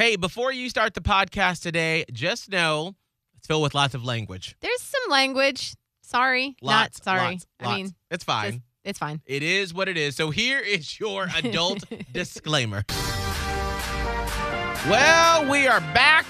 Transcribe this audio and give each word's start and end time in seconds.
Hey, 0.00 0.16
before 0.16 0.50
you 0.50 0.70
start 0.70 0.94
the 0.94 1.02
podcast 1.02 1.60
today, 1.60 2.06
just 2.10 2.50
know 2.50 2.94
it's 3.36 3.46
filled 3.46 3.62
with 3.62 3.74
lots 3.74 3.94
of 3.94 4.02
language. 4.02 4.56
There's 4.62 4.80
some 4.80 5.10
language. 5.10 5.74
Sorry, 6.00 6.56
Lots. 6.62 6.96
not 7.00 7.04
sorry. 7.04 7.32
lots, 7.32 7.46
I 7.60 7.64
lots. 7.66 7.76
mean, 7.76 7.94
it's 8.10 8.24
fine. 8.24 8.52
just- 8.52 8.62
it's 8.82 8.98
fine. 8.98 9.20
It 9.26 9.42
is 9.42 9.74
what 9.74 9.90
it 9.90 9.98
is. 9.98 10.16
So 10.16 10.30
here 10.30 10.58
is 10.58 10.98
your 10.98 11.26
adult 11.36 11.84
disclaimer. 12.14 12.82
Well, 14.88 15.50
we 15.50 15.66
are 15.66 15.80
back. 15.92 16.24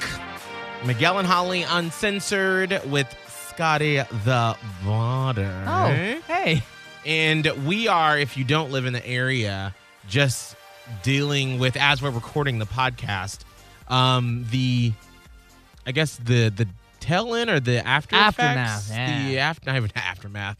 Miguel 0.84 1.20
and 1.20 1.28
Holly 1.28 1.62
uncensored 1.62 2.82
with 2.90 3.06
Scotty 3.50 3.98
the 3.98 4.56
Water. 4.84 5.64
Oh, 5.68 5.86
hey. 6.26 6.64
And 7.06 7.46
we 7.64 7.86
are, 7.86 8.18
if 8.18 8.36
you 8.36 8.42
don't 8.42 8.72
live 8.72 8.84
in 8.86 8.94
the 8.94 9.06
area, 9.06 9.76
just 10.08 10.56
dealing 11.04 11.60
with 11.60 11.76
as 11.76 12.02
we're 12.02 12.10
recording 12.10 12.58
the 12.58 12.66
podcast, 12.66 13.44
um, 13.90 14.46
the 14.50 14.92
I 15.86 15.92
guess 15.92 16.16
the 16.16 16.48
the 16.50 16.66
tail 17.00 17.34
end 17.34 17.50
or 17.50 17.60
the 17.60 17.86
after 17.86 18.14
Aftermath, 18.16 18.86
effects, 18.86 18.90
yeah. 18.90 19.28
the 19.28 19.38
after 19.38 19.70
not 19.70 19.76
even 19.76 19.90
aftermath, 19.96 20.56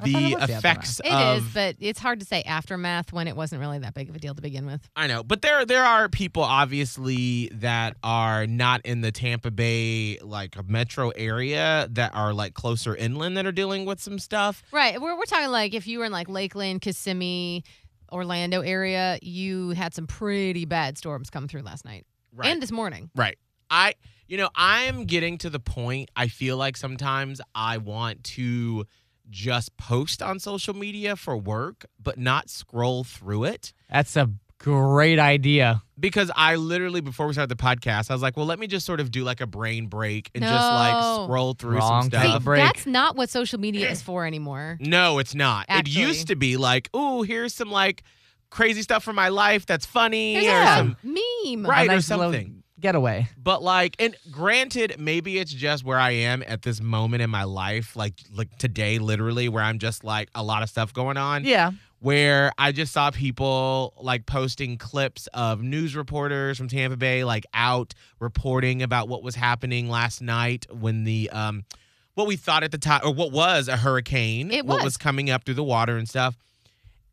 I 0.00 0.12
thought 0.12 0.22
it 0.22 0.40
the 0.40 0.46
the 0.46 0.52
effects 0.58 1.00
It 1.04 1.08
is, 1.12 1.44
of 1.44 1.54
but 1.54 1.76
it's 1.80 1.98
hard 1.98 2.20
to 2.20 2.26
say 2.26 2.42
aftermath 2.42 3.12
when 3.12 3.28
it 3.28 3.36
wasn't 3.36 3.60
really 3.60 3.80
that 3.80 3.92
big 3.92 4.08
of 4.08 4.16
a 4.16 4.18
deal 4.18 4.34
to 4.34 4.40
begin 4.40 4.64
with. 4.64 4.88
I 4.96 5.06
know, 5.08 5.22
but 5.22 5.42
there 5.42 5.66
there 5.66 5.84
are 5.84 6.08
people 6.08 6.42
obviously 6.42 7.50
that 7.54 7.96
are 8.02 8.46
not 8.46 8.80
in 8.86 9.02
the 9.02 9.12
Tampa 9.12 9.50
Bay 9.50 10.18
like 10.22 10.56
metro 10.68 11.10
area 11.10 11.88
that 11.90 12.14
are 12.14 12.32
like 12.32 12.54
closer 12.54 12.96
inland 12.96 13.36
that 13.36 13.44
are 13.46 13.52
dealing 13.52 13.84
with 13.84 14.00
some 14.00 14.18
stuff. 14.18 14.62
Right. 14.72 15.00
We're, 15.00 15.16
we're 15.16 15.24
talking 15.24 15.50
like 15.50 15.74
if 15.74 15.86
you 15.86 15.98
were 15.98 16.06
in 16.06 16.12
like 16.12 16.28
Lakeland, 16.28 16.80
Kissimmee, 16.80 17.64
Orlando 18.10 18.60
area, 18.62 19.18
you 19.20 19.70
had 19.70 19.92
some 19.94 20.06
pretty 20.06 20.64
bad 20.64 20.96
storms 20.96 21.28
come 21.30 21.46
through 21.46 21.62
last 21.62 21.84
night 21.84 22.06
and 22.42 22.62
this 22.62 22.72
morning. 22.72 23.10
Right. 23.14 23.38
I, 23.70 23.94
you 24.26 24.36
know, 24.36 24.50
I'm 24.54 25.04
getting 25.04 25.38
to 25.38 25.50
the 25.50 25.60
point. 25.60 26.10
I 26.16 26.28
feel 26.28 26.56
like 26.56 26.76
sometimes 26.76 27.40
I 27.54 27.78
want 27.78 28.24
to 28.24 28.86
just 29.28 29.76
post 29.76 30.22
on 30.22 30.40
social 30.40 30.74
media 30.74 31.16
for 31.16 31.36
work, 31.36 31.86
but 32.02 32.18
not 32.18 32.50
scroll 32.50 33.04
through 33.04 33.44
it. 33.44 33.72
That's 33.88 34.16
a 34.16 34.30
great 34.58 35.18
idea. 35.18 35.82
Because 35.98 36.30
I 36.34 36.56
literally, 36.56 37.00
before 37.00 37.26
we 37.26 37.32
started 37.32 37.56
the 37.56 37.62
podcast, 37.62 38.10
I 38.10 38.14
was 38.14 38.22
like, 38.22 38.36
well, 38.36 38.46
let 38.46 38.58
me 38.58 38.66
just 38.66 38.86
sort 38.86 39.00
of 39.00 39.10
do 39.10 39.22
like 39.22 39.40
a 39.40 39.46
brain 39.46 39.86
break 39.86 40.30
and 40.34 40.42
just 40.42 40.52
like 40.52 41.24
scroll 41.24 41.54
through 41.54 41.78
Wrong 41.78 42.02
some 42.02 42.10
stuff. 42.10 42.36
of 42.36 42.44
break. 42.44 42.62
That's 42.62 42.86
not 42.86 43.16
what 43.16 43.30
social 43.30 43.60
media 43.60 43.90
is 43.90 44.02
for 44.02 44.26
anymore. 44.26 44.78
No, 44.80 45.18
it's 45.18 45.34
not. 45.34 45.66
Actually. 45.68 46.02
It 46.02 46.06
used 46.06 46.26
to 46.28 46.36
be 46.36 46.56
like, 46.56 46.88
oh, 46.94 47.22
here's 47.22 47.54
some 47.54 47.70
like 47.70 48.02
crazy 48.50 48.82
stuff 48.82 49.02
from 49.04 49.16
my 49.16 49.28
life 49.28 49.64
that's 49.66 49.86
funny 49.86 50.34
Here's 50.34 50.46
or 50.62 50.66
some 50.76 50.96
meme. 51.02 51.66
Right. 51.66 51.90
a 51.90 51.96
or 51.96 52.00
something. 52.00 52.62
getaway. 52.80 53.28
But 53.40 53.62
like, 53.62 53.96
and 53.98 54.16
granted, 54.30 54.96
maybe 54.98 55.38
it's 55.38 55.52
just 55.52 55.84
where 55.84 55.98
I 55.98 56.10
am 56.10 56.42
at 56.46 56.62
this 56.62 56.80
moment 56.80 57.22
in 57.22 57.30
my 57.30 57.44
life, 57.44 57.94
like 57.96 58.14
like 58.32 58.56
today, 58.58 58.98
literally, 58.98 59.48
where 59.48 59.62
I'm 59.62 59.78
just 59.78 60.02
like 60.04 60.28
a 60.34 60.42
lot 60.42 60.62
of 60.62 60.68
stuff 60.68 60.92
going 60.92 61.16
on. 61.16 61.44
Yeah. 61.44 61.72
Where 62.00 62.50
I 62.56 62.72
just 62.72 62.94
saw 62.94 63.10
people 63.10 63.92
like 64.00 64.24
posting 64.24 64.78
clips 64.78 65.26
of 65.34 65.60
news 65.62 65.94
reporters 65.94 66.56
from 66.56 66.66
Tampa 66.68 66.96
Bay, 66.96 67.24
like 67.24 67.44
out 67.52 67.92
reporting 68.20 68.82
about 68.82 69.06
what 69.08 69.22
was 69.22 69.34
happening 69.34 69.90
last 69.90 70.22
night 70.22 70.66
when 70.72 71.04
the 71.04 71.28
um, 71.30 71.64
what 72.14 72.26
we 72.26 72.36
thought 72.36 72.62
at 72.62 72.72
the 72.72 72.78
time, 72.78 73.02
or 73.04 73.12
what 73.12 73.32
was 73.32 73.68
a 73.68 73.76
hurricane, 73.76 74.50
It 74.50 74.64
what 74.64 74.76
was. 74.76 74.84
was 74.84 74.96
coming 74.96 75.28
up 75.28 75.44
through 75.44 75.54
the 75.54 75.62
water 75.62 75.98
and 75.98 76.08
stuff. 76.08 76.38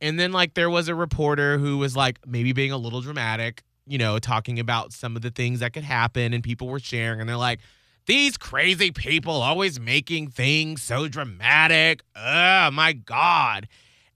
And 0.02 0.20
then 0.20 0.32
like 0.32 0.54
there 0.54 0.70
was 0.70 0.88
a 0.88 0.96
reporter 0.96 1.58
who 1.58 1.78
was 1.78 1.96
like 1.96 2.20
maybe 2.26 2.54
being 2.54 2.72
a 2.72 2.78
little 2.78 3.02
dramatic, 3.02 3.64
you 3.86 3.98
know, 3.98 4.20
talking 4.20 4.60
about 4.60 4.94
some 4.94 5.16
of 5.16 5.22
the 5.22 5.32
things 5.32 5.60
that 5.62 5.74
could 5.74 5.84
happen 5.84 6.34
and 6.34 6.44
people 6.44 6.68
were 6.68 6.80
sharing 6.80 7.20
and 7.20 7.28
they're 7.30 7.36
like 7.38 7.60
these 8.06 8.38
crazy 8.38 8.92
people 8.92 9.34
always 9.34 9.80
making 9.80 10.30
things 10.30 10.82
so 10.82 11.08
dramatic. 11.08 12.02
Oh 12.16 12.72
my 12.72 12.94
god. 12.94 13.68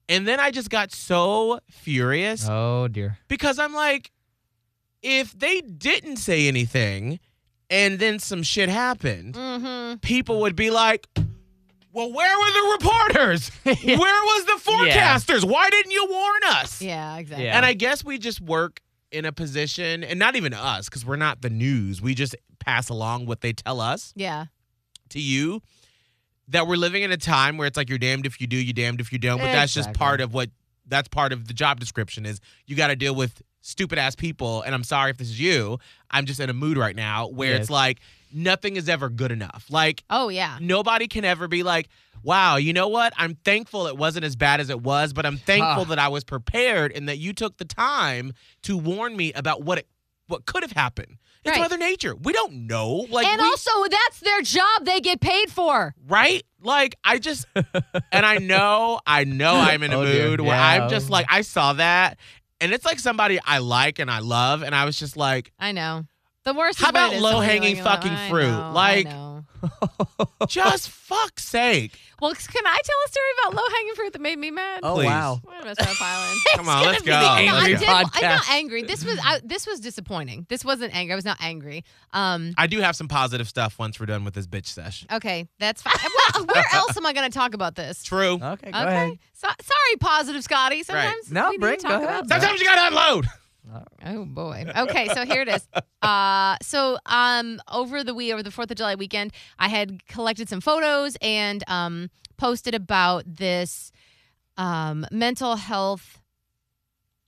And 0.07 0.27
then 0.27 0.39
I 0.39 0.51
just 0.51 0.69
got 0.69 0.91
so 0.93 1.59
furious 1.69 2.47
Oh 2.47 2.87
dear. 2.87 3.17
because 3.27 3.59
I'm 3.59 3.73
like 3.73 4.11
if 5.01 5.31
they 5.37 5.61
didn't 5.61 6.17
say 6.17 6.47
anything 6.47 7.19
and 7.69 7.97
then 7.99 8.19
some 8.19 8.43
shit 8.43 8.69
happened, 8.69 9.33
Mm-hmm. 9.35 9.95
people 9.99 10.41
would 10.41 10.55
be 10.55 10.69
like, 10.69 11.07
well, 11.93 12.11
where 12.11 12.37
were 12.39 12.51
the 12.51 12.77
reporters? 12.85 13.51
Yeah. 13.83 13.97
Where 13.97 14.21
was 14.23 14.45
the 14.45 14.71
Yeah. 14.85 15.15
forecasters? 15.17 15.43
Why 15.43 15.69
didn't 15.69 15.91
you 15.91 16.07
warn 16.09 16.41
us? 16.47 16.81
Yeah, 16.81 17.17
exactly. 17.17 17.45
Yeah. 17.45 17.57
And 17.57 17.65
I 17.65 17.73
guess 17.73 18.03
we 18.03 18.17
just 18.17 18.41
work 18.41 18.79
in 19.11 19.25
a 19.25 19.31
position, 19.31 20.03
and 20.03 20.17
not 20.19 20.35
even 20.35 20.53
us, 20.53 20.87
because 20.87 21.05
we're 21.05 21.15
not 21.17 21.41
the 21.41 21.49
news. 21.49 22.01
We 22.01 22.13
just 22.15 22.35
pass 22.59 22.89
along 22.89 23.25
what 23.25 23.41
they 23.41 23.53
tell 23.53 23.81
us 23.81 24.13
Yeah. 24.15 24.45
to 25.09 25.19
you. 25.19 25.61
That 26.47 26.67
we're 26.67 26.75
living 26.77 27.03
in 27.03 27.11
a 27.11 27.17
time 27.17 27.57
where 27.57 27.67
it's 27.67 27.77
like 27.77 27.87
you're 27.89 27.97
damned 27.97 28.25
if 28.25 28.41
you 28.41 28.47
do, 28.47 28.57
you're 28.57 28.73
damned 28.73 28.99
if 28.99 29.11
you 29.13 29.19
don't. 29.19 29.37
But 29.39 29.51
that's 29.53 29.73
just 29.73 29.93
part 29.93 30.19
of 30.21 30.33
what 30.33 30.49
that's 30.85 31.07
part 31.07 31.31
of 31.31 31.47
the 31.47 31.53
job 31.53 31.79
description 31.79 32.25
is 32.25 32.41
you 32.67 32.75
got 32.75 32.87
to 32.87 32.95
deal 32.97 33.15
with 33.15 33.41
stupid 33.61 33.97
ass 33.99 34.15
people. 34.15 34.61
And 34.63 34.73
I'm 34.75 34.83
sorry 34.83 35.11
if 35.11 35.17
this 35.17 35.29
is 35.29 35.39
you. 35.39 35.77
I'm 36.09 36.25
just 36.25 36.39
in 36.39 36.49
a 36.49 36.53
mood 36.53 36.77
right 36.77 36.95
now 36.95 37.27
where 37.27 37.51
Yes. 37.51 37.61
it's 37.61 37.69
like 37.69 37.99
nothing 38.33 38.75
is 38.75 38.89
ever 38.89 39.09
good 39.09 39.31
enough. 39.31 39.65
Like 39.69 40.03
Oh, 40.09 40.29
yeah. 40.29 40.57
nobody 40.61 41.07
can 41.07 41.23
ever 41.25 41.47
be 41.47 41.63
like, 41.63 41.87
wow, 42.23 42.55
you 42.57 42.73
know 42.73 42.87
what? 42.87 43.13
I'm 43.17 43.35
thankful 43.43 43.87
it 43.87 43.97
wasn't 43.97 44.25
as 44.25 44.35
bad 44.35 44.59
as 44.59 44.69
it 44.69 44.81
was, 44.81 45.13
but 45.13 45.25
I'm 45.25 45.37
thankful 45.37 45.81
Ah. 45.83 45.89
that 45.89 45.99
I 45.99 46.07
was 46.09 46.23
prepared 46.23 46.91
and 46.91 47.07
that 47.09 47.17
you 47.17 47.33
took 47.33 47.57
the 47.57 47.65
time 47.65 48.33
to 48.63 48.77
warn 48.77 49.15
me 49.15 49.33
about 49.33 49.63
what 49.63 49.77
it 49.79 49.87
what 50.27 50.45
could 50.45 50.63
have 50.63 50.71
happened. 50.71 51.17
It's 51.43 51.51
Right. 51.51 51.59
Mother 51.59 51.77
Nature. 51.77 52.15
We 52.15 52.31
don't 52.31 52.67
know. 52.67 53.05
Like 53.09 53.27
and 53.27 53.41
we, 53.41 53.47
also, 53.47 53.71
that's 53.89 54.19
their 54.21 54.41
job 54.43 54.85
they 54.85 55.01
get 55.01 55.19
paid 55.19 55.51
for. 55.51 55.93
right? 56.07 56.43
Like 56.61 56.95
I 57.03 57.17
just 57.17 57.47
and 58.13 58.25
I 58.25 58.37
know, 58.53 59.01
I 59.05 59.23
know 59.25 59.55
I'm 59.55 59.81
in 59.83 59.91
a 59.91 59.97
Oh, 59.97 60.05
dear. 60.05 60.29
mood 60.29 60.41
where 60.41 60.55
Yeah. 60.55 60.83
I'm 60.83 60.89
just 60.89 61.09
like 61.09 61.25
I 61.29 61.41
saw 61.41 61.73
that 61.73 62.17
and 62.61 62.71
it's 62.71 62.85
like 62.85 62.99
somebody 62.99 63.39
I 63.43 63.57
like 63.57 63.99
and 63.99 64.09
I 64.09 64.19
love 64.19 64.61
and 64.61 64.73
I 64.73 64.85
was 64.85 64.97
just 64.97 65.17
like, 65.17 65.51
I 65.59 65.71
know. 65.71 66.05
The 66.45 66.53
worst 66.53 66.79
How 66.79 66.89
about 66.89 67.13
is 67.13 67.21
somebody 67.21 67.35
low-hanging 67.35 67.79
oh, 67.81 67.83
fucking 67.83 68.29
fruit? 68.29 68.71
Like-. 68.71 69.07
just 70.47 70.89
fuck's 70.89 71.43
sake. 71.45 71.99
Well, 72.21 72.33
can 72.35 72.65
I 72.67 72.79
tell 72.83 72.95
a 73.07 73.09
story 73.09 73.25
about 73.41 73.55
low 73.55 73.67
hanging 73.75 73.95
fruit 73.95 74.13
that 74.13 74.21
made 74.21 74.37
me 74.37 74.51
mad? 74.51 74.81
Oh 74.83 74.95
Please. 74.95 75.05
wow. 75.07 75.39
Wait 75.43 75.55
a 75.59 75.63
minute, 75.63 75.77
Steph 75.81 76.01
Island. 76.01 76.39
Come 76.55 76.69
on, 76.69 76.85
let's 76.85 77.01
go. 77.01 77.11
the 77.11 77.19
No, 77.19 77.25
I 77.27 77.41
Angry 77.41 77.75
did. 77.77 77.87
I'm 77.89 78.07
not 78.21 78.49
angry. 78.49 78.83
This 78.83 79.03
was 79.03 79.19
I, 79.23 79.41
this 79.43 79.65
was 79.65 79.79
disappointing. 79.79 80.45
This 80.49 80.63
wasn't 80.63 80.95
angry. 80.95 81.13
I 81.13 81.15
was 81.15 81.25
not 81.25 81.37
angry. 81.41 81.83
Um. 82.13 82.53
I 82.57 82.67
do 82.67 82.79
have 82.79 82.95
some 82.95 83.07
positive 83.07 83.47
stuff 83.47 83.79
once 83.79 83.99
we're 83.99 84.05
done 84.05 84.23
with 84.23 84.33
this 84.35 84.45
bitch 84.47 84.67
sesh. 84.67 85.05
Okay, 85.11 85.47
that's 85.59 85.81
fine. 85.81 85.93
Well, 86.35 86.45
where 86.45 86.63
else 86.73 86.95
am 86.95 87.05
I 87.05 87.13
going 87.13 87.29
to 87.29 87.37
talk 87.37 87.53
about 87.53 87.75
this? 87.75 88.03
True. 88.03 88.33
Okay, 88.33 88.71
go 88.71 88.79
okay. 88.79 88.87
ahead. 88.87 89.19
So, 89.33 89.47
sorry, 89.47 89.97
positive 89.99 90.43
Scotty. 90.43 90.83
Sometimes 90.83 91.31
No, 91.31 91.45
we 91.45 91.51
need 91.51 91.59
bring- 91.61 91.77
to 91.79 91.83
go 91.83 91.89
talk 91.89 92.03
ahead. 92.03 92.25
about. 92.25 92.29
Sometimes 92.41 92.59
you 92.61 92.67
gotta 92.67 92.87
unload. 92.95 93.25
Oh 94.05 94.25
boy. 94.25 94.65
Okay, 94.75 95.07
so 95.09 95.25
here 95.25 95.41
it 95.41 95.47
is. 95.49 95.67
Uh, 96.03 96.57
so 96.63 96.97
um, 97.05 97.61
over 97.71 98.03
the 98.03 98.15
week, 98.15 98.33
over 98.33 98.41
the 98.41 98.49
Fourth 98.49 98.71
of 98.71 98.77
July 98.77 98.95
weekend, 98.95 99.31
I 99.59 99.67
had 99.67 100.03
collected 100.07 100.49
some 100.49 100.59
photos 100.59 101.15
and 101.21 101.63
um, 101.67 102.09
posted 102.37 102.73
about 102.73 103.23
this 103.27 103.91
um, 104.57 105.05
mental 105.11 105.57
health 105.57 106.19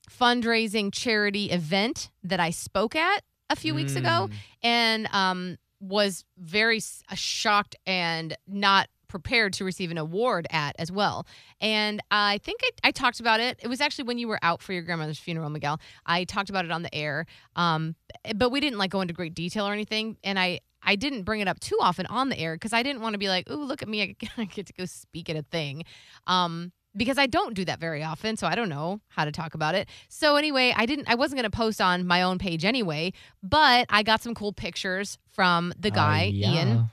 fundraising 0.09 0.90
charity 0.92 1.52
event 1.52 2.09
that 2.24 2.40
I 2.40 2.50
spoke 2.50 2.96
at 2.96 3.24
a 3.52 3.56
few 3.56 3.75
weeks 3.75 3.96
ago, 3.96 4.30
Mm. 4.30 4.34
and 4.64 5.08
um, 5.14 5.58
was 5.80 6.25
very 6.38 6.81
shocked 7.14 7.75
and 7.86 8.36
not 8.48 8.90
prepared 9.13 9.53
to 9.53 9.63
receive 9.63 9.91
an 9.91 10.00
award 10.00 10.47
at 10.50 10.75
as 10.79 10.91
well. 10.91 11.28
And 11.62 12.01
I 12.09 12.40
think 12.40 12.62
I, 12.63 12.88
I 12.88 12.91
talked 12.91 13.19
about 13.19 13.40
it. 13.40 13.59
It 13.62 13.68
was 13.68 13.79
actually 13.79 14.06
when 14.06 14.18
you 14.18 14.28
were 14.28 14.40
out 14.41 14.63
for 14.63 14.74
your 14.74 14.81
grandmother's 14.81 15.19
funeral, 15.19 15.51
Miguel. 15.51 15.79
I 16.03 16.24
talked 16.24 16.50
about 16.50 16.66
it 16.66 16.72
on 16.72 16.81
the 16.81 16.94
air, 16.96 17.28
um, 17.56 17.94
but 18.35 18.50
we 18.50 18.59
didn't 18.59 18.79
like 18.79 18.90
go 18.90 19.01
into 19.01 19.13
great 19.13 19.35
detail 19.35 19.68
or 19.68 19.72
anything. 19.74 20.18
And 20.24 20.39
I 20.39 20.62
I 20.81 20.95
didn't 20.95 21.24
bring 21.24 21.42
it 21.42 21.48
up 21.48 21.60
too 21.60 21.77
often 21.80 22.07
on 22.07 22.30
the 22.30 22.39
air 22.39 22.56
because 22.56 22.74
I 22.74 22.81
didn't 22.81 23.04
want 23.04 23.13
to 23.13 23.19
be 23.19 23.30
like, 23.30 23.48
"Ooh, 23.51 23.63
look 23.63 23.83
at 23.83 23.88
me! 23.88 24.18
I 24.38 24.45
get 24.45 24.65
to 24.65 24.74
go 24.74 24.86
speak 24.86 25.30
at 25.30 25.36
a 25.36 25.44
thing." 25.44 25.83
Um, 26.25 26.71
because 26.95 27.19
I 27.19 27.27
don't 27.27 27.54
do 27.54 27.66
that 27.66 27.80
very 27.80 28.04
often, 28.04 28.36
so 28.36 28.48
I 28.48 28.56
don't 28.56 28.69
know 28.69 29.00
how 29.09 29.25
to 29.25 29.31
talk 29.31 29.54
about 29.54 29.75
it. 29.75 29.88
So 30.09 30.36
anyway, 30.38 30.74
I 30.75 30.88
didn't 30.88 31.07
I 31.07 31.13
wasn't 31.16 31.39
going 31.39 31.51
to 31.51 31.56
post 31.56 31.80
on 31.80 32.07
my 32.07 32.24
own 32.24 32.39
page 32.39 32.66
anyway, 32.66 33.13
but 33.44 33.86
I 33.89 34.01
got 34.01 34.24
some 34.24 34.33
cool 34.33 34.54
pictures 34.54 35.19
from 35.31 35.71
the 35.80 35.92
guy, 35.92 36.25
Uh, 36.25 36.31
yeah. 36.33 36.54
Ian, 36.54 36.89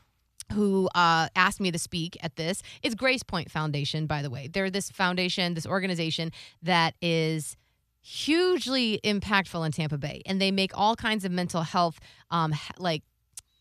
who 0.52 0.88
uh, 0.94 1.28
asked 1.36 1.60
me 1.60 1.70
to 1.70 1.78
speak 1.78 2.16
at 2.22 2.36
this. 2.36 2.62
It's 2.82 2.94
Gracepoint 2.94 3.50
Foundation, 3.50 4.06
by 4.06 4.22
the 4.22 4.30
way. 4.30 4.48
They're 4.48 4.70
this 4.70 4.90
foundation, 4.90 5.54
this 5.54 5.66
organization 5.66 6.32
that 6.62 6.94
is 7.00 7.56
hugely 8.02 9.00
impactful 9.04 9.64
in 9.64 9.72
Tampa 9.72 9.98
Bay, 9.98 10.22
and 10.26 10.40
they 10.40 10.50
make 10.50 10.76
all 10.76 10.96
kinds 10.96 11.24
of 11.24 11.32
mental 11.32 11.62
health, 11.62 11.98
um, 12.30 12.54
like 12.78 13.02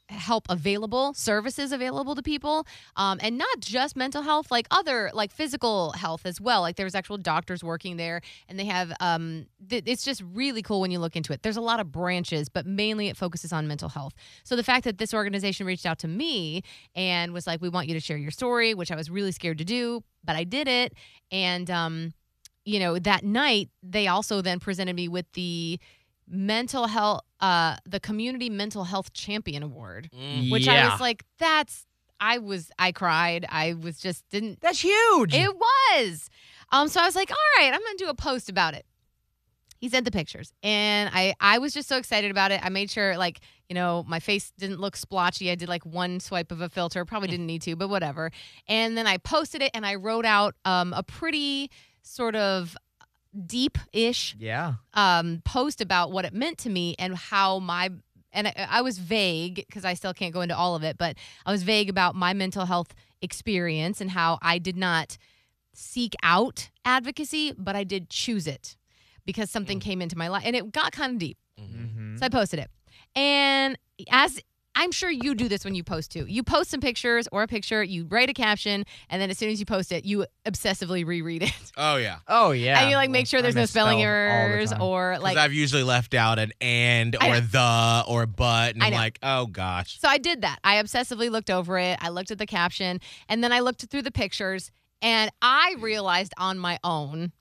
help 0.09 0.45
available, 0.49 1.13
services 1.13 1.71
available 1.71 2.15
to 2.15 2.21
people, 2.21 2.65
um, 2.95 3.19
and 3.21 3.37
not 3.37 3.59
just 3.59 3.95
mental 3.95 4.21
health, 4.21 4.51
like 4.51 4.67
other 4.71 5.11
like 5.13 5.31
physical 5.31 5.91
health 5.91 6.25
as 6.25 6.41
well. 6.41 6.61
Like 6.61 6.75
there's 6.75 6.95
actual 6.95 7.17
doctors 7.17 7.63
working 7.63 7.97
there, 7.97 8.21
and 8.47 8.59
they 8.59 8.65
have. 8.65 8.91
Um, 8.99 9.45
th- 9.69 9.83
it's 9.85 10.03
just 10.03 10.23
really 10.33 10.61
cool 10.61 10.81
when 10.81 10.91
you 10.91 10.99
look 10.99 11.15
into 11.15 11.33
it. 11.33 11.43
There's 11.43 11.57
a 11.57 11.61
lot 11.61 11.79
of 11.79 11.91
branches, 11.91 12.49
but 12.49 12.65
mainly 12.65 13.07
it 13.07 13.17
focuses 13.17 13.53
on 13.53 13.67
mental 13.67 13.89
health. 13.89 14.13
So 14.43 14.55
the 14.55 14.63
fact 14.63 14.83
that 14.85 14.97
this 14.97 15.13
organization 15.13 15.65
reached 15.65 15.85
out 15.85 15.99
to 15.99 16.07
me 16.07 16.63
and 16.95 17.31
was 17.33 17.45
like, 17.47 17.61
"We 17.61 17.69
want 17.69 17.87
you 17.87 17.93
to 17.93 17.99
share 17.99 18.17
your 18.17 18.31
story," 18.31 18.73
which 18.73 18.91
I 18.91 18.95
was 18.95 19.09
really 19.09 19.31
scared 19.31 19.59
to 19.59 19.65
do, 19.65 20.03
but 20.23 20.35
I 20.35 20.43
did 20.43 20.67
it, 20.67 20.93
and 21.31 21.69
um, 21.69 22.13
you 22.65 22.79
know 22.79 22.99
that 22.99 23.23
night 23.23 23.69
they 23.83 24.07
also 24.07 24.41
then 24.41 24.59
presented 24.59 24.95
me 24.95 25.07
with 25.07 25.25
the 25.33 25.79
mental 26.29 26.87
health 26.87 27.21
uh 27.39 27.75
the 27.85 27.99
community 27.99 28.49
mental 28.49 28.83
health 28.83 29.11
champion 29.13 29.63
award 29.63 30.09
Mm. 30.15 30.51
which 30.51 30.67
i 30.67 30.87
was 30.87 30.99
like 31.01 31.23
that's 31.39 31.85
i 32.19 32.37
was 32.37 32.69
i 32.77 32.91
cried. 32.91 33.45
I 33.49 33.73
was 33.73 33.97
just 33.99 34.27
didn't 34.29 34.59
That's 34.61 34.79
huge. 34.83 35.33
it 35.33 35.49
was. 35.55 36.29
Um 36.71 36.87
so 36.87 37.01
i 37.01 37.05
was 37.05 37.15
like 37.15 37.31
all 37.31 37.37
right 37.63 37.73
i'm 37.73 37.79
gonna 37.81 37.97
do 37.97 38.09
a 38.09 38.13
post 38.13 38.49
about 38.49 38.73
it. 38.73 38.85
He 39.79 39.87
sent 39.87 40.03
the 40.05 40.11
pictures 40.11 40.51
and 40.61 41.09
i 41.13 41.33
i 41.39 41.57
was 41.57 41.73
just 41.73 41.87
so 41.87 41.97
excited 41.97 42.29
about 42.29 42.51
it. 42.51 42.59
I 42.63 42.69
made 42.69 42.91
sure 42.91 43.17
like 43.17 43.39
you 43.69 43.73
know 43.75 44.03
my 44.07 44.19
face 44.19 44.51
didn't 44.57 44.79
look 44.79 44.97
splotchy. 44.97 45.49
I 45.49 45.55
did 45.55 45.69
like 45.69 45.85
one 45.85 46.19
swipe 46.19 46.51
of 46.51 46.59
a 46.61 46.67
filter. 46.69 47.05
Probably 47.05 47.29
didn't 47.29 47.45
need 47.47 47.61
to 47.63 47.75
but 47.77 47.87
whatever. 47.87 48.31
And 48.67 48.97
then 48.97 49.07
i 49.07 49.17
posted 49.17 49.61
it 49.61 49.71
and 49.73 49.85
i 49.85 49.95
wrote 49.95 50.25
out 50.25 50.55
um 50.65 50.91
a 50.93 51.01
pretty 51.03 51.71
sort 52.01 52.35
of 52.35 52.75
deep-ish 53.45 54.35
yeah. 54.39 54.75
um, 54.93 55.41
post 55.45 55.81
about 55.81 56.11
what 56.11 56.25
it 56.25 56.33
meant 56.33 56.57
to 56.59 56.69
me 56.69 56.95
and 56.97 57.15
how 57.15 57.59
my 57.59 57.89
and 58.31 58.47
I, 58.47 58.67
I 58.69 58.81
was 58.81 58.99
vague 58.99 59.55
because 59.55 59.85
I 59.85 59.93
still 59.95 60.13
can't 60.13 60.33
go 60.33 60.41
into 60.41 60.55
all 60.55 60.75
of 60.75 60.83
it, 60.83 60.97
but 60.97 61.15
I 61.45 61.51
was 61.51 61.63
vague 61.63 61.89
about 61.89 62.15
my 62.15 62.33
mental 62.33 62.65
health 62.65 62.93
experience 63.21 64.01
and 64.01 64.11
how 64.11 64.37
I 64.41 64.59
did 64.59 64.77
not 64.77 65.17
seek 65.73 66.15
out 66.23 66.69
advocacy, 66.85 67.53
but 67.57 67.75
I 67.75 67.83
did 67.83 68.09
choose 68.09 68.47
it 68.47 68.75
because 69.25 69.49
something 69.49 69.79
came 69.79 70.01
into 70.01 70.17
my 70.17 70.27
life 70.27 70.43
and 70.45 70.55
it 70.55 70.71
got 70.71 70.91
kind 70.91 71.13
of 71.13 71.19
deep. 71.19 71.37
Mm-hmm. 71.59 72.17
So 72.17 72.25
I 72.25 72.29
posted 72.29 72.59
it. 72.59 72.69
And 73.15 73.77
as 74.09 74.39
I'm 74.75 74.91
sure 74.91 75.09
you 75.09 75.35
do 75.35 75.49
this 75.49 75.65
when 75.65 75.75
you 75.75 75.83
post 75.83 76.11
too. 76.11 76.25
You 76.27 76.43
post 76.43 76.69
some 76.69 76.79
pictures 76.79 77.27
or 77.31 77.43
a 77.43 77.47
picture, 77.47 77.83
you 77.83 78.05
write 78.05 78.29
a 78.29 78.33
caption, 78.33 78.85
and 79.09 79.21
then 79.21 79.29
as 79.29 79.37
soon 79.37 79.49
as 79.49 79.59
you 79.59 79.65
post 79.65 79.91
it, 79.91 80.05
you 80.05 80.25
obsessively 80.45 81.05
reread 81.05 81.43
it. 81.43 81.53
Oh 81.81 81.95
yeah. 81.95 82.17
Oh 82.27 82.51
yeah. 82.51 82.81
and 82.81 82.89
you 82.89 82.97
like 82.97 83.09
make 83.09 83.25
sure 83.25 83.39
I 83.39 83.41
there's 83.41 83.55
no 83.55 83.65
spelling 83.65 84.01
errors 84.01 84.73
or 84.81 85.13
Like 85.13 85.35
like 85.35 85.37
I've 85.37 85.53
usually 85.53 85.83
left 85.83 86.13
out 86.13 86.37
an 86.37 86.51
and 86.59 87.15
or 87.15 87.19
know. 87.35 87.39
the 87.39 88.03
or 88.07 88.25
but, 88.25 88.73
and 88.75 88.83
I 88.83 88.87
I'm 88.87 88.93
like, 88.93 89.17
oh 89.23 89.45
gosh. 89.45 89.97
So 89.99 90.07
I 90.09 90.17
did 90.17 90.41
that. 90.41 90.59
I 90.63 90.75
obsessively 90.83 91.31
looked 91.31 91.49
over 91.49 91.77
it. 91.79 91.97
I 92.01 92.09
looked 92.09 92.31
at 92.31 92.37
the 92.37 92.45
caption 92.45 92.99
and 93.29 93.41
then 93.43 93.53
I 93.53 93.61
looked 93.61 93.85
through 93.89 94.01
the 94.01 94.11
pictures 94.11 94.71
and 95.01 95.31
I 95.41 95.75
realized 95.79 96.33
on 96.37 96.59
my 96.59 96.79
own 96.83 97.31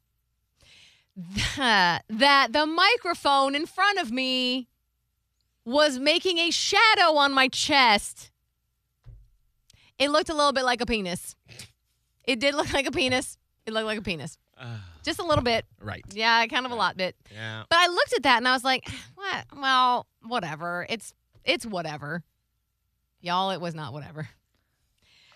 that, 1.56 2.02
that 2.08 2.52
the 2.52 2.66
microphone 2.66 3.54
in 3.54 3.66
front 3.66 3.98
of 3.98 4.10
me 4.12 4.68
was 5.68 5.98
making 5.98 6.38
a 6.38 6.50
shadow 6.50 7.16
on 7.16 7.32
my 7.32 7.46
chest. 7.48 8.30
It 9.98 10.10
looked 10.10 10.30
a 10.30 10.34
little 10.34 10.52
bit 10.52 10.64
like 10.64 10.80
a 10.80 10.86
penis. 10.86 11.36
It 12.24 12.40
did 12.40 12.54
look 12.54 12.72
like 12.78 12.86
a 12.86 12.90
penis. 12.90 13.36
It 13.66 13.74
looked 13.74 13.84
like 13.86 13.98
a 13.98 14.02
penis. 14.02 14.38
Uh, 14.58 14.78
Just 15.04 15.20
a 15.20 15.24
little 15.24 15.44
bit. 15.44 15.66
right. 15.80 16.02
Yeah, 16.12 16.46
kind 16.46 16.64
of 16.64 16.72
a 16.72 16.74
lot 16.74 16.96
bit. 16.96 17.14
Yeah. 17.32 17.64
But 17.68 17.78
I 17.78 17.88
looked 17.88 18.14
at 18.14 18.22
that 18.22 18.38
and 18.38 18.48
I 18.48 18.52
was 18.54 18.64
like, 18.64 18.88
what? 19.14 19.44
Well, 19.56 20.06
whatever. 20.26 20.86
It's 20.88 21.12
it's 21.44 21.66
whatever. 21.66 22.24
Y'all, 23.20 23.50
it 23.50 23.60
was 23.60 23.74
not 23.74 23.92
whatever. 23.92 24.28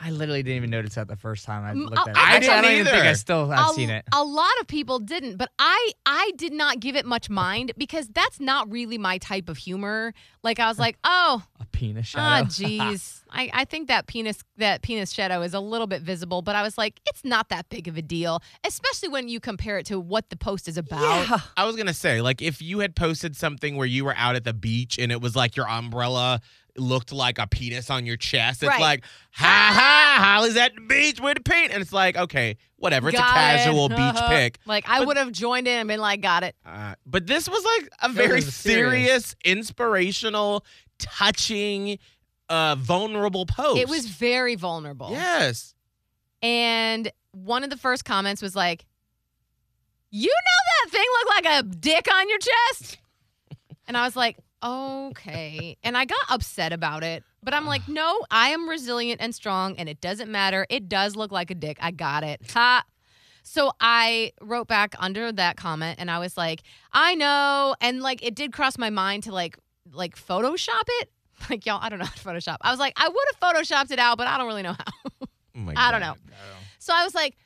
I 0.05 0.11
literally 0.11 0.43
didn't 0.43 0.57
even 0.57 0.71
notice 0.71 0.95
that 0.97 1.07
the 1.09 1.17
first 1.17 1.45
time 1.45 1.65
I 1.65 1.73
Mm, 1.75 1.89
looked 1.91 2.09
at 2.09 2.17
it. 2.17 2.17
I 2.17 2.37
Actually, 2.37 2.49
I 2.49 2.55
didn't 2.57 2.63
don't 2.63 2.73
even 2.73 2.85
think 2.87 2.97
I 3.05 3.07
either. 3.09 3.15
still 3.17 3.49
have 3.51 3.71
a, 3.71 3.75
seen 3.75 3.91
it. 3.91 4.05
A 4.13 4.25
lot 4.25 4.51
of 4.61 4.67
people 4.67 4.99
didn't, 4.99 5.37
but 5.37 5.51
I 5.59 5.93
I 6.05 6.33
did 6.37 6.53
not 6.53 6.81
give 6.81 6.97
it 6.97 7.07
much 7.07 7.31
mind 7.31 7.73
because 7.79 8.09
that's 8.09 8.41
not 8.41 8.71
really 8.71 8.99
my 8.99 9.19
type 9.19 9.49
of 9.49 9.59
humor. 9.59 10.13
Like 10.43 10.59
I 10.59 10.67
was 10.69 10.79
like, 10.79 10.99
oh, 11.05 11.45
A 11.61 11.67
penis 11.67 12.13
ah, 12.17 12.39
shadow. 12.39 12.47
jeez. 12.51 13.23
I, 13.31 13.51
I 13.55 13.65
think 13.65 13.89
that 13.89 14.07
penis 14.07 14.43
that 14.59 14.83
penis 14.83 15.11
shadow 15.13 15.41
is 15.43 15.55
a 15.55 15.61
little 15.61 15.87
bit 15.87 16.03
visible, 16.03 16.43
but 16.43 16.55
I 16.57 16.63
was 16.63 16.77
like, 16.77 17.01
it's 17.07 17.25
not 17.25 17.49
that 17.51 17.69
big 17.71 17.87
of 17.89 17.97
a 17.97 18.03
deal, 18.03 18.43
especially 18.67 19.09
when 19.09 19.29
you 19.29 19.41
compare 19.41 19.79
it 19.79 19.87
to 19.87 19.99
what 20.01 20.29
the 20.31 20.37
post 20.37 20.69
is 20.69 20.77
about. 20.77 21.29
yeah. 21.29 21.39
I 21.57 21.65
was 21.65 21.77
gonna 21.77 21.95
say, 21.95 22.21
like, 22.21 22.43
if 22.43 22.61
you 22.61 22.81
had 22.81 22.95
posted 22.97 23.37
something 23.37 23.77
where 23.77 23.87
you 23.87 24.05
were 24.05 24.15
out 24.17 24.35
at 24.37 24.45
the 24.45 24.53
beach 24.53 24.99
and 24.99 25.11
it 25.13 25.21
was 25.23 25.35
like 25.37 25.57
your 25.57 25.69
umbrella 25.69 26.41
looked 26.77 27.13
like 27.13 27.39
a 27.39 27.47
penis 27.47 27.91
on 27.91 28.07
your 28.07 28.17
chest, 28.17 28.63
it's 28.63 28.69
Right. 28.69 28.81
like, 28.81 29.05
ha 29.33 29.71
ha, 29.75 30.25
Holly's 30.25 30.57
at 30.57 30.75
the 30.75 30.81
beach 30.83 31.21
with 31.21 31.39
a 31.39 31.41
penis, 31.43 31.73
and 31.73 31.83
it's 31.83 31.93
like, 31.93 32.17
okay, 32.17 32.57
whatever, 32.77 33.09
it's 33.11 33.19
Got 33.19 33.29
a 33.31 33.33
casual 33.33 33.87
it. 33.87 33.97
beach 33.97 34.23
pic. 34.29 34.59
Like 34.67 34.89
I 34.89 35.05
would 35.05 35.17
have 35.17 35.33
joined 35.33 35.69
in 35.69 35.79
and 35.81 35.89
been 35.89 36.01
like, 36.01 36.21
got 36.21 36.43
it. 36.45 36.57
Uh, 36.65 36.95
but 37.07 37.27
this 37.27 37.49
was 37.49 37.63
like 37.65 37.91
a 38.03 38.07
It 38.07 38.13
very 38.13 38.41
serious. 38.41 38.55
serious, 38.55 39.37
inspirational, 39.45 40.65
touching, 40.99 41.99
uh, 42.49 42.77
vulnerable 42.79 43.47
post. 43.47 43.79
It 43.79 43.89
was 43.89 44.07
very 44.07 44.55
vulnerable. 44.55 45.11
yes. 45.11 45.75
And 46.43 47.11
one 47.33 47.65
of 47.65 47.71
the 47.71 47.77
first 47.77 48.05
comments 48.05 48.43
was 48.43 48.57
like, 48.57 48.85
You 50.11 50.29
know 50.29 50.85
that 50.85 50.91
thing 50.91 51.07
looked 51.21 51.47
like 51.47 51.59
a 51.59 51.63
dick 51.77 52.09
on 52.13 52.29
your 52.29 52.39
chest? 52.39 52.99
And 53.89 53.97
I 53.97 54.05
was 54.05 54.15
like, 54.15 54.39
Okay. 54.63 55.77
And 55.83 55.97
I 55.97 56.05
got 56.05 56.19
upset 56.31 56.73
about 56.73 57.03
it. 57.03 57.25
But 57.43 57.55
I'm 57.55 57.67
like, 57.67 57.89
No, 57.89 58.21
I 58.31 58.49
am 58.51 58.69
resilient 58.69 59.21
and 59.21 59.35
strong, 59.35 59.77
and 59.79 59.89
it 59.89 60.01
doesn't 60.01 60.31
matter. 60.31 60.67
It 60.71 60.89
does 60.89 61.17
look 61.17 61.33
like 61.33 61.51
a 61.51 61.55
dick. 61.55 61.79
I 61.81 61.91
got 61.91 62.23
it. 62.25 62.41
Ha. 62.53 62.85
So 63.45 63.73
I 63.81 64.33
wrote 64.41 64.69
back 64.69 64.95
under 65.01 65.33
that 65.33 65.57
comment 65.57 65.97
and 65.99 66.09
I 66.09 66.21
was 66.21 66.37
like, 66.37 66.63
I 66.93 67.17
know. 67.17 67.75
And 67.81 68.01
like 68.01 68.25
it 68.25 68.37
did 68.37 68.53
cross 68.53 68.79
my 68.79 68.89
mind 68.91 69.25
to 69.25 69.33
like 69.33 69.59
like 69.93 70.17
Photoshop 70.17 70.83
it. 71.01 71.11
Like 71.51 71.67
y'all, 71.67 71.81
I 71.83 71.89
don't 71.89 71.99
know 71.99 72.05
how 72.05 72.13
to 72.13 72.21
Photoshop. 72.21 72.59
I 72.61 72.71
was 72.71 72.79
like, 72.79 72.93
I 72.97 73.09
would 73.09 73.25
have 73.33 73.41
Photoshopped 73.41 73.91
it 73.91 73.99
out, 73.99 74.17
but 74.17 74.29
I 74.29 74.39
don't 74.39 74.47
really 74.47 74.63
know 74.63 74.75
how. 74.75 74.85
Oh 75.57 75.73
I 75.77 75.91
don't 75.91 76.01
know. 76.01 76.15
So 76.79 76.95
I 76.95 77.03
was 77.03 77.17
like, 77.17 77.37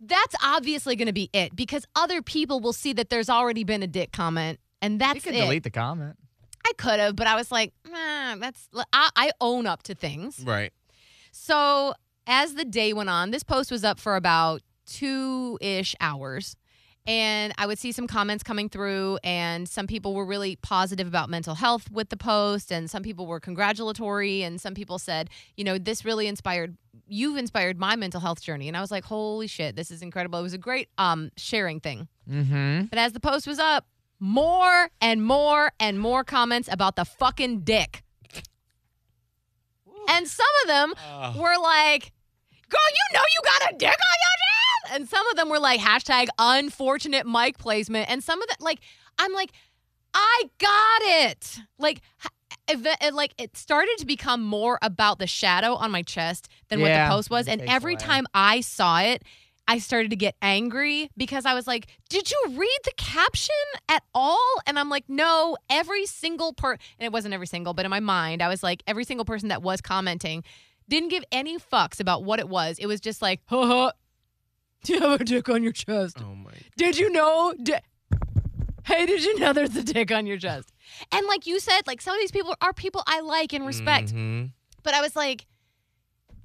that's 0.00 0.36
obviously 0.40 0.94
going 0.94 1.06
to 1.06 1.12
be 1.12 1.30
it 1.32 1.56
because 1.56 1.84
other 1.96 2.22
people 2.22 2.60
will 2.60 2.72
see 2.72 2.92
that 2.92 3.10
there's 3.10 3.28
already 3.28 3.64
been 3.64 3.82
a 3.82 3.88
dick 3.88 4.12
comment, 4.12 4.60
and 4.80 5.00
that's 5.00 5.16
You 5.16 5.20
can 5.20 5.34
it. 5.34 5.40
delete 5.40 5.64
the 5.64 5.70
comment. 5.70 6.16
I 6.66 6.72
could 6.74 7.00
have, 7.00 7.16
but 7.16 7.26
I 7.26 7.34
was 7.36 7.50
like, 7.50 7.72
nah, 7.88 8.36
that's 8.36 8.68
I, 8.92 9.10
I 9.16 9.32
own 9.40 9.66
up 9.66 9.82
to 9.84 9.94
things. 9.94 10.42
Right. 10.44 10.72
So 11.32 11.94
as 12.26 12.54
the 12.54 12.64
day 12.64 12.92
went 12.92 13.10
on, 13.10 13.30
this 13.30 13.42
post 13.42 13.70
was 13.70 13.84
up 13.84 13.98
for 13.98 14.16
about 14.16 14.62
two 14.86 15.58
ish 15.60 15.94
hours. 16.00 16.56
And 17.06 17.54
I 17.56 17.66
would 17.66 17.78
see 17.78 17.92
some 17.92 18.06
comments 18.06 18.44
coming 18.44 18.68
through, 18.68 19.18
and 19.24 19.66
some 19.66 19.86
people 19.86 20.14
were 20.14 20.26
really 20.26 20.56
positive 20.56 21.06
about 21.06 21.30
mental 21.30 21.54
health 21.54 21.90
with 21.90 22.10
the 22.10 22.16
post, 22.16 22.70
and 22.70 22.90
some 22.90 23.02
people 23.02 23.26
were 23.26 23.40
congratulatory, 23.40 24.42
and 24.42 24.60
some 24.60 24.74
people 24.74 24.98
said, 24.98 25.30
you 25.56 25.64
know, 25.64 25.78
this 25.78 26.04
really 26.04 26.26
inspired 26.26 26.76
you've 27.10 27.36
inspired 27.36 27.78
my 27.78 27.96
mental 27.96 28.20
health 28.20 28.40
journey. 28.40 28.68
And 28.68 28.76
I 28.76 28.80
was 28.80 28.90
like, 28.90 29.04
holy 29.04 29.48
shit, 29.48 29.74
this 29.74 29.90
is 29.90 30.00
incredible. 30.00 30.38
It 30.38 30.42
was 30.42 30.52
a 30.52 30.58
great 30.58 30.88
um 30.98 31.30
sharing 31.36 31.80
thing. 31.80 32.06
Mm-hmm. 32.30 32.84
But 32.84 32.98
as 32.98 33.12
the 33.12 33.20
post 33.20 33.46
was 33.46 33.58
up, 33.58 33.86
more 34.20 34.90
and 35.00 35.24
more 35.24 35.72
and 35.80 35.98
more 35.98 36.22
comments 36.22 36.68
about 36.70 36.94
the 36.96 37.04
fucking 37.04 37.60
dick. 37.60 38.02
And 40.08 40.26
some 40.28 40.46
of 40.62 40.68
them 40.68 40.94
Oh. 41.08 41.40
were 41.40 41.56
like, 41.60 42.12
girl, 42.68 42.80
you 42.92 43.14
know 43.14 43.20
you 43.34 43.40
got 43.44 43.72
a 43.72 43.76
dick 43.76 43.88
on 43.88 44.18
your 44.24 44.90
chest. 44.90 44.94
And 44.94 45.08
some 45.08 45.26
of 45.28 45.36
them 45.36 45.48
were 45.48 45.58
like, 45.60 45.80
hashtag 45.80 46.28
unfortunate 46.38 47.26
mic 47.26 47.58
placement. 47.58 48.10
And 48.10 48.22
some 48.22 48.42
of 48.42 48.48
them, 48.48 48.56
like, 48.60 48.80
I'm 49.18 49.32
like, 49.32 49.50
I 50.12 50.50
got 50.58 51.02
it. 51.02 51.60
Like, 51.78 52.00
it, 52.68 53.14
like 53.14 53.34
it 53.38 53.56
started 53.56 53.96
to 53.98 54.06
become 54.06 54.42
more 54.42 54.78
about 54.82 55.18
the 55.18 55.26
shadow 55.26 55.74
on 55.74 55.90
my 55.90 56.02
chest 56.02 56.48
than 56.68 56.80
what 56.80 56.88
the 56.88 57.06
post 57.08 57.30
was. 57.30 57.46
And 57.48 57.60
every 57.62 57.94
away. 57.94 58.00
time 58.04 58.26
I 58.34 58.60
saw 58.60 59.00
it, 59.00 59.22
I 59.70 59.78
started 59.78 60.10
to 60.10 60.16
get 60.16 60.34
angry 60.42 61.10
because 61.16 61.46
I 61.46 61.54
was 61.54 61.66
like, 61.66 61.86
"Did 62.08 62.30
you 62.30 62.38
read 62.48 62.78
the 62.84 62.92
caption 62.96 63.54
at 63.88 64.02
all?" 64.14 64.54
And 64.66 64.78
I'm 64.78 64.88
like, 64.88 65.04
"No, 65.08 65.56
every 65.70 66.06
single 66.06 66.52
per 66.52 66.72
and 66.72 66.80
it 66.98 67.12
wasn't 67.12 67.34
every 67.34 67.46
single, 67.46 67.72
but 67.72 67.84
in 67.84 67.90
my 67.90 68.00
mind, 68.00 68.42
I 68.42 68.48
was 68.48 68.62
like, 68.64 68.82
every 68.86 69.04
single 69.04 69.24
person 69.24 69.48
that 69.48 69.62
was 69.62 69.80
commenting 69.80 70.42
didn't 70.88 71.10
give 71.10 71.22
any 71.30 71.56
fucks 71.58 72.00
about 72.00 72.24
what 72.24 72.40
it 72.40 72.48
was. 72.48 72.78
It 72.80 72.86
was 72.86 73.00
just 73.00 73.22
like, 73.22 73.40
"Ha 73.46 73.66
ha. 73.66 73.92
Do 74.82 74.94
you 74.94 75.00
have 75.00 75.20
a 75.20 75.24
dick 75.24 75.48
on 75.48 75.62
your 75.62 75.72
chest? 75.72 76.16
Oh 76.20 76.34
my. 76.34 76.50
Did 76.76 76.98
you 76.98 77.10
know? 77.10 77.54
Di- 77.62 77.80
hey, 78.84 79.06
did 79.06 79.22
you 79.22 79.38
know 79.38 79.52
there's 79.52 79.76
a 79.76 79.84
dick 79.84 80.10
on 80.10 80.26
your 80.26 80.38
chest?" 80.38 80.72
And 81.12 81.26
like 81.28 81.46
you 81.46 81.60
said, 81.60 81.82
like 81.86 82.00
some 82.00 82.14
of 82.14 82.20
these 82.20 82.32
people 82.32 82.56
are 82.60 82.72
people 82.72 83.04
I 83.06 83.20
like 83.20 83.52
and 83.52 83.64
respect, 83.64 84.12
Mhm. 84.12 84.50
but 84.82 84.94
I 84.94 85.00
was 85.00 85.14
like, 85.14 85.46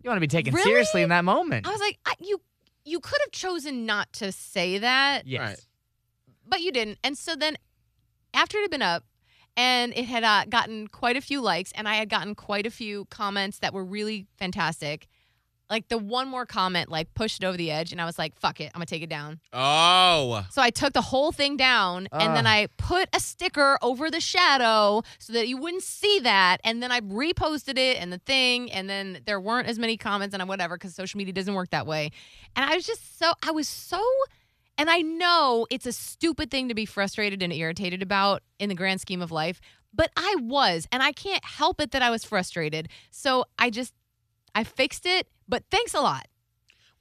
You 0.04 0.10
want 0.10 0.18
to 0.18 0.22
be 0.22 0.28
taken 0.28 0.54
Really? 0.54 0.70
seriously 0.70 1.02
in 1.02 1.10
that 1.10 1.26
moment. 1.26 1.66
I 1.66 1.72
was 1.72 1.80
like, 1.80 1.98
I, 2.06 2.14
you 2.20 2.40
you 2.86 3.00
could 3.00 3.20
have 3.24 3.32
chosen 3.32 3.86
not 3.86 4.14
to 4.14 4.32
say 4.32 4.78
that. 4.78 5.26
yes. 5.28 5.42
Right. 5.42 5.66
but 6.48 6.62
you 6.62 6.72
didn't. 6.72 7.00
And 7.04 7.18
so 7.18 7.36
then 7.36 7.58
after 8.34 8.58
it 8.58 8.62
had 8.62 8.72
been 8.72 8.82
up, 8.82 9.04
and 9.58 9.94
it 9.96 10.06
had 10.06 10.24
uh, 10.24 10.44
gotten 10.50 10.88
quite 10.88 11.16
a 11.16 11.22
few 11.22 11.42
likes, 11.42 11.72
and 11.76 11.88
I 11.88 11.96
had 11.96 12.10
gotten 12.10 12.36
quite 12.36 12.66
a 12.66 12.70
few 12.72 13.06
comments 13.06 13.60
that 13.60 13.74
were 13.74 13.86
really 13.86 14.28
fantastic. 14.38 15.08
Like 15.70 15.88
the 15.88 15.98
one 15.98 16.28
more 16.28 16.46
comment, 16.46 16.90
like 16.90 17.14
pushed 17.14 17.44
it 17.44 17.46
over 17.46 17.58
the 17.58 17.72
edge, 17.72 17.92
and 17.92 18.00
I 18.00 18.06
was 18.06 18.20
like, 18.20 18.38
"Fuck 18.40 18.62
it, 18.62 18.72
I'm 18.74 18.80
gonna 18.80 18.86
take 18.86 19.02
it 19.02 19.10
down." 19.10 19.40
Oh. 19.52 20.46
So 20.52 20.62
I 20.62 20.70
took 20.70 20.94
the 20.94 21.02
whole 21.02 21.32
thing 21.32 21.58
down, 21.58 22.08
and 22.12 22.36
then 22.36 22.46
ah. 22.46 22.52
I 22.52 22.68
put 22.78 23.10
a 23.14 23.20
sticker 23.20 23.78
over 23.82 24.12
the 24.12 24.20
shadow 24.20 25.02
so 25.20 25.34
that 25.34 25.48
you 25.48 25.58
wouldn't 25.58 25.84
see 25.84 26.20
that, 26.20 26.62
and 26.64 26.82
then 26.82 26.92
I 26.92 27.02
reposted 27.02 27.78
it 27.78 27.98
and 27.98 28.14
the 28.14 28.20
thing, 28.20 28.72
and 28.72 28.90
then 28.90 29.22
there 29.26 29.40
weren't 29.40 29.68
as 29.68 29.80
many 29.80 29.98
comments 29.98 30.34
and 30.34 30.42
I 30.42 30.46
whatever 30.46 30.76
because 30.76 30.96
social 30.96 31.18
media 31.18 31.34
doesn't 31.34 31.54
work 31.54 31.72
that 31.72 31.88
way. 31.88 32.12
And 32.56 32.70
I 32.70 32.76
was 32.76 32.86
just 32.86 33.20
so 33.20 33.34
I 33.44 33.52
was 33.52 33.68
so 33.68 34.04
and 34.78 34.90
I 34.90 35.00
know 35.00 35.66
it's 35.70 35.86
a 35.86 35.92
stupid 35.92 36.52
thing 36.52 36.68
to 36.70 36.76
be 36.76 36.86
frustrated 36.86 37.42
and 37.42 37.54
irritated 37.54 38.02
about 38.02 38.44
in 38.60 38.70
the 38.70 38.76
grand 38.76 39.02
scheme 39.02 39.22
of 39.22 39.32
life, 39.32 39.62
but 39.94 40.12
I 40.18 40.36
was, 40.40 40.88
and 40.92 41.02
I 41.02 41.12
can't 41.12 41.44
help 41.44 41.80
it 41.80 41.92
that 41.92 42.02
I 42.02 42.10
was 42.10 42.24
frustrated. 42.24 42.90
So 43.12 43.46
I 43.58 43.70
just 43.70 43.94
I 44.54 44.64
fixed 44.64 45.06
it, 45.06 45.28
but 45.48 45.64
thanks 45.72 45.94
a 45.94 46.02
lot. 46.02 46.28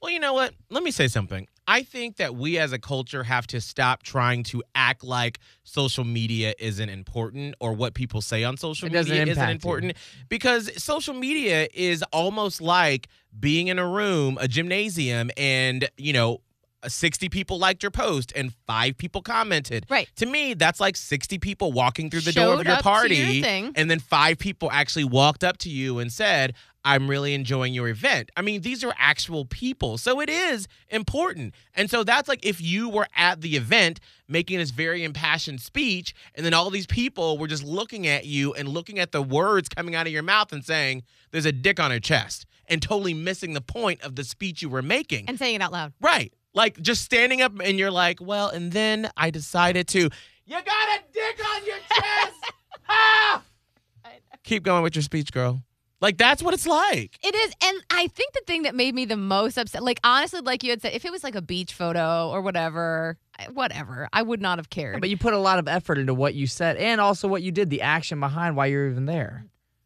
Well, 0.01 0.11
you 0.11 0.19
know 0.19 0.33
what? 0.33 0.53
Let 0.69 0.83
me 0.83 0.91
say 0.91 1.07
something. 1.07 1.47
I 1.67 1.81
think 1.81 2.17
that 2.17 2.35
we 2.35 2.59
as 2.59 2.73
a 2.73 2.77
culture 2.77 3.23
have 3.23 3.47
to 3.47 3.59
stop 3.59 4.03
trying 4.03 4.43
to 4.45 4.61
act 4.75 5.03
like 5.03 5.39
social 5.63 6.03
media 6.03 6.53
isn't 6.59 6.89
important 6.89 7.55
or 7.59 7.73
what 7.73 7.95
people 7.95 8.21
say 8.21 8.43
on 8.43 8.55
social 8.57 8.85
It 8.87 8.93
media 8.93 9.13
isn't 9.23 9.29
impact 9.29 9.49
you. 9.49 9.53
important 9.53 9.93
because 10.29 10.69
social 10.81 11.15
media 11.15 11.67
is 11.73 12.03
almost 12.13 12.61
like 12.61 13.07
being 13.39 13.67
in 13.67 13.79
a 13.79 13.87
room, 13.87 14.37
a 14.39 14.47
gymnasium, 14.47 15.31
and, 15.37 15.89
you 15.97 16.13
know, 16.13 16.41
60 16.87 17.29
people 17.29 17.57
liked 17.57 17.81
your 17.81 17.89
post 17.89 18.31
and 18.35 18.53
five 18.67 18.95
people 18.95 19.23
commented. 19.23 19.87
Right. 19.89 20.07
To 20.17 20.27
me, 20.27 20.53
that's 20.53 20.79
like 20.79 20.95
60 20.95 21.39
people 21.39 21.71
walking 21.71 22.11
through 22.11 22.21
the 22.21 22.31
door 22.31 22.59
of 22.59 22.67
your 22.67 22.77
party. 22.77 23.15
your 23.15 23.43
thing. 23.43 23.71
And 23.75 23.89
then 23.89 23.97
five 23.99 24.37
people 24.37 24.69
actually 24.71 25.05
walked 25.05 25.43
up 25.43 25.57
to 25.59 25.69
you 25.69 25.97
and 25.97 26.11
said, 26.13 26.53
I'm 26.85 27.09
really 27.09 27.33
enjoying 27.33 27.73
your 27.73 27.87
event. 27.87 28.29
I 28.37 28.43
mean, 28.43 28.61
these 28.61 28.83
are 28.83 28.93
actual 28.99 29.43
people. 29.43 29.97
So 29.97 30.21
it 30.21 30.29
is 30.29 30.67
important. 30.89 31.55
And 31.73 31.89
so 31.89 32.03
that's 32.03 32.29
like 32.29 32.45
if 32.45 32.61
you 32.61 32.89
were 32.89 33.07
at 33.15 33.41
the 33.41 33.55
event 33.57 33.99
making 34.27 34.59
this 34.59 34.69
very 34.69 35.03
impassioned 35.03 35.61
speech, 35.61 36.13
and 36.35 36.45
then 36.45 36.53
all 36.53 36.69
these 36.69 36.85
people 36.85 37.39
were 37.39 37.47
just 37.47 37.63
looking 37.63 38.05
at 38.05 38.27
you 38.27 38.53
and 38.53 38.69
looking 38.69 38.99
at 38.99 39.11
the 39.11 39.23
words 39.23 39.67
coming 39.67 39.95
out 39.95 40.05
of 40.05 40.13
your 40.13 40.21
mouth 40.21 40.53
and 40.53 40.63
saying, 40.63 41.01
There's 41.31 41.47
a 41.47 41.51
dick 41.51 41.79
on 41.79 41.89
her 41.89 41.99
chest, 41.99 42.45
and 42.67 42.83
totally 42.83 43.15
missing 43.15 43.53
the 43.53 43.61
point 43.61 44.01
of 44.01 44.15
the 44.15 44.23
speech 44.23 44.61
you 44.61 44.69
were 44.69 44.83
making. 44.83 45.25
And 45.27 45.39
saying 45.39 45.55
it 45.55 45.61
out 45.61 45.71
loud. 45.71 45.91
Right. 45.99 46.31
Like 46.53 46.79
just 46.79 47.03
standing 47.03 47.41
up 47.41 47.51
and 47.61 47.79
you're 47.79 47.91
like, 47.91 48.19
well, 48.21 48.49
and 48.49 48.71
then 48.71 49.09
I 49.17 49.31
decided 49.31 49.87
to, 49.89 50.09
you 50.45 50.55
got 50.55 50.67
a 50.67 50.99
dick 51.11 51.45
on 51.53 51.65
your 51.65 51.77
chest. 51.77 52.51
ah! 52.89 53.41
Keep 54.43 54.63
going 54.63 54.83
with 54.83 54.95
your 54.95 55.01
speech, 55.01 55.33
girl. 55.33 55.63
Like 56.01 56.17
that's 56.17 56.43
what 56.43 56.53
it's 56.53 56.67
like. 56.67 57.17
It 57.23 57.33
is, 57.33 57.53
and 57.63 57.77
I 57.89 58.07
think 58.07 58.33
the 58.33 58.41
thing 58.45 58.63
that 58.63 58.75
made 58.75 58.93
me 58.93 59.05
the 59.05 59.15
most 59.17 59.57
upset, 59.57 59.81
like 59.81 59.99
honestly, 60.03 60.41
like 60.41 60.63
you 60.63 60.69
had 60.71 60.81
said, 60.81 60.93
if 60.93 61.05
it 61.05 61.11
was 61.11 61.23
like 61.23 61.35
a 61.35 61.41
beach 61.41 61.73
photo 61.73 62.29
or 62.29 62.41
whatever, 62.41 63.17
whatever, 63.53 64.09
I 64.13 64.21
would 64.21 64.41
not 64.41 64.59
have 64.59 64.69
cared. 64.69 64.99
But 64.99 65.09
you 65.09 65.17
put 65.17 65.33
a 65.33 65.37
lot 65.39 65.57
of 65.57 65.67
effort 65.67 65.97
into 65.97 66.13
what 66.13 66.33
you 66.35 66.47
said 66.47 66.75
and 66.77 66.99
also 66.99 67.27
what 67.27 67.41
you 67.43 67.51
did, 67.51 67.69
the 67.69 67.81
action 67.81 68.19
behind 68.19 68.55
why 68.55 68.65
you're 68.67 68.89
even 68.89 69.05
there. 69.05 69.45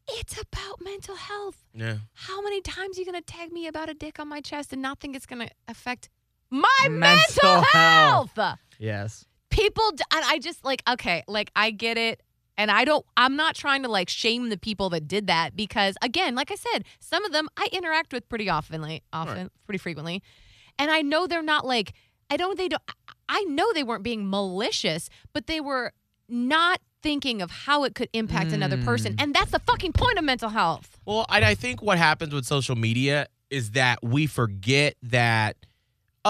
it's 0.10 0.34
about 0.42 0.82
mental 0.82 1.16
health. 1.16 1.64
Yeah. 1.76 1.98
How 2.14 2.42
many 2.42 2.62
times 2.62 2.98
are 2.98 3.02
you 3.02 3.06
gonna 3.06 3.22
tag 3.22 3.52
me 3.52 3.68
about 3.68 3.90
a 3.90 3.94
dick 3.94 4.20
on 4.20 4.28
my 4.28 4.42
chest 4.42 4.74
and 4.74 4.82
not 4.82 5.00
think 5.00 5.16
it's 5.16 5.28
gonna 5.28 5.50
affect 5.68 6.10
my 6.50 6.68
mental, 6.90 6.98
Mental 7.00 7.62
health? 7.72 8.32
health. 8.36 8.58
Yes. 8.80 9.26
People, 9.52 9.92
d- 9.92 10.04
and 10.12 10.24
I 10.26 10.40
just 10.40 10.66
like 10.66 10.82
okay, 10.90 11.24
like 11.28 11.52
I 11.56 11.70
get 11.72 11.98
it. 11.98 12.22
And 12.60 12.70
I 12.70 12.84
don't, 12.84 13.06
I'm 13.16 13.38
not 13.38 13.56
trying 13.56 13.84
to 13.84 13.88
like 13.88 14.10
shame 14.10 14.50
the 14.50 14.58
people 14.58 14.90
that 14.90 15.08
did 15.08 15.28
that 15.28 15.56
because, 15.56 15.96
again, 16.02 16.36
like 16.36 16.52
I 16.52 16.56
said, 16.56 16.84
some 17.00 17.24
of 17.24 17.32
them 17.32 17.48
I 17.56 17.70
interact 17.72 18.12
with 18.12 18.28
pretty 18.28 18.50
often, 18.50 18.82
like, 18.82 19.02
often, 19.14 19.50
pretty 19.66 19.78
frequently. 19.78 20.22
And 20.78 20.92
I 20.92 21.02
know 21.02 21.26
they're 21.26 21.42
not 21.42 21.66
like, 21.66 21.94
I 22.30 22.36
don't, 22.36 22.58
they 22.58 22.68
don't, 22.68 22.84
I 23.30 23.44
know 23.46 23.72
they 23.72 23.84
weren't 23.84 24.04
being 24.04 24.30
malicious, 24.30 25.10
but 25.32 25.48
they 25.48 25.62
were 25.62 25.94
not 26.28 26.82
thinking 27.02 27.42
of 27.42 27.50
how 27.50 27.86
it 27.86 27.96
could 27.96 28.10
impact 28.12 28.52
another 28.52 28.78
person. 28.84 29.14
Mm. 29.14 29.24
And 29.24 29.34
that's 29.34 29.52
the 29.52 29.60
fucking 29.60 29.94
point 29.94 30.18
of 30.18 30.26
mental 30.26 30.50
health. 30.50 31.00
Well, 31.06 31.26
I, 31.30 31.40
I 31.52 31.56
think 31.56 31.82
what 31.82 31.98
happens 31.98 32.34
with 32.34 32.46
social 32.46 32.76
media 32.76 33.28
is 33.50 33.72
that 33.72 34.04
we 34.04 34.28
forget 34.28 34.96
that, 35.04 35.56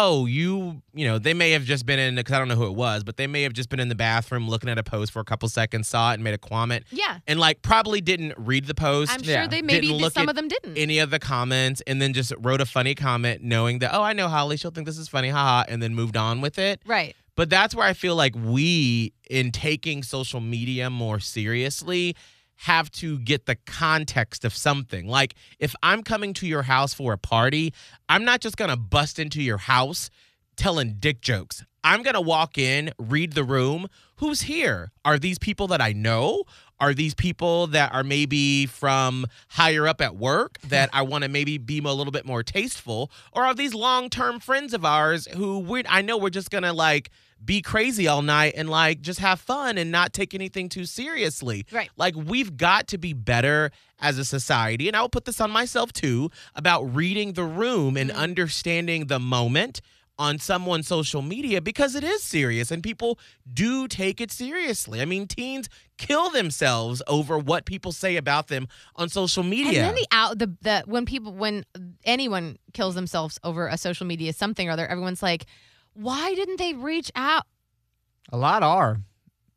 oh, 0.02 0.26
you, 0.26 0.82
you 0.94 1.06
know, 1.06 1.20
they 1.20 1.34
may 1.34 1.52
have 1.52 1.64
just 1.64 1.86
been 1.86 2.00
in, 2.00 2.16
because 2.16 2.34
I 2.34 2.40
don't 2.40 2.48
know 2.48 2.56
who 2.56 2.68
it 2.68 2.76
was, 2.76 3.04
but 3.04 3.18
they 3.18 3.28
may 3.28 3.44
have 3.44 3.54
just 3.54 3.70
been 3.70 3.80
in 3.82 3.90
the 3.90 3.96
bathroom 3.96 4.48
looking 4.48 4.70
at 4.70 4.78
a 4.78 4.84
post 4.84 5.12
for 5.12 5.20
a 5.20 5.24
couple 5.26 5.50
seconds, 5.50 5.88
saw 5.88 6.12
it 6.12 6.16
and 6.16 6.24
made 6.24 6.34
a 6.34 6.38
comment, 6.38 6.86
Yeah. 6.92 7.20
and 7.28 7.40
like 7.40 7.62
probably 7.62 8.00
didn't 8.00 8.34
read 8.38 8.66
the 8.66 8.76
post. 8.76 9.12
I'm 9.12 9.22
Yeah. 9.24 9.42
sure 9.42 9.48
they 9.50 9.62
maybe 9.62 9.88
Didn't 9.88 10.02
look 10.02 10.14
some 10.14 10.30
of 10.30 10.36
them 10.36 10.48
didn't. 10.48 10.78
any 10.78 11.00
of 11.00 11.10
the 11.10 11.20
comments 11.20 11.82
and 11.86 12.02
then 12.02 12.14
just 12.14 12.32
wrote 12.40 12.62
a 12.62 12.66
funny 12.66 12.96
comment 12.96 13.44
knowing 13.44 13.80
that 13.80 13.94
oh 13.94 14.02
i 14.02 14.14
know 14.14 14.28
holly 14.28 14.56
she'll 14.58 14.72
think 14.72 14.86
this 14.88 14.98
is 14.98 15.08
funny 15.08 15.30
haha 15.30 15.64
and 15.68 15.82
then 15.84 15.94
moved 15.96 16.16
on 16.18 16.42
with 16.42 16.58
it 16.58 16.82
right. 16.86 17.16
but 17.36 17.50
that's 17.50 17.74
where 17.76 17.86
i 17.86 17.94
feel 17.94 18.16
like 18.16 18.34
we 18.36 19.12
in 19.30 19.52
taking 19.52 20.02
social 20.04 20.40
media 20.40 20.90
more 20.90 21.20
seriously 21.20 22.16
have 22.64 22.92
to 22.92 23.18
get 23.20 23.46
the 23.46 23.56
context 23.56 24.44
of 24.44 24.54
something. 24.54 25.08
Like 25.08 25.36
if 25.60 25.76
i'm 25.82 26.04
coming 26.04 26.34
to 26.36 26.48
your 26.48 26.64
house 26.64 26.94
for 26.94 27.14
a 27.14 27.18
party 27.18 27.74
i'm 28.10 28.26
not 28.26 28.42
just 28.42 28.58
gonna 28.58 28.78
bust 28.78 29.18
into 29.18 29.42
your 29.42 29.58
house 29.58 30.10
telling 30.58 30.96
dick 31.00 31.22
jokes. 31.22 31.64
I'm 31.84 32.04
gonna 32.04 32.22
walk 32.22 32.58
in 32.58 32.92
read 33.00 33.34
the 33.34 33.46
room. 33.46 33.88
Who's 34.18 34.42
here? 34.42 34.92
Are 35.06 35.18
these 35.18 35.40
people 35.40 35.68
that 35.68 35.82
i 35.82 35.94
know? 35.94 36.44
Are 36.82 36.94
these 36.94 37.14
people 37.14 37.68
that 37.68 37.94
are 37.94 38.04
maybe 38.04 38.66
from 38.66 39.26
higher 39.50 39.88
up 39.88 40.02
at 40.02 40.18
work 40.18 40.60
that 40.68 40.90
I 40.94 41.02
want 41.04 41.24
to 41.24 41.30
maybe 41.30 41.58
be 41.58 41.80
a 41.80 41.94
little 41.94 42.12
bit 42.12 42.26
more 42.26 42.44
tasteful? 42.44 43.12
Or 43.34 43.44
are 43.44 43.54
these 43.54 43.74
long 43.74 44.10
term 44.10 44.40
friends 44.40 44.74
of 44.74 44.84
ours 44.84 45.28
who 45.36 45.60
we 45.60 45.84
I 45.88 46.02
know 46.02 46.18
we're 46.18 46.30
just 46.30 46.52
gonna 46.52 46.74
like 46.74 47.10
be 47.44 47.62
crazy 47.62 48.08
all 48.08 48.22
night 48.22 48.54
and 48.56 48.70
like 48.70 49.02
just 49.02 49.20
have 49.20 49.40
fun 49.40 49.78
and 49.78 49.92
not 49.92 50.14
take 50.14 50.34
anything 50.34 50.70
too 50.70 50.86
seriously? 50.86 51.66
Right. 51.72 51.90
Like 51.98 52.16
we've 52.16 52.58
got 52.58 52.88
to 52.90 52.98
be 52.98 53.14
better 53.14 53.72
as 54.02 54.18
a 54.18 54.26
society, 54.26 54.88
and 54.88 54.96
I 54.96 55.02
will 55.02 55.10
put 55.10 55.26
this 55.26 55.42
on 55.42 55.52
myself 55.52 55.92
too, 55.92 56.32
about 56.56 56.84
reading 56.96 57.34
the 57.34 57.44
room 57.44 57.98
and 57.98 58.10
mm-hmm. 58.10 58.20
understanding 58.20 59.08
the 59.08 59.20
moment 59.20 59.82
on 60.20 60.38
someone's 60.38 60.86
social 60.86 61.22
media 61.22 61.62
because 61.62 61.96
it 61.96 62.04
is 62.04 62.22
serious 62.22 62.72
and 62.72 62.84
people 62.84 63.18
do 63.52 63.88
take 63.88 64.20
it 64.20 64.30
seriously. 64.30 65.02
I 65.02 65.06
mean, 65.06 65.26
teens 65.28 65.70
kill 65.98 66.30
themselves 66.30 67.02
over 67.08 67.40
what 67.40 67.66
people 67.66 67.94
say 67.94 68.18
about 68.18 68.50
them 68.50 68.68
on 68.98 69.08
social 69.08 69.44
media. 69.44 69.80
And 69.80 69.90
then 69.90 69.96
the 69.96 70.08
out 70.12 70.38
the 70.38 70.56
the 70.62 70.84
when 70.86 71.06
people 71.06 71.34
when 71.34 71.64
anyone 72.04 72.58
kills 72.74 72.96
themselves 72.96 73.40
over 73.46 73.68
a 73.68 73.78
social 73.78 74.06
media 74.06 74.34
something 74.34 74.68
or 74.68 74.74
other, 74.74 74.86
everyone's 74.86 75.24
like, 75.24 75.46
why 76.02 76.34
didn't 76.36 76.58
they 76.58 76.74
reach 76.74 77.12
out? 77.16 77.44
A 78.32 78.38
lot 78.38 78.64
are. 78.64 79.00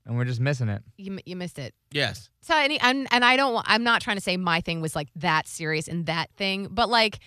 And 0.04 0.16
we're 0.16 0.25
just 0.25 0.40
missing 0.40 0.68
it. 0.68 0.82
You, 0.96 1.18
you 1.25 1.37
missed 1.37 1.58
it. 1.61 1.75
yes. 1.92 2.28
So 2.40 2.56
any 2.56 2.80
and, 2.80 3.06
and 3.12 3.25
I 3.25 3.37
don't 3.37 3.54
wa- 3.54 3.62
I'm 3.66 3.84
not 3.84 4.02
trying 4.02 4.16
to 4.16 4.20
say 4.22 4.37
my 4.37 4.61
thing 4.61 4.80
was 4.80 4.96
like 4.96 5.08
that 5.16 5.46
serious 5.46 5.87
and 5.87 6.06
that 6.06 6.30
thing, 6.37 6.66
but 6.70 6.88
like 6.88 7.20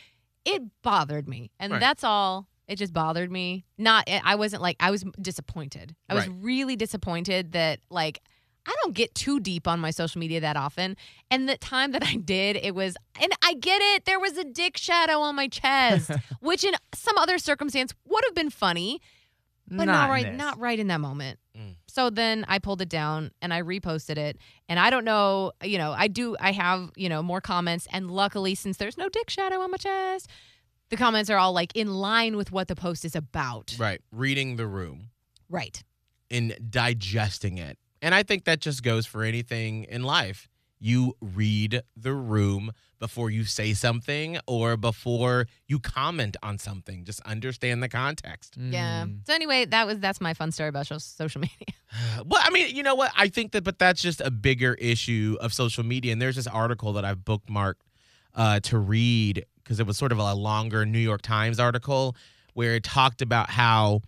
it 0.43 0.62
bothered 0.84 1.27
me, 1.27 1.51
and 1.60 1.72
Right. 1.72 1.79
that's 1.79 2.03
all. 2.03 2.48
It 2.67 2.75
just 2.77 2.91
bothered 2.93 3.31
me. 3.31 3.63
Not 3.77 4.10
I 4.10 4.36
wasn't 4.36 4.62
like 4.62 4.75
I 4.81 4.91
was 4.91 5.05
disappointed. 5.22 5.95
I 6.10 6.15
was 6.15 6.27
Right. 6.27 6.38
really 6.41 6.75
disappointed 6.75 7.53
that 7.53 7.79
like. 7.89 8.22
I 8.65 8.74
don't 8.84 8.93
get 8.95 9.13
too 9.15 9.39
deep 9.39 9.67
on 9.67 9.79
my 9.79 9.91
social 9.91 10.19
media 10.19 10.39
that 10.41 10.57
often. 10.57 10.98
And 11.29 11.48
the 11.48 11.57
time 11.57 11.91
that 11.91 12.03
I 12.03 12.15
did, 12.15 12.55
it 12.57 12.74
was, 12.75 12.95
and 13.22 13.31
I 13.43 13.53
get 13.53 13.79
it, 13.81 14.05
there 14.05 14.19
was 14.19 14.38
a 14.38 14.43
dick 14.43 14.77
shadow 14.77 15.19
on 15.19 15.36
my 15.36 15.48
chest, 15.48 16.12
which 16.41 16.63
in 16.63 16.74
some 16.93 17.17
other 17.17 17.38
circumstance 17.38 17.93
would 18.07 18.24
have 18.25 18.36
been 18.36 18.50
funny, 18.50 19.01
but 19.67 19.86
not, 19.86 20.05
in 20.05 20.10
right 20.12 20.25
this. 20.25 20.38
not 20.38 20.60
right 20.60 20.79
in 20.79 20.88
that 20.88 21.01
moment 21.01 21.39
Mm. 21.57 21.77
so 21.88 22.10
then 22.10 22.43
i 22.50 22.60
pulled 22.60 22.81
it 22.81 22.89
down 22.89 23.31
and 23.41 23.53
i 23.53 23.62
reposted 23.62 24.17
it 24.17 24.38
and 24.67 24.77
i 24.77 24.89
don't 24.89 25.05
know 25.05 25.53
you 25.63 25.77
know 25.77 25.93
i 25.93 26.10
do 26.10 26.36
i 26.41 26.51
have 26.51 26.91
you 26.98 27.07
know 27.07 27.24
more 27.24 27.39
comments 27.39 27.88
and 27.93 28.12
luckily 28.12 28.55
since 28.55 28.75
there's 28.75 28.98
no 28.98 29.07
dick 29.07 29.29
shadow 29.29 29.62
on 29.62 29.72
my 29.72 29.77
chest 29.77 30.27
the 30.89 30.98
comments 30.98 31.29
are 31.29 31.38
all 31.38 31.53
like 31.53 31.74
in 31.74 31.88
line 31.93 32.36
with 32.36 32.51
what 32.51 32.67
the 32.67 32.75
post 32.75 33.05
is 33.05 33.15
about 33.15 33.74
Right. 33.79 34.01
Reading 34.12 34.57
the 34.57 34.67
room 34.67 35.12
right 35.50 35.81
and 36.29 36.57
digesting 36.69 37.57
it. 37.57 37.77
And 38.02 38.14
I 38.14 38.24
think 38.24 38.46
that 38.46 38.60
just 38.60 38.84
goes 38.84 39.06
for 39.06 39.24
anything 39.24 39.86
in 39.86 40.04
life. 40.04 40.48
You 40.80 41.16
read 41.22 41.82
the 41.96 42.14
room 42.14 42.72
before 43.00 43.30
you 43.30 43.44
say 43.46 43.74
something 43.74 44.38
or 44.48 44.78
before 44.78 45.48
you 45.68 45.80
comment 45.80 46.38
on 46.44 46.58
something. 46.58 47.04
Just 47.06 47.22
understand 47.22 47.82
the 47.82 47.90
context. 47.90 48.56
yeah 48.58 49.06
Mm. 49.06 49.25
so 49.25 49.34
anyway 49.34 49.66
that 49.66 49.88
was 49.88 50.00
that's 50.00 50.22
my 50.22 50.34
fun 50.34 50.52
story 50.52 50.70
about 50.70 50.86
social 50.88 51.42
media 51.42 51.68
Well, 52.25 52.42
I 52.44 52.50
mean, 52.52 52.75
you 52.75 52.84
know 52.84 52.96
what? 52.96 53.12
I 53.18 53.30
think 53.30 53.52
that, 53.54 53.64
but 53.64 53.80
that's 53.80 54.02
just 54.02 54.22
a 54.22 54.30
bigger 54.32 54.74
issue 54.75 55.38
of 55.42 55.54
social 55.54 55.84
media. 55.84 56.12
And 56.14 56.22
there's 56.22 56.36
this 56.36 56.48
article 56.48 56.94
that 56.94 57.06
I've 57.06 57.20
bookmarked 57.20 57.75
uh, 58.34 58.60
to 58.62 58.78
read 58.78 59.46
because 59.64 59.80
it 59.80 59.88
was 59.88 59.98
sort 59.98 60.12
of 60.12 60.20
a 60.20 60.34
longer 60.34 60.86
New 60.86 61.00
York 61.00 61.22
Times 61.22 61.60
article 61.60 62.16
where 62.54 62.75
it 62.75 62.84
talked 62.84 63.22
about 63.22 63.50
how, 63.50 64.02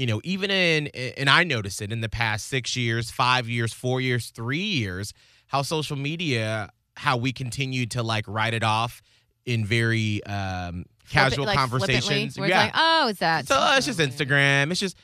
you 0.00 0.06
know, 0.06 0.18
even 0.24 0.50
in, 0.50 0.86
and 1.18 1.28
I 1.28 1.44
noticed 1.44 1.82
it 1.82 1.92
in 1.92 2.00
the 2.00 2.08
past 2.08 2.46
six 2.46 2.74
years, 2.74 3.10
five 3.10 3.50
years, 3.50 3.70
four 3.74 4.00
years, 4.00 4.30
three 4.30 4.56
years, 4.58 5.12
how 5.48 5.60
social 5.60 5.94
media, 5.96 6.70
how 6.96 7.18
we 7.18 7.34
continue 7.34 7.84
to 7.88 8.02
like 8.02 8.24
write 8.26 8.54
it 8.54 8.64
off 8.64 9.02
in 9.44 9.66
very 9.66 10.24
um, 10.24 10.86
casual 11.10 11.44
like, 11.44 11.58
conversations. 11.58 12.38
yeah. 12.38 12.44
it's 12.44 12.54
like, 12.54 12.72
oh, 12.74 13.08
is 13.08 13.18
that? 13.18 13.46
so 13.46 13.54
it's 13.76 13.84
just 13.84 13.98
Instagram. 13.98 14.70
It's 14.70 14.80
just, 14.80 14.96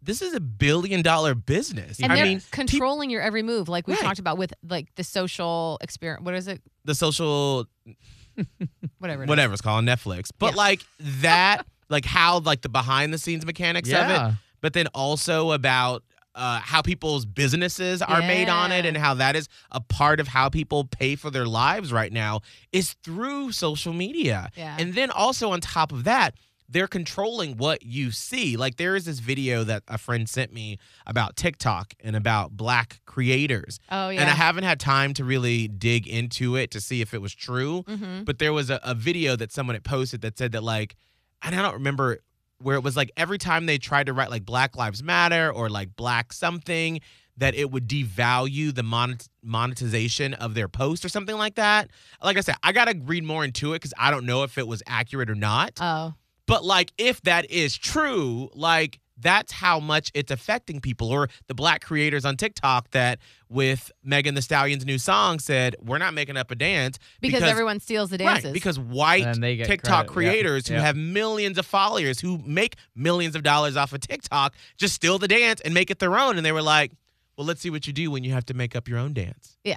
this 0.00 0.22
is 0.22 0.32
a 0.32 0.40
billion 0.40 1.02
dollar 1.02 1.34
business. 1.34 2.00
And 2.00 2.10
I 2.10 2.16
they're 2.16 2.24
mean, 2.24 2.40
controlling 2.50 3.10
your 3.10 3.20
every 3.20 3.42
move, 3.42 3.68
like 3.68 3.86
we 3.86 3.92
Right. 3.92 4.02
talked 4.02 4.18
about 4.18 4.38
with 4.38 4.54
like 4.66 4.86
the 4.94 5.04
social 5.04 5.76
experience. 5.82 6.24
What 6.24 6.32
is 6.34 6.48
it? 6.48 6.62
the 6.86 6.94
social 6.94 7.66
Whatever. 8.98 9.24
it 9.24 9.26
is. 9.26 9.28
whatever 9.28 9.52
it's 9.52 9.60
called 9.60 9.84
Netflix. 9.84 10.30
But 10.38 10.52
Yeah. 10.52 10.56
like 10.56 10.80
that, 11.00 11.66
like 11.88 12.04
how 12.04 12.40
like 12.40 12.62
the 12.62 12.68
behind 12.68 13.12
the 13.12 13.18
scenes 13.18 13.44
mechanics 13.46 13.90
of 13.90 14.10
it, 14.10 14.34
but 14.60 14.72
then 14.72 14.86
also 14.94 15.52
about 15.52 16.02
uh, 16.38 16.60
how 16.60 16.80
people's 16.80 17.26
businesses 17.26 18.00
are 18.00 18.20
made 18.20 18.48
on 18.48 18.70
it 18.70 18.86
and 18.86 18.96
how 18.96 19.14
that 19.14 19.34
is 19.34 19.48
a 19.72 19.80
part 19.80 20.20
of 20.20 20.28
how 20.28 20.48
people 20.48 20.84
pay 20.84 21.16
for 21.16 21.30
their 21.30 21.46
lives 21.46 21.92
right 21.92 22.12
now 22.12 22.40
is 22.72 22.94
through 23.02 23.50
social 23.50 23.92
media. 23.92 24.48
Yeah. 24.56 24.76
And 24.78 24.94
then 24.94 25.10
also 25.10 25.50
on 25.50 25.60
top 25.60 25.90
of 25.90 26.04
that, 26.04 26.34
they're 26.68 26.86
controlling 26.86 27.56
what 27.56 27.82
you 27.82 28.12
see. 28.12 28.56
Like 28.56 28.76
there 28.76 28.94
is 28.94 29.06
this 29.06 29.18
video 29.18 29.64
that 29.64 29.82
a 29.88 29.98
friend 29.98 30.28
sent 30.28 30.52
me 30.52 30.78
about 31.06 31.34
TikTok 31.34 31.94
and 32.04 32.14
about 32.14 32.56
black 32.56 33.00
creators. 33.04 33.80
oh 33.90 34.10
yeah. 34.10 34.20
And 34.20 34.30
I 34.30 34.34
haven't 34.34 34.64
had 34.64 34.78
time 34.78 35.14
to 35.14 35.24
really 35.24 35.66
dig 35.66 36.06
into 36.06 36.54
it 36.54 36.70
to 36.70 36.80
see 36.80 37.00
if 37.00 37.14
it 37.14 37.22
was 37.22 37.34
true 37.34 37.82
mm-hmm. 37.88 38.22
but 38.24 38.38
there 38.38 38.52
was 38.52 38.70
a, 38.70 38.78
a 38.84 38.94
video 38.94 39.34
that 39.34 39.50
someone 39.50 39.74
had 39.74 39.84
posted 39.84 40.20
that 40.20 40.38
said 40.38 40.52
that 40.52 40.62
like 40.62 40.94
i 41.42 41.50
don't 41.50 41.74
remember 41.74 42.18
where 42.60 42.76
it 42.76 42.82
was 42.82 42.96
like 42.96 43.10
every 43.16 43.38
time 43.38 43.66
they 43.66 43.78
tried 43.78 44.06
to 44.06 44.12
write 44.12 44.30
like 44.30 44.44
black 44.44 44.76
lives 44.76 45.02
matter 45.02 45.50
or 45.52 45.68
like 45.68 45.94
black 45.96 46.32
something 46.32 47.00
that 47.36 47.54
it 47.54 47.70
would 47.70 47.86
devalue 47.88 48.74
the 48.74 48.82
monet- 48.82 49.26
monetization 49.44 50.34
of 50.34 50.54
their 50.54 50.68
post 50.68 51.04
or 51.04 51.08
something 51.08 51.36
like 51.36 51.54
that 51.56 51.88
like 52.22 52.36
i 52.36 52.40
said 52.40 52.56
i 52.62 52.72
gotta 52.72 52.98
read 53.04 53.22
more 53.24 53.44
into 53.44 53.72
it 53.72 53.76
because 53.76 53.94
i 53.98 54.10
don't 54.10 54.26
know 54.26 54.42
if 54.42 54.58
it 54.58 54.66
was 54.66 54.82
accurate 54.86 55.30
or 55.30 55.34
not 55.36 55.78
Oh. 55.80 56.14
but 56.46 56.64
like 56.64 56.92
if 56.98 57.20
that 57.22 57.50
is 57.50 57.76
true 57.76 58.50
like 58.54 58.98
that's 59.20 59.52
how 59.52 59.80
much 59.80 60.10
it's 60.14 60.30
affecting 60.30 60.80
people 60.80 61.10
or 61.10 61.28
the 61.46 61.54
black 61.54 61.84
creators 61.84 62.24
on 62.24 62.36
tiktok 62.36 62.90
that 62.90 63.18
with 63.48 63.90
Megan 64.02 64.34
Thee 64.34 64.40
Stallion's 64.40 64.84
new 64.84 64.98
song 64.98 65.38
said 65.38 65.74
we're 65.80 65.98
not 65.98 66.14
making 66.14 66.36
up 66.36 66.50
a 66.50 66.54
dance 66.54 66.98
Because, 67.20 67.42
everyone 67.42 67.80
steals 67.80 68.10
the 68.10 68.18
dances. 68.18 68.44
Right, 68.46 68.52
because 68.52 68.78
white 68.78 69.40
they 69.40 69.56
TikTok 69.56 70.08
credit, 70.08 70.26
yeah, 70.26 70.32
creators 70.32 70.68
who 70.68 70.74
yeah. 70.74 70.82
have 70.82 70.96
millions 70.96 71.58
of 71.58 71.66
followers 71.66 72.20
who 72.20 72.38
make 72.38 72.76
millions 72.94 73.34
of 73.34 73.42
dollars 73.42 73.76
off 73.76 73.92
of 73.92 74.00
TikTok 74.00 74.54
just 74.76 74.94
steal 74.94 75.18
the 75.18 75.28
dance 75.28 75.60
and 75.60 75.74
make 75.74 75.90
it 75.90 75.98
their 75.98 76.18
own. 76.18 76.36
And 76.36 76.44
they 76.44 76.52
were 76.52 76.62
like, 76.62 76.92
well, 77.36 77.46
let's 77.46 77.60
see 77.60 77.70
what 77.70 77.86
you 77.86 77.92
do 77.92 78.10
when 78.10 78.24
you 78.24 78.32
have 78.32 78.44
to 78.46 78.54
make 78.54 78.74
up 78.74 78.88
your 78.88 78.98
own 78.98 79.12
dance. 79.12 79.56
Yeah. 79.64 79.76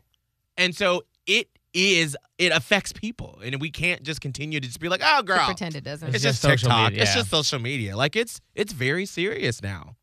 And 0.58 0.76
so 0.76 1.04
it 1.28 1.48
is, 1.74 2.18
it 2.38 2.52
affects 2.52 2.92
people. 2.94 3.40
And 3.44 3.60
we 3.62 3.70
can't 3.72 4.04
just 4.04 4.22
continue 4.22 4.60
to 4.60 4.68
just 4.68 4.80
be 4.80 4.90
like, 4.90 5.02
oh, 5.04 5.18
To 5.20 5.24
girl. 5.24 5.46
pretend 5.46 5.76
it 5.76 5.84
doesn't. 5.84 6.08
It's, 6.10 6.16
It's 6.18 6.24
just, 6.24 6.42
just 6.42 6.42
social 6.42 6.70
TikTok. 6.70 6.90
media, 6.92 7.04
It's 7.04 7.12
yeah. 7.12 7.22
just 7.22 7.30
social 7.30 7.60
media. 7.60 7.96
Like 7.98 8.16
it's 8.16 8.42
it's 8.56 8.74
very 8.74 9.06
serious 9.06 9.62
now. 9.62 9.96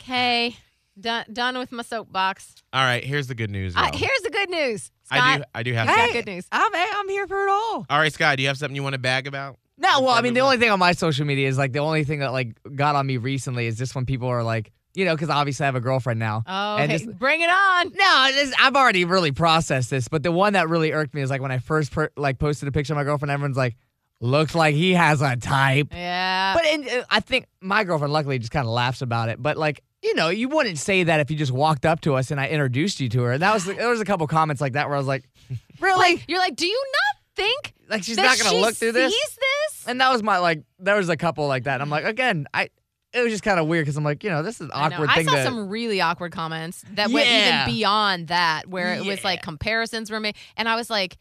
Okay. 0.00 0.56
Done, 1.00 1.24
done 1.32 1.58
with 1.58 1.72
my 1.72 1.82
soapbox. 1.82 2.54
All 2.72 2.82
right, 2.84 3.02
here's 3.02 3.26
the 3.26 3.34
good 3.34 3.50
news. 3.50 3.74
Uh, 3.76 3.88
y'all. 3.90 3.98
here's 3.98 4.20
the 4.22 4.30
good 4.30 4.48
news. 4.48 4.92
Scott, 5.04 5.20
I 5.20 5.36
do 5.38 5.44
I 5.54 5.62
do 5.64 5.72
have 5.74 5.88
He's 5.88 5.96
got 5.96 6.04
some- 6.04 6.12
good 6.12 6.26
news. 6.26 6.46
I'm 6.52 6.70
I'm 6.74 7.08
here 7.08 7.26
for 7.26 7.44
it 7.44 7.50
all. 7.50 7.84
All 7.90 7.98
right, 7.98 8.12
Scott, 8.12 8.36
do 8.36 8.42
you 8.42 8.48
have 8.48 8.58
something 8.58 8.76
you 8.76 8.82
want 8.82 8.92
to 8.94 8.98
bag 9.00 9.26
about? 9.26 9.58
No, 9.76 10.02
well, 10.02 10.10
I 10.10 10.20
mean, 10.20 10.34
the 10.34 10.40
move 10.40 10.44
only 10.46 10.58
thing 10.58 10.70
on 10.70 10.78
my 10.78 10.92
social 10.92 11.26
media 11.26 11.48
is 11.48 11.58
like 11.58 11.72
the 11.72 11.80
only 11.80 12.04
thing 12.04 12.20
that 12.20 12.32
like 12.32 12.56
got 12.76 12.94
on 12.94 13.06
me 13.06 13.16
recently 13.16 13.66
is 13.66 13.76
just 13.76 13.94
when 13.96 14.06
people 14.06 14.28
are 14.28 14.44
like, 14.44 14.70
you 14.94 15.04
know, 15.04 15.14
because 15.14 15.30
obviously 15.30 15.64
I 15.64 15.66
have 15.66 15.74
a 15.74 15.80
girlfriend 15.80 16.20
now. 16.20 16.42
Oh, 16.46 16.76
And 16.76 16.90
okay. 16.92 17.04
just- 17.04 17.18
bring 17.18 17.40
it 17.40 17.50
on. 17.50 17.92
No, 17.94 18.28
is, 18.40 18.54
I've 18.60 18.76
already 18.76 19.04
really 19.04 19.32
processed 19.32 19.90
this, 19.90 20.08
but 20.08 20.22
the 20.22 20.32
one 20.32 20.52
that 20.54 20.68
really 20.68 20.92
irked 20.92 21.14
me 21.14 21.22
is 21.22 21.30
like 21.30 21.40
when 21.42 21.50
I 21.52 21.58
first 21.58 21.90
per, 21.92 22.10
like 22.16 22.38
posted 22.38 22.68
a 22.68 22.72
picture 22.72 22.92
of 22.92 22.96
my 22.96 23.04
girlfriend, 23.04 23.30
everyone's 23.32 23.56
like, 23.56 23.76
looks 24.20 24.54
like 24.54 24.74
he 24.74 24.92
has 24.94 25.20
a 25.20 25.36
type. 25.36 25.88
Yeah. 25.92 26.54
But 26.54 26.64
and, 26.66 26.88
uh, 26.88 27.04
I 27.10 27.20
think 27.20 27.46
my 27.60 27.84
girlfriend 27.84 28.12
luckily 28.12 28.38
just 28.38 28.52
kind 28.52 28.66
of 28.66 28.72
laughs 28.72 29.02
about 29.02 29.28
it. 29.28 29.42
But 29.42 29.56
like, 29.56 29.82
you 30.02 30.14
know, 30.14 30.28
you 30.28 30.48
wouldn't 30.48 30.78
say 30.78 31.02
that 31.04 31.20
if 31.20 31.30
you 31.30 31.36
just 31.36 31.52
walked 31.52 31.84
up 31.84 32.00
to 32.02 32.14
us 32.14 32.30
and 32.30 32.40
I 32.40 32.48
introduced 32.48 33.00
you 33.00 33.08
to 33.10 33.22
her. 33.22 33.32
And 33.32 33.42
that 33.42 33.52
was 33.52 33.64
there 33.64 33.88
was 33.88 34.00
a 34.00 34.04
couple 34.04 34.26
comments 34.26 34.60
like 34.62 34.74
that 34.74 34.86
where 34.86 34.94
I 34.94 34.98
was 34.98 35.06
like, 35.08 35.24
really? 35.80 36.22
You're 36.28 36.38
like, 36.38 36.56
do 36.56 36.66
you 36.66 36.84
not 36.92 37.20
think 37.36 37.74
Like, 37.88 38.04
she's 38.04 38.16
not 38.16 38.38
gonna 38.38 38.50
she 38.50 38.60
look 38.60 38.74
through 38.76 38.92
this? 38.92 39.12
this? 39.12 39.84
And 39.86 40.00
that 40.00 40.10
was 40.12 40.22
my 40.22 40.38
like. 40.38 40.62
There 40.78 40.96
was 40.96 41.08
a 41.08 41.16
couple 41.16 41.46
like 41.48 41.64
that. 41.64 41.74
And 41.74 41.82
I'm 41.82 41.90
like, 41.90 42.04
again, 42.04 42.46
I. 42.54 42.68
It 43.14 43.22
was 43.22 43.32
just 43.32 43.44
kind 43.44 43.60
of 43.60 43.66
weird 43.68 43.84
because 43.84 43.96
I'm 43.96 44.04
like, 44.04 44.24
you 44.24 44.30
know, 44.30 44.42
this 44.42 44.56
is 44.56 44.62
an 44.66 44.70
awkward 44.74 45.08
I 45.08 45.14
thing 45.16 45.28
saw 45.28 45.34
to. 45.36 45.44
some 45.44 45.68
really 45.68 46.00
awkward 46.00 46.32
comments 46.32 46.84
that 46.94 47.10
went 47.10 47.26
Yeah. 47.28 47.62
even 47.64 47.74
beyond 47.74 48.28
that, 48.28 48.66
where 48.68 48.94
it 48.94 49.04
was 49.04 49.22
like 49.24 49.40
comparisons 49.42 50.10
were 50.10 50.20
made, 50.20 50.36
and 50.56 50.68
I 50.68 50.74
was 50.76 50.90
like, 50.90 51.16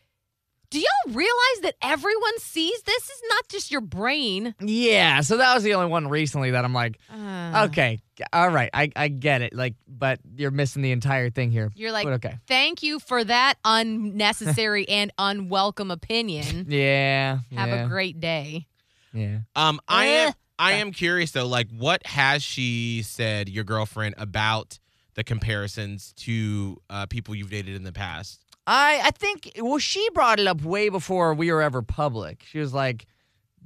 "Do 0.71 0.79
y'all 0.79 1.13
realize 1.13 1.60
that 1.62 1.75
everyone 1.84 2.39
sees 2.39 2.82
this? 2.82 3.03
Is 3.03 3.21
not 3.29 3.47
just 3.47 3.71
your 3.71 3.82
brain." 3.82 4.56
yeah, 4.60 5.21
so 5.21 5.38
that 5.38 5.53
was 5.53 5.63
the 5.63 5.75
only 5.75 5.88
one 5.89 6.08
recently 6.08 6.51
that 6.51 6.65
I'm 6.65 6.73
like, 6.73 6.97
Uh, 7.13 7.67
okay, 7.69 7.99
all 8.32 8.49
right, 8.49 8.71
I 8.73 8.89
I 8.95 9.08
get 9.10 9.41
it. 9.43 9.53
Like, 9.53 9.75
but 9.88 10.19
you're 10.36 10.49
missing 10.51 10.82
the 10.82 10.91
entire 10.91 11.29
thing 11.29 11.51
here. 11.51 11.71
You're 11.75 11.91
like, 11.91 12.06
But 12.06 12.13
okay. 12.13 12.38
"Thank 12.47 12.82
you 12.82 12.99
for 12.99 13.23
that 13.23 13.56
unnecessary 13.63 14.88
and 14.89 15.12
unwelcome 15.19 15.91
opinion. 15.91 16.65
Yeah. 16.69 17.39
Have 17.56 17.69
yeah, 17.69 17.86
a 17.86 17.88
great 17.88 18.19
day." 18.19 18.65
Yeah. 19.13 19.39
Um, 19.56 19.79
I 19.88 20.06
am 20.06 20.34
I 20.59 20.73
am 20.73 20.91
curious 20.91 21.31
though, 21.31 21.47
like 21.47 21.69
what 21.71 22.05
has 22.05 22.43
she 22.43 23.01
said, 23.03 23.49
your 23.49 23.63
girlfriend, 23.63 24.15
about 24.17 24.79
the 25.15 25.23
comparisons 25.23 26.13
to 26.17 26.77
uh, 26.89 27.05
people 27.07 27.35
you've 27.35 27.49
dated 27.49 27.75
in 27.75 27.83
the 27.83 27.91
past? 27.91 28.43
I 28.65 29.01
I 29.03 29.11
think 29.11 29.51
well 29.59 29.77
she 29.79 30.07
brought 30.11 30.39
it 30.39 30.47
up 30.47 30.61
way 30.61 30.89
before 30.89 31.33
we 31.33 31.51
were 31.51 31.61
ever 31.61 31.81
public. 31.81 32.43
She 32.45 32.59
was 32.59 32.73
like, 32.73 33.05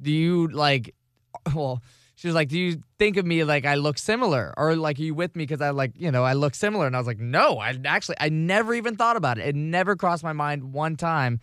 "Do 0.02 0.12
you 0.12 0.48
like 0.48 0.96
well, 1.54 1.84
she 2.16 2.28
was 2.28 2.36
like, 2.36 2.50
"Do 2.50 2.58
you 2.60 2.82
think 2.98 3.18
of 3.18 3.26
me 3.26 3.44
like 3.44 3.66
I 3.66 3.76
look 3.76 3.98
similar 3.98 4.54
or 4.58 4.76
like 4.76 4.98
are 4.98 5.04
you 5.04 5.14
with 5.14 5.36
me 5.36 5.46
cuz 5.46 5.62
I 5.62 5.70
like, 5.70 5.92
you 5.96 6.12
know, 6.12 6.24
I 6.24 6.34
look 6.34 6.56
similar?" 6.56 6.88
And 6.88 6.96
I 6.96 7.00
was 7.00 7.08
like, 7.08 7.20
"No, 7.20 7.60
I 7.60 7.78
actually 7.86 8.16
I 8.20 8.30
never 8.30 8.74
even 8.74 8.96
thought 8.96 9.18
about 9.18 9.38
it. 9.38 9.48
It 9.48 9.56
never 9.56 9.96
crossed 9.96 10.24
my 10.24 10.34
mind 10.34 10.74
one 10.74 10.96
time." 10.96 11.40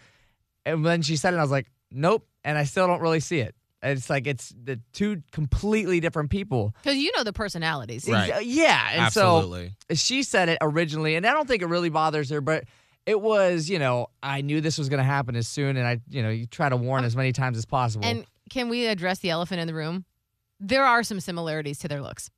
And 0.66 0.84
then 0.84 1.02
she 1.02 1.16
said 1.16 1.28
it 1.28 1.34
and 1.34 1.40
I 1.40 1.44
was 1.44 1.50
like, 1.52 1.70
"Nope." 1.90 2.26
And 2.42 2.58
I 2.58 2.64
still 2.64 2.86
don't 2.86 3.00
really 3.00 3.20
see 3.20 3.38
it. 3.38 3.54
It's 3.84 4.08
like 4.10 4.26
it's 4.26 4.52
the 4.60 4.80
two 4.92 5.22
completely 5.30 6.00
different 6.00 6.30
people. 6.30 6.74
Because 6.82 6.96
you 6.98 7.12
know 7.16 7.22
the 7.22 7.32
personalities. 7.32 8.08
Right. 8.08 8.44
Yeah, 8.44 8.88
and 8.92 9.12
so 9.12 9.36
Absolutely. 9.36 9.72
she 9.92 10.22
said 10.22 10.48
it 10.48 10.58
originally, 10.60 11.14
and 11.16 11.26
I 11.26 11.32
don't 11.32 11.46
think 11.46 11.62
it 11.62 11.66
really 11.66 11.90
bothers 11.90 12.30
her, 12.30 12.40
but 12.40 12.64
it 13.06 13.20
was, 13.20 13.68
you 13.68 13.78
know, 13.78 14.06
I 14.22 14.40
knew 14.40 14.60
this 14.62 14.78
was 14.78 14.88
going 14.88 14.98
to 14.98 15.04
happen 15.04 15.36
as 15.36 15.46
soon, 15.46 15.76
and 15.76 15.86
I, 15.86 16.00
you 16.08 16.22
know, 16.22 16.30
you 16.30 16.46
try 16.46 16.68
to 16.70 16.76
warn 16.76 17.04
uh, 17.04 17.06
as 17.06 17.14
many 17.14 17.32
times 17.32 17.58
as 17.58 17.66
possible. 17.66 18.06
And 18.06 18.24
can 18.50 18.70
we 18.70 18.86
address 18.86 19.18
the 19.18 19.28
elephant 19.30 19.60
in 19.60 19.66
the 19.66 19.74
room? 19.74 20.06
There 20.58 20.84
are 20.84 21.02
some 21.02 21.20
similarities 21.20 21.78
to 21.80 21.88
their 21.88 22.00
looks. 22.00 22.30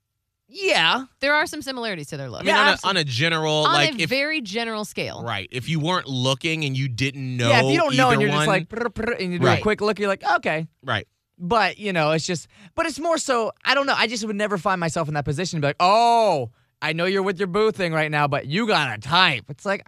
yeah, 0.48 1.04
There 1.20 1.34
are 1.34 1.46
some 1.46 1.62
similarities 1.62 2.08
to 2.08 2.16
their 2.16 2.26
I 2.26 2.30
looks. 2.30 2.44
mean, 2.46 2.54
Yeah, 2.54 2.62
on, 2.62 2.78
a, 2.82 2.88
on 2.88 2.96
a 2.96 3.04
general, 3.04 3.64
on 3.66 3.74
like 3.74 3.94
a 3.98 4.02
if 4.02 4.10
very 4.10 4.40
general 4.40 4.84
scale. 4.84 5.22
right, 5.22 5.48
if 5.52 5.68
you 5.68 5.78
weren't 5.80 6.08
looking 6.08 6.64
and 6.64 6.76
you 6.76 6.88
didn't 6.88 7.36
know, 7.36 7.48
yeah. 7.48 7.62
If 7.64 7.70
you 7.72 7.78
don't 7.78 7.94
know, 7.96 8.10
and 8.10 8.20
you're 8.20 8.30
just 8.30 8.46
like, 8.48 8.68
prr, 8.68 8.88
prr, 8.92 9.20
and 9.20 9.32
you 9.32 9.38
do 9.38 9.46
Right. 9.46 9.58
a 9.60 9.62
quick 9.62 9.80
look, 9.80 9.98
you're 10.00 10.08
like, 10.08 10.24
okay. 10.38 10.66
right, 10.84 11.06
But 11.38 11.78
you 11.78 11.92
know, 11.92 12.12
it's 12.12 12.26
just, 12.26 12.48
but 12.74 12.86
it's 12.86 12.98
more 12.98 13.18
so. 13.18 13.52
I 13.64 13.74
don't 13.74 13.86
know. 13.86 13.94
I 13.96 14.06
just 14.06 14.24
would 14.26 14.36
never 14.36 14.56
find 14.58 14.80
myself 14.80 15.08
in 15.08 15.14
that 15.14 15.24
position 15.24 15.58
to 15.58 15.60
be 15.60 15.68
like, 15.68 15.76
oh, 15.80 16.50
I 16.80 16.92
know 16.92 17.04
you're 17.04 17.22
with 17.22 17.38
your 17.38 17.48
boo 17.48 17.72
thing 17.72 17.92
right 17.92 18.10
now, 18.10 18.26
but 18.26 18.46
you 18.46 18.66
got 18.66 18.96
a 18.96 19.00
type. 19.00 19.44
It's 19.48 19.66
like, 19.66 19.86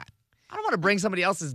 I 0.50 0.54
don't 0.54 0.62
want 0.64 0.72
to 0.72 0.78
bring 0.78 0.98
somebody 0.98 1.22
else's 1.22 1.54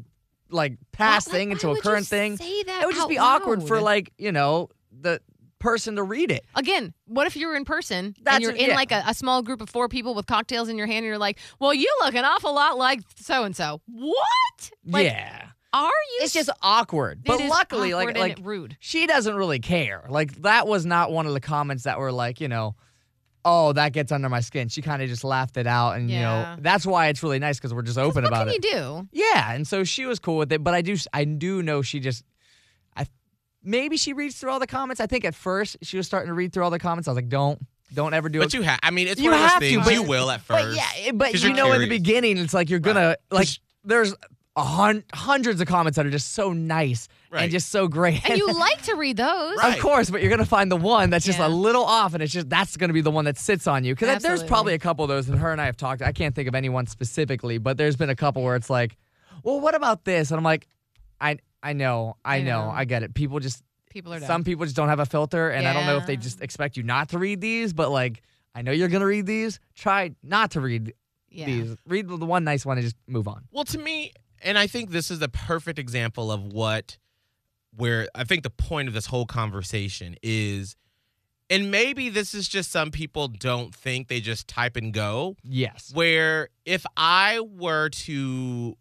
like 0.49 0.77
past 0.91 1.27
Why- 1.27 1.33
thing 1.33 1.49
why 1.49 1.53
into 1.53 1.69
a 1.71 1.79
current 1.81 2.07
thing. 2.07 2.37
Say 2.37 2.63
that 2.63 2.81
It 2.83 2.85
would 2.85 2.95
just 2.95 3.09
be 3.09 3.17
awkward 3.17 3.63
for 3.67 3.81
like 3.81 4.11
you 4.17 4.31
know 4.31 4.69
the 4.91 5.19
person 5.59 5.95
to 5.95 6.03
read 6.03 6.29
it. 6.31 6.43
Again, 6.55 6.93
what 7.05 7.25
if 7.25 7.35
you 7.37 7.47
were 7.47 7.55
in 7.55 7.63
person 7.65 8.15
That's 8.21 8.35
and 8.35 8.43
you're 8.43 8.51
what- 8.51 8.61
in 8.61 8.69
yeah. 8.69 8.75
like 8.75 8.91
a, 8.91 9.03
a 9.07 9.13
small 9.13 9.41
group 9.41 9.61
of 9.61 9.69
four 9.69 9.87
people 9.87 10.13
with 10.13 10.25
cocktails 10.27 10.69
in 10.69 10.77
your 10.77 10.87
hand 10.87 10.97
and 10.99 11.05
you're 11.05 11.17
like, 11.17 11.39
well, 11.59 11.73
you 11.73 11.87
look 12.01 12.13
an 12.15 12.25
awful 12.25 12.53
lot 12.53 12.77
like 12.77 12.99
so 13.15 13.43
and 13.45 13.55
so. 13.55 13.79
What? 13.87 14.71
Like, 14.85 15.05
yeah. 15.05 15.47
Are 15.73 15.87
you? 15.87 16.19
It's 16.21 16.33
just 16.33 16.49
awkward. 16.61 17.23
But 17.25 17.41
is 17.41 17.49
luckily, 17.49 17.93
like 17.93 18.09
awkward 18.09 18.17
like 18.19 18.37
and 18.37 18.45
rude. 18.45 18.77
she 18.79 19.07
doesn't 19.07 19.35
really 19.35 19.59
care. 19.59 20.05
Like 20.07 20.33
that 20.43 20.67
was 20.67 20.85
not 20.85 21.11
one 21.11 21.25
of 21.25 21.33
the 21.33 21.39
comments 21.41 21.83
that 21.83 21.97
were 21.99 22.11
like, 22.11 22.39
you 22.39 22.47
know, 22.47 22.75
oh, 23.43 23.73
that 23.73 23.91
gets 23.91 24.11
under 24.11 24.29
my 24.29 24.39
skin. 24.39 24.69
She 24.69 24.81
kind 24.81 25.01
of 25.01 25.09
just 25.09 25.23
laughed 25.23 25.57
it 25.57 25.67
out 25.67 25.93
and 25.93 26.09
you 26.09 26.19
know, 26.19 26.55
that's 26.59 26.85
why 26.85 27.07
it's 27.07 27.23
really 27.23 27.39
nice 27.39 27.59
cuz 27.59 27.73
we're 27.73 27.81
just 27.81 27.97
open 27.97 28.23
what 28.23 28.29
about 28.31 28.47
can 28.47 28.55
it. 28.55 28.63
you 28.65 28.71
do? 28.71 29.07
Yeah, 29.11 29.51
and 29.53 29.67
so 29.67 29.83
she 29.83 30.05
was 30.05 30.19
cool 30.19 30.37
with 30.37 30.51
it, 30.53 30.63
but 30.63 30.73
I 30.73 30.81
do 30.81 30.95
I 31.11 31.23
do 31.25 31.61
know 31.63 31.81
she 31.81 31.99
just 31.99 32.23
I 32.95 33.05
maybe 33.63 33.97
she 33.97 34.13
reads 34.13 34.35
through 34.39 34.51
all 34.51 34.59
the 34.59 34.67
comments. 34.67 35.01
I 35.01 35.07
think 35.07 35.25
at 35.25 35.33
first 35.35 35.77
she 35.81 35.97
was 35.97 36.05
starting 36.05 36.27
to 36.27 36.33
read 36.33 36.53
through 36.53 36.63
all 36.63 36.69
the 36.69 36.79
comments. 36.79 37.07
I 37.07 37.11
was 37.11 37.15
like, 37.17 37.29
"Don't 37.29 37.59
don't 37.93 38.13
ever 38.13 38.29
do 38.29 38.39
but 38.39 38.43
it." 38.45 38.47
But 38.47 38.53
you 38.53 38.61
have. 38.61 38.79
I 38.83 38.91
mean, 38.91 39.07
it's 39.07 39.19
You 39.19 39.31
one 39.31 39.39
of 39.39 39.41
those 39.41 39.49
have 39.51 39.61
to, 39.61 39.79
but- 39.83 39.93
you 39.93 40.03
will 40.03 40.29
at 40.31 40.41
first. 40.41 40.65
But 40.65 40.75
yeah, 41.03 41.11
but 41.13 41.33
you 41.33 41.39
you're 41.49 41.57
know 41.57 41.71
in 41.73 41.81
the 41.81 41.89
beginning 41.89 42.37
it's 42.37 42.53
like 42.53 42.69
you're 42.69 42.79
going 42.79 42.95
to 42.95 43.17
like 43.31 43.47
there's 43.83 44.13
a 44.13 44.17
hun- 44.61 45.03
hundreds 45.13 45.59
of 45.61 45.67
comments 45.67 45.95
that 45.95 46.05
are 46.05 46.11
just 46.11 46.33
so 46.33 46.53
nice 46.53 47.07
Right. 47.31 47.43
and 47.43 47.51
just 47.51 47.69
so 47.69 47.87
great. 47.87 48.23
And 48.29 48.37
you 48.37 48.53
like 48.53 48.83
to 48.83 48.95
read 48.95 49.17
those. 49.17 49.57
Right. 49.57 49.75
Of 49.75 49.81
course, 49.81 50.09
but 50.11 50.21
you're 50.21 50.29
gonna 50.29 50.45
find 50.45 50.71
the 50.71 50.75
one 50.77 51.09
that's 51.09 51.25
just 51.25 51.39
Yeah. 51.39 51.47
a 51.47 51.49
little 51.49 51.83
off, 51.83 52.13
and 52.13 52.21
it's 52.21 52.31
just 52.33 52.49
that's 52.49 52.77
gonna 52.77 52.93
be 52.93 53.01
the 53.01 53.09
one 53.11 53.25
that 53.25 53.37
sits 53.37 53.65
on 53.65 53.83
you. 53.83 53.95
Because 53.95 54.07
there's 54.21 54.25
Absolutely. 54.41 54.47
probably 54.47 54.73
a 54.75 54.79
couple 54.79 55.03
of 55.05 55.09
those, 55.09 55.27
and 55.29 55.39
her 55.39 55.51
and 55.51 55.59
I 55.59 55.65
have 55.65 55.77
talked. 55.77 56.01
I 56.03 56.11
can't 56.11 56.35
think 56.35 56.47
of 56.47 56.53
anyone 56.55 56.85
specifically, 56.85 57.57
but 57.57 57.77
there's 57.77 57.95
been 57.95 58.09
a 58.11 58.15
couple 58.15 58.43
where 58.43 58.55
it's 58.55 58.69
like, 58.69 58.95
well, 59.43 59.59
what 59.59 59.73
about 59.75 60.05
this? 60.05 60.29
And 60.31 60.37
I'm 60.37 60.43
like, 60.43 60.67
I 61.19 61.37
I 61.63 61.73
know, 61.73 62.17
I, 62.23 62.37
I 62.37 62.41
know, 62.41 62.65
know. 62.65 62.69
I 62.71 62.85
get 62.85 63.01
it. 63.03 63.13
People 63.15 63.39
just 63.39 63.63
People 63.89 64.13
are 64.13 64.19
dumb. 64.19 64.27
some 64.27 64.43
people 64.43 64.65
just 64.65 64.75
don't 64.75 64.89
have 64.89 64.99
a 64.99 65.05
filter, 65.05 65.49
and 65.49 65.67
I 65.67 65.73
don't 65.73 65.85
know 65.87 65.97
if 65.97 66.05
they 66.05 66.13
Yeah. 66.13 66.19
just 66.19 66.41
expect 66.41 66.77
you 66.77 66.83
not 66.83 67.09
to 67.09 67.17
read 67.19 67.41
these, 67.41 67.73
but 67.73 67.89
like 67.89 68.21
I 68.53 68.61
know 68.61 68.71
you're 68.71 68.87
gonna 68.89 69.05
read 69.07 69.25
these. 69.25 69.59
Try 69.75 70.11
not 70.21 70.51
to 70.51 70.61
read 70.61 70.93
yeah. 71.29 71.45
these. 71.47 71.75
Read 71.87 72.07
the 72.07 72.17
one 72.17 72.43
nice 72.43 72.65
one 72.67 72.77
and 72.77 72.85
just 72.85 72.95
move 73.07 73.27
on. 73.27 73.45
Well, 73.51 73.63
to 73.65 73.77
me, 73.79 74.11
and 74.43 74.57
I 74.57 74.67
think 74.67 74.91
this 74.91 75.09
is 75.09 75.21
a 75.21 75.29
perfect 75.29 75.79
example 75.79 76.31
of 76.31 76.43
what, 76.43 76.97
where 77.75 78.07
I 78.13 78.23
think 78.23 78.43
the 78.43 78.49
point 78.49 78.87
of 78.87 78.93
this 78.93 79.07
whole 79.07 79.25
conversation 79.25 80.15
is, 80.21 80.75
and 81.49 81.71
maybe 81.71 82.09
this 82.09 82.33
is 82.33 82.47
just 82.47 82.71
some 82.71 82.91
people 82.91 83.27
don't 83.27 83.73
think 83.73 84.07
they 84.07 84.19
just 84.19 84.47
type 84.47 84.75
and 84.75 84.93
go. 84.93 85.35
Yes. 85.43 85.91
Where 85.93 86.49
if 86.65 86.85
I 86.95 87.39
were 87.39 87.89
to, 87.89 88.77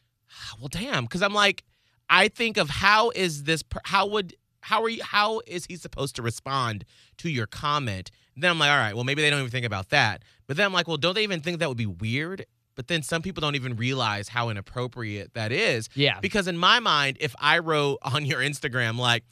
well, 0.60 0.68
damn, 0.68 1.04
because 1.04 1.22
I'm 1.22 1.34
like, 1.34 1.64
I 2.08 2.28
think 2.28 2.56
of 2.56 2.70
how 2.70 3.10
is 3.10 3.44
this, 3.44 3.64
how 3.84 4.06
would, 4.08 4.34
how 4.60 4.82
are 4.82 4.88
you, 4.88 5.02
how 5.02 5.40
is 5.46 5.66
he 5.66 5.76
supposed 5.76 6.16
to 6.16 6.22
respond 6.22 6.84
to 7.18 7.28
your 7.28 7.46
comment? 7.46 8.10
Then 8.36 8.50
I'm 8.50 8.58
like, 8.58 8.70
all 8.70 8.76
right, 8.76 8.94
well, 8.94 9.04
maybe 9.04 9.22
they 9.22 9.30
don't 9.30 9.40
even 9.40 9.50
think 9.50 9.66
about 9.66 9.90
that. 9.90 10.22
But 10.46 10.56
then 10.56 10.66
I'm 10.66 10.72
like, 10.72 10.86
well, 10.86 10.98
don't 10.98 11.14
they 11.14 11.22
even 11.22 11.40
think 11.40 11.58
that 11.60 11.68
would 11.68 11.78
be 11.78 11.86
weird? 11.86 12.44
But 12.76 12.86
then 12.88 13.02
some 13.02 13.22
people 13.22 13.40
don't 13.40 13.54
even 13.56 13.74
realize 13.74 14.28
how 14.28 14.48
inappropriate 14.50 15.34
that 15.34 15.50
is. 15.50 15.88
Yeah. 15.94 16.20
Because 16.20 16.46
in 16.46 16.56
my 16.58 16.78
mind, 16.78 17.16
if 17.20 17.34
I 17.40 17.58
wrote 17.58 17.98
on 18.02 18.24
your 18.24 18.40
Instagram, 18.40 18.98
like, 18.98 19.24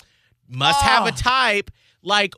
must 0.49 0.81
have 0.83 1.07
a 1.07 1.11
Oh. 1.13 1.17
type, 1.17 1.71
like, 2.03 2.35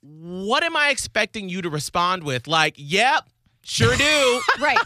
what 0.00 0.62
am 0.62 0.76
I 0.76 0.90
expecting 0.90 1.48
you 1.48 1.62
to 1.62 1.70
respond 1.70 2.22
with? 2.24 2.46
Like, 2.46 2.74
yep, 2.76 3.28
sure 3.62 3.94
do. 3.96 4.40
Right. 4.60 4.78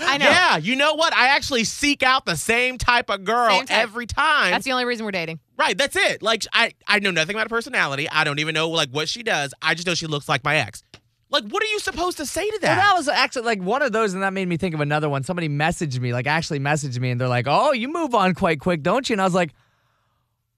I 0.00 0.18
know. 0.18 0.24
Yeah, 0.26 0.56
you 0.56 0.74
know 0.76 0.94
what? 0.94 1.14
I 1.14 1.28
actually 1.28 1.64
seek 1.64 2.02
out 2.02 2.24
the 2.26 2.36
same 2.36 2.76
type 2.78 3.10
of 3.10 3.24
girl 3.24 3.58
type. 3.60 3.66
every 3.70 4.06
time. 4.06 4.50
That's 4.50 4.64
the 4.64 4.72
only 4.72 4.84
reason 4.84 5.04
we're 5.04 5.12
dating. 5.12 5.38
right, 5.56 5.76
that's 5.78 5.96
it. 5.96 6.22
Like 6.22 6.44
I 6.52 6.72
I 6.86 6.98
know 6.98 7.10
nothing 7.10 7.36
about 7.36 7.44
her 7.46 7.54
personality. 7.56 8.08
I 8.10 8.24
don't 8.24 8.38
even 8.38 8.54
know 8.54 8.68
like 8.70 8.90
what 8.90 9.08
she 9.08 9.22
does. 9.22 9.54
I 9.62 9.74
just 9.74 9.86
know 9.86 9.94
she 9.94 10.06
looks 10.06 10.28
like 10.28 10.42
my 10.44 10.56
ex. 10.56 10.82
Like 11.30 11.44
what 11.44 11.62
are 11.62 11.66
you 11.66 11.78
supposed 11.80 12.16
to 12.18 12.26
say 12.26 12.48
to 12.48 12.58
that? 12.62 12.76
Well, 12.78 12.86
that? 12.86 12.96
was 12.96 13.08
actually 13.08 13.42
like 13.44 13.60
one 13.62 13.82
of 13.82 13.92
those, 13.92 14.14
and 14.14 14.22
that 14.22 14.32
made 14.32 14.48
me 14.48 14.56
think 14.56 14.74
of 14.74 14.80
another 14.80 15.08
one. 15.10 15.22
Somebody 15.24 15.48
messaged 15.48 15.98
me, 16.00 16.12
like 16.12 16.26
actually 16.26 16.58
messaged 16.60 16.98
me, 16.98 17.10
and 17.10 17.20
they're 17.20 17.28
like, 17.28 17.46
"Oh, 17.48 17.72
you 17.72 17.88
move 17.92 18.14
on 18.14 18.34
quite 18.34 18.60
quick, 18.60 18.82
don't 18.82 19.08
you?" 19.08 19.14
And 19.14 19.20
I 19.20 19.24
was 19.24 19.34
like, 19.34 19.52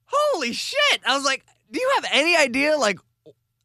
"Holy 0.07 0.53
shit!" 0.53 1.01
I 1.07 1.17
was 1.17 1.25
like, 1.25 1.45
"Do 1.71 1.81
you 1.81 1.91
have 1.97 2.07
any 2.13 2.37
idea?" 2.37 2.77
Like, 2.77 2.99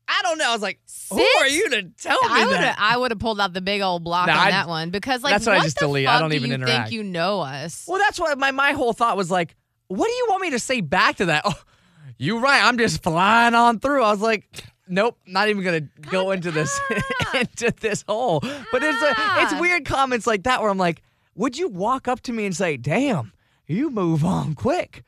I 0.07 0.19
don't 0.23 0.37
know. 0.37 0.49
I 0.49 0.53
was 0.53 0.61
like, 0.61 0.79
"Who 1.11 1.21
are 1.39 1.47
you 1.47 1.69
to 1.71 1.83
tell 2.01 2.17
me 2.23 2.27
I 2.29 2.45
would 2.45 2.53
have 2.57 2.61
that?" 2.61 2.77
I 2.79 2.97
would 2.97 3.11
have 3.11 3.19
pulled 3.19 3.39
out 3.39 3.53
the 3.53 3.61
big 3.61 3.81
old 3.81 4.03
block 4.03 4.27
No, 4.27 4.33
on 4.33 4.39
I- 4.39 4.51
that 4.51 4.67
one 4.67 4.89
because 4.89 5.23
like 5.23 5.33
that's 5.33 5.45
what 5.45 5.57
I 5.57 5.61
just 5.63 5.79
the 5.79 5.85
delete. 5.85 6.07
I 6.07 6.19
don't 6.19 6.29
do 6.29 6.35
even 6.37 6.49
you 6.49 6.55
interact. 6.55 6.89
think 6.89 6.91
you 6.93 7.03
know 7.03 7.41
us? 7.41 7.85
well, 7.87 7.99
that's 7.99 8.19
what 8.19 8.37
my 8.37 8.51
my 8.51 8.71
whole 8.73 8.93
thought 8.93 9.17
was 9.17 9.29
like. 9.31 9.55
What 9.87 10.07
do 10.07 10.13
you 10.13 10.25
want 10.29 10.41
me 10.41 10.49
to 10.51 10.59
say 10.59 10.81
back 10.81 11.17
to 11.17 11.25
that? 11.27 11.43
Oh, 12.07 12.13
you 12.17 12.39
right. 12.39 12.63
I'm 12.63 12.77
just 12.77 13.03
flying 13.03 13.53
on 13.55 13.79
through. 13.79 14.01
I 14.01 14.09
was 14.11 14.21
like. 14.21 14.47
Nope, 14.87 15.17
not 15.25 15.49
even 15.49 15.63
gonna 15.63 15.81
go 16.11 16.31
into 16.31 16.51
this 16.51 16.79
into 17.33 17.71
this 17.79 18.03
hole. 18.07 18.39
But 18.41 18.83
it's 18.83 19.01
a, 19.01 19.09
it's 19.41 19.53
Ah. 19.53 19.57
weird 19.59 19.85
comments 19.85 20.27
like 20.27 20.43
that 20.43 20.61
where 20.61 20.69
I'm 20.69 20.77
like, 20.77 21.01
would 21.35 21.57
you 21.57 21.67
walk 21.69 22.07
up 22.07 22.21
to 22.21 22.31
me 22.33 22.45
and 22.45 22.55
say, 22.55 22.77
"Damn, 22.77 23.33
you 23.67 23.89
move 23.89 24.23
on 24.23 24.53
quick"? 24.53 25.03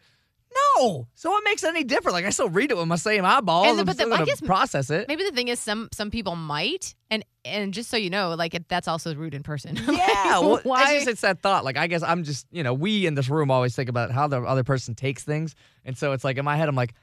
No. 0.78 1.08
So 1.14 1.30
what 1.30 1.44
makes 1.44 1.64
it 1.64 1.68
any 1.68 1.84
different? 1.84 2.14
Like 2.14 2.26
I 2.26 2.32
still 2.32 2.50
read 2.50 2.72
it 2.72 2.78
with 2.78 2.88
my 2.88 2.96
same 2.96 3.24
eyeballs. 3.26 3.68
And 3.68 3.78
the- 3.78 3.82
I'm 3.82 3.86
but 3.86 3.98
the- 3.98 4.12
I 4.16 4.26
guess 4.26 4.42
process 4.42 4.90
it. 4.90 5.08
Maybe 5.08 5.24
the 5.24 5.32
thing 5.32 5.50
is 5.50 5.60
some 5.60 5.90
some 5.94 6.10
people 6.10 6.36
might 6.36 6.96
and 7.12 7.24
and 7.46 7.74
just 7.74 7.90
so 7.92 7.98
you 7.98 8.10
know 8.10 8.34
like 8.34 8.56
it, 8.56 8.68
that's 8.68 8.88
also 8.88 9.14
rude 9.14 9.36
in 9.36 9.44
person. 9.44 9.76
Like, 9.88 9.98
Yeah, 9.98 10.40
well, 10.40 10.60
why? 10.64 10.82
it's 10.84 10.92
just 10.94 11.08
it's 11.08 11.22
that 11.22 11.42
thought. 11.42 11.64
Like 11.64 11.78
I 11.78 11.86
guess 11.88 12.02
I'm 12.02 12.24
just 12.24 12.48
you 12.52 12.64
know 12.64 12.74
we 12.74 13.06
in 13.06 13.14
this 13.14 13.30
room 13.30 13.52
always 13.52 13.76
think 13.76 13.90
about 13.90 14.10
how 14.12 14.28
the 14.28 14.42
other 14.42 14.64
person 14.64 14.96
takes 14.96 15.24
things, 15.24 15.54
and 15.86 15.96
so 15.98 16.14
it's 16.14 16.24
like 16.24 16.38
in 16.38 16.46
my 16.46 16.56
head 16.58 16.68
I'm 16.70 16.76
like, 16.76 16.94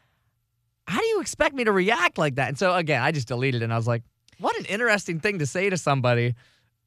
how 0.87 1.01
do 1.01 1.07
you 1.07 1.21
expect 1.21 1.55
me 1.55 1.65
to 1.65 1.73
react 1.73 2.19
like 2.19 2.35
that? 2.37 2.49
And 2.49 2.59
so 2.59 2.75
again, 2.75 3.03
I 3.03 3.13
just 3.13 3.29
deleted 3.29 3.63
it, 3.63 3.65
and 3.65 3.73
I 3.73 3.77
was 3.77 3.87
like, 3.87 4.03
what 4.39 4.57
an 4.59 4.65
interesting 4.67 5.21
thing 5.21 5.39
to 5.39 5.47
say 5.47 5.71
to 5.71 5.77
somebody 5.77 6.35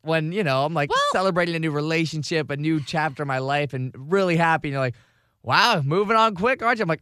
when 0.01 0.31
you 0.31 0.43
know 0.43 0.63
I'm 0.65 0.73
like 0.73 0.89
Well- 0.89 0.99
celebrating 1.12 1.55
a 1.55 1.60
new 1.60 1.71
relationship, 1.71 2.49
a 2.49 2.57
new 2.57 2.81
chapter 2.83 3.23
of 3.23 3.27
my 3.27 3.39
life, 3.39 3.73
and 3.73 3.93
really 3.97 4.38
happy. 4.38 4.67
And 4.69 4.73
you're 4.73 4.81
like, 4.81 4.95
wow, 5.43 5.81
moving 5.83 6.15
on 6.15 6.36
quick, 6.36 6.62
aren't 6.62 6.79
you? 6.79 6.83
I'm 6.83 6.89
like, 6.89 7.01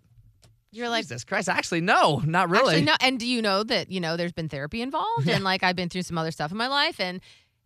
You're 0.72 0.90
like 0.90 1.04
Jesus 1.06 1.24
Christ, 1.24 1.50
actually 1.50 1.82
no, 1.82 2.22
not 2.26 2.50
really. 2.50 2.76
Actually, 2.76 2.86
no. 2.86 2.96
And 3.02 3.20
do 3.20 3.28
you 3.28 3.42
know 3.42 3.64
that 3.64 3.92
you 3.92 4.00
know 4.00 4.16
there's 4.18 4.32
been 4.34 4.50
therapy 4.50 4.82
involved, 4.82 5.28
and 5.28 5.44
like 5.52 5.64
I've 5.64 5.76
been 5.76 5.90
through 5.90 6.04
some 6.04 6.18
other 6.18 6.32
stuff 6.32 6.52
in 6.52 6.58
my 6.58 6.68
life. 6.68 7.00
And 7.00 7.22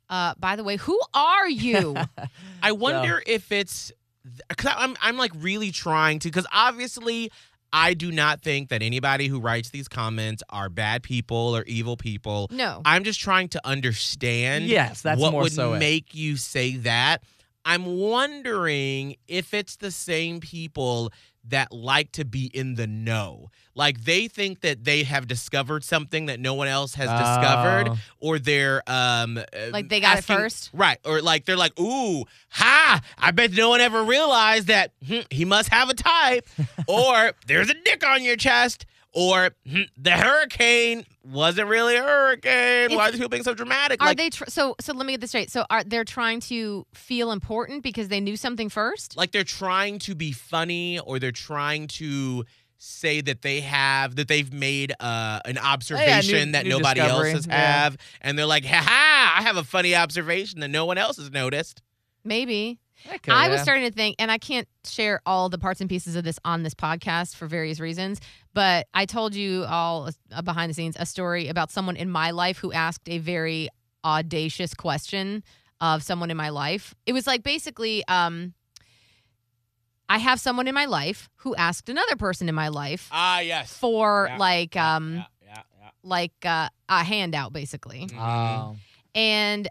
uh, 0.10 0.34
by 0.39 0.56
the 0.56 0.63
way, 0.63 0.78
who 0.78 1.00
are 1.13 1.48
you? 1.50 1.96
I 2.63 2.72
wonder 2.72 3.22
if 3.28 3.52
it's 3.52 3.92
because 4.48 4.74
I'm 4.76 4.96
I'm 5.02 5.18
like 5.18 5.32
really 5.38 5.72
trying 5.72 6.20
to 6.20 6.28
because 6.30 6.48
obviously 6.54 7.32
I 7.72 7.94
do 7.94 8.12
not 8.12 8.42
think 8.42 8.70
that 8.70 8.82
anybody 8.82 9.28
who 9.28 9.40
writes 9.40 9.70
these 9.70 9.88
comments 9.88 10.42
are 10.50 10.70
bad 10.70 11.04
people 11.04 11.56
or 11.56 11.64
evil 11.66 11.98
people. 11.98 12.48
no. 12.52 12.82
I'm 12.86 13.04
just 13.04 13.20
trying 13.20 13.50
to 13.50 13.62
understand 13.68 14.66
Yes, 14.66 15.02
that's 15.02 15.22
what 15.22 15.32
more 15.32 15.44
would 15.44 15.52
so 15.52 15.74
it. 15.74 15.80
make 15.80 16.16
you 16.16 16.36
say 16.38 16.78
that. 16.78 17.22
I'm 17.66 17.86
wondering 17.86 19.16
if 19.28 19.54
it's 19.54 19.76
the 19.76 19.92
same 19.92 20.40
people 20.40 21.12
that 21.50 21.72
like 21.72 22.12
to 22.14 22.26
be 22.26 22.46
in 22.54 22.76
the 22.76 22.88
know. 22.88 23.50
Like 23.76 24.04
they 24.04 24.28
think 24.28 24.62
that 24.62 24.84
they 24.84 25.04
have 25.04 25.28
discovered 25.28 25.84
something 25.84 26.26
that 26.26 26.40
no 26.40 26.54
one 26.54 26.68
else 26.68 26.96
has 26.96 27.10
discovered 27.10 27.90
Oh. 27.90 27.98
or 28.20 28.40
they're 28.40 28.84
um 28.88 29.38
uh, 29.38 29.44
Like 29.72 29.88
they 29.90 30.00
got 30.02 30.18
it 30.18 30.24
first? 30.26 30.70
Right. 30.74 30.98
Or 31.06 31.22
like 31.22 31.46
they're 31.46 31.56
like, 31.58 31.80
"Ooh, 31.80 32.26
ha, 32.50 33.00
I 33.18 33.32
bet 33.32 33.52
no 33.54 33.70
one 33.70 33.80
ever 33.82 34.04
realized 34.04 34.68
that 34.68 34.92
hmm, 35.08 35.20
he 35.30 35.46
must 35.46 35.70
have 35.70 35.90
a 35.90 35.94
type." 35.94 36.48
or 36.88 37.32
there's 37.48 37.70
a 37.70 37.76
dick 37.86 38.06
on 38.06 38.24
your 38.24 38.36
chest. 38.36 38.86
Or 39.13 39.52
hmm, 39.67 39.82
the 39.98 40.12
hurricane 40.12 41.04
wasn't 41.24 41.67
really 41.67 41.95
a 41.95 42.04
hurricane. 42.04 42.95
Why 42.95 43.08
are 43.08 43.12
these 43.12 43.19
people 43.19 43.30
being 43.30 43.43
so 43.43 43.56
dramatic? 43.56 44.02
Are 44.02 44.08
like, 44.08 44.17
they 44.17 44.30
tr- 44.30 44.45
so? 44.48 44.76
So 44.80 44.93
let 44.93 45.06
me 45.06 45.13
get 45.13 45.22
this 45.22 45.32
straight. 45.32 45.50
So 45.50 45.65
are 45.69 45.84
they're 45.84 46.04
trying 46.04 46.41
to 46.41 46.86
feel 46.93 47.32
important 47.32 47.82
because 47.82 48.10
they 48.10 48.19
knew 48.19 48.38
something 48.38 48.69
first? 48.69 49.17
like 49.17 49.32
they're 49.32 49.43
trying 49.43 50.00
to 50.00 50.15
be 50.15 50.32
funny 50.32 51.00
or 51.00 51.19
they're 51.19 51.32
trying 51.32 51.88
to 51.88 52.45
say 52.78 53.19
that 53.19 53.41
they 53.41 53.60
have 53.60 54.15
that 54.15 54.28
they've 54.28 54.54
made 54.54 54.93
uh, 55.00 55.39
an 55.45 55.58
observation 55.58 56.54
that 56.54 56.63
new 56.63 56.72
nobody 56.72 57.02
discovery, 57.02 57.32
else 57.32 57.45
has 57.45 57.48
yeah. 57.48 57.84
have 57.84 57.98
and 58.22 58.39
they're 58.39 58.45
like 58.45 58.63
ha 58.63 58.82
ha 58.82 59.36
i 59.38 59.41
have 59.41 59.58
a 59.58 59.63
funny 59.65 59.93
observation 59.93 60.62
that 60.62 60.69
no 60.69 60.86
one 60.86 60.98
else 60.98 61.17
has 61.17 61.30
noticed 61.30 61.82
Maybe. 62.24 62.80
Okay, 63.08 63.32
I 63.32 63.48
was 63.50 63.62
starting 63.62 63.86
to 63.86 63.92
think, 63.96 64.16
and 64.20 64.30
I 64.32 64.38
can't 64.38 64.68
share 64.86 65.22
all 65.26 65.50
the 65.50 65.58
parts 65.58 65.82
and 65.82 65.90
pieces 65.90 66.16
of 66.16 66.24
this 66.24 66.40
on 66.44 66.64
this 66.64 66.74
podcast 66.74 67.36
for 67.36 67.48
various 67.48 67.80
reasons, 67.80 68.20
but 68.54 68.88
I 68.94 69.06
told 69.06 69.36
you 69.36 69.64
all 69.66 70.10
uh, 70.32 70.42
behind 70.42 70.70
the 70.70 70.74
scenes 70.74 70.96
a 71.00 71.06
story 71.06 71.48
about 71.48 71.72
someone 71.72 71.96
in 71.96 72.10
my 72.10 72.32
life 72.32 72.58
who 72.58 72.72
asked 72.74 73.08
a 73.08 73.18
very 73.20 73.70
audacious 74.04 74.74
question 74.74 75.44
of 75.82 76.04
someone 76.04 76.30
in 76.32 76.38
my 76.38 76.50
life. 76.50 76.94
It 77.06 77.14
was 77.14 77.26
like 77.28 77.42
basically, 77.44 78.04
um, 78.08 78.54
I 80.10 80.18
have 80.18 80.40
someone 80.40 80.68
in 80.68 80.74
my 80.76 80.86
life 80.86 81.30
who 81.38 81.56
asked 81.56 81.88
another 81.90 82.16
person 82.16 82.50
in 82.50 82.56
my 82.56 82.70
life 82.70 83.10
ah 83.12 83.40
yes 83.40 83.72
for 83.72 84.26
Yeah, 84.30 84.38
like 84.38 84.76
um 84.76 85.16
yeah, 85.16 85.24
yeah, 85.46 85.62
yeah. 85.82 85.90
like 86.04 86.34
uh, 86.46 86.70
a 86.90 87.04
handout 87.04 87.54
basically 87.54 88.08
Mhm. 88.08 88.18
Oh. 88.20 88.76
and 89.14 89.68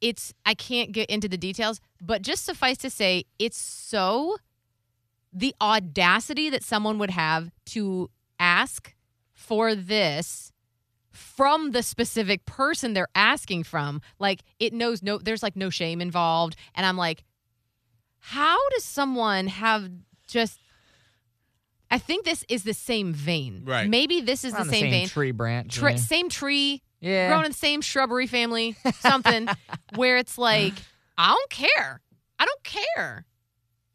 it's 0.00 0.34
I 0.44 0.54
can't 0.54 0.90
get 0.92 1.08
into 1.08 1.28
the 1.28 1.38
details, 1.38 1.80
but 2.00 2.22
just 2.22 2.44
suffice 2.44 2.78
to 2.78 2.90
say, 2.90 3.24
it's 3.38 3.58
so 3.58 4.36
the 5.32 5.54
audacity 5.60 6.50
that 6.50 6.62
someone 6.62 6.98
would 6.98 7.10
have 7.10 7.50
to 7.66 8.10
ask 8.38 8.94
for 9.32 9.74
this 9.74 10.52
from 11.10 11.72
the 11.72 11.82
specific 11.82 12.44
person 12.46 12.92
they're 12.94 13.08
asking 13.14 13.64
from. 13.64 14.00
Like 14.18 14.40
it 14.58 14.72
knows 14.72 15.02
no 15.02 15.18
there's 15.18 15.42
like 15.42 15.56
no 15.56 15.70
shame 15.70 16.00
involved. 16.00 16.56
And 16.74 16.84
I'm 16.86 16.96
like, 16.96 17.24
how 18.18 18.56
does 18.70 18.84
someone 18.84 19.46
have 19.46 19.90
just 20.26 20.60
I 21.90 21.98
think 21.98 22.24
this 22.24 22.44
is 22.48 22.64
the 22.64 22.74
same 22.74 23.12
vein. 23.12 23.62
Right. 23.64 23.88
Maybe 23.88 24.20
this 24.20 24.44
is 24.44 24.52
We're 24.52 24.58
the 24.58 24.62
on 24.64 24.70
same, 24.70 24.80
same 24.80 24.90
vein. 24.90 25.08
tree 25.08 25.30
branch. 25.30 25.74
Tri- 25.76 25.90
yeah. 25.92 25.96
Same 25.96 26.28
tree, 26.28 26.82
yeah. 27.00 27.28
grown 27.28 27.44
in 27.44 27.52
the 27.52 27.56
same 27.56 27.80
shrubbery 27.80 28.26
family, 28.26 28.76
something 28.98 29.48
where 29.94 30.16
it's 30.16 30.36
like, 30.36 30.74
I 31.18 31.28
don't 31.34 31.50
care. 31.50 32.00
I 32.38 32.44
don't 32.44 32.62
care. 32.64 33.24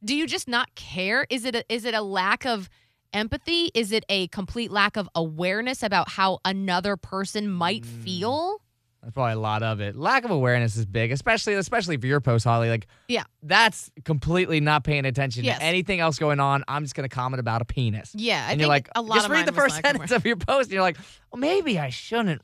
Do 0.04 0.16
you 0.16 0.26
just 0.28 0.48
not 0.48 0.74
care? 0.76 1.26
Is 1.30 1.46
it 1.46 1.56
a, 1.56 1.64
is 1.74 1.86
it 1.86 1.94
a 1.94 2.02
lack 2.02 2.46
of 2.46 2.70
empathy? 3.14 3.70
Is 3.76 3.92
it 3.92 4.04
a 4.10 4.28
complete 4.30 4.72
lack 4.72 4.98
of 4.98 5.08
awareness 5.16 5.84
about 5.84 6.10
how 6.10 6.40
another 6.46 6.98
person 6.98 7.48
might 7.50 7.84
Mm. 7.84 8.04
feel? 8.04 8.62
That's 9.04 9.14
probably 9.14 9.34
a 9.34 9.40
lot 9.40 9.64
of 9.64 9.80
it. 9.82 9.96
Lack 9.96 10.26
of 10.26 10.32
awareness 10.32 10.76
is 10.76 10.86
big, 10.86 11.12
especially 11.12 11.56
especially 11.56 11.98
for 11.98 12.06
your 12.06 12.22
post, 12.22 12.46
Holly. 12.46 12.70
Like, 12.70 12.86
Yeah. 13.08 13.24
that's 13.42 13.90
completely 14.06 14.60
not 14.60 14.84
paying 14.84 15.06
attention 15.06 15.44
Yes. 15.44 15.58
to 15.58 15.64
anything 15.64 16.00
else 16.00 16.20
going 16.20 16.40
on. 16.40 16.64
I'm 16.68 16.84
just 16.84 16.94
gonna 16.94 17.10
comment 17.10 17.40
about 17.40 17.62
a 17.64 17.66
penis. 17.66 18.12
Yeah, 18.16 18.46
I 18.48 18.52
and 18.52 18.62
you're 18.62 18.70
think 18.72 18.88
like, 18.88 18.90
a 18.96 19.02
lot 19.02 19.16
just 19.16 19.30
read 19.30 19.48
the 19.48 19.54
first 19.54 19.82
sentence 19.82 20.12
of 20.12 20.24
your 20.26 20.36
post, 20.36 20.66
and 20.68 20.74
you're 20.74 20.84
like, 20.84 20.98
well, 21.32 21.40
maybe 21.40 21.80
I 21.80 21.90
shouldn't 21.90 22.42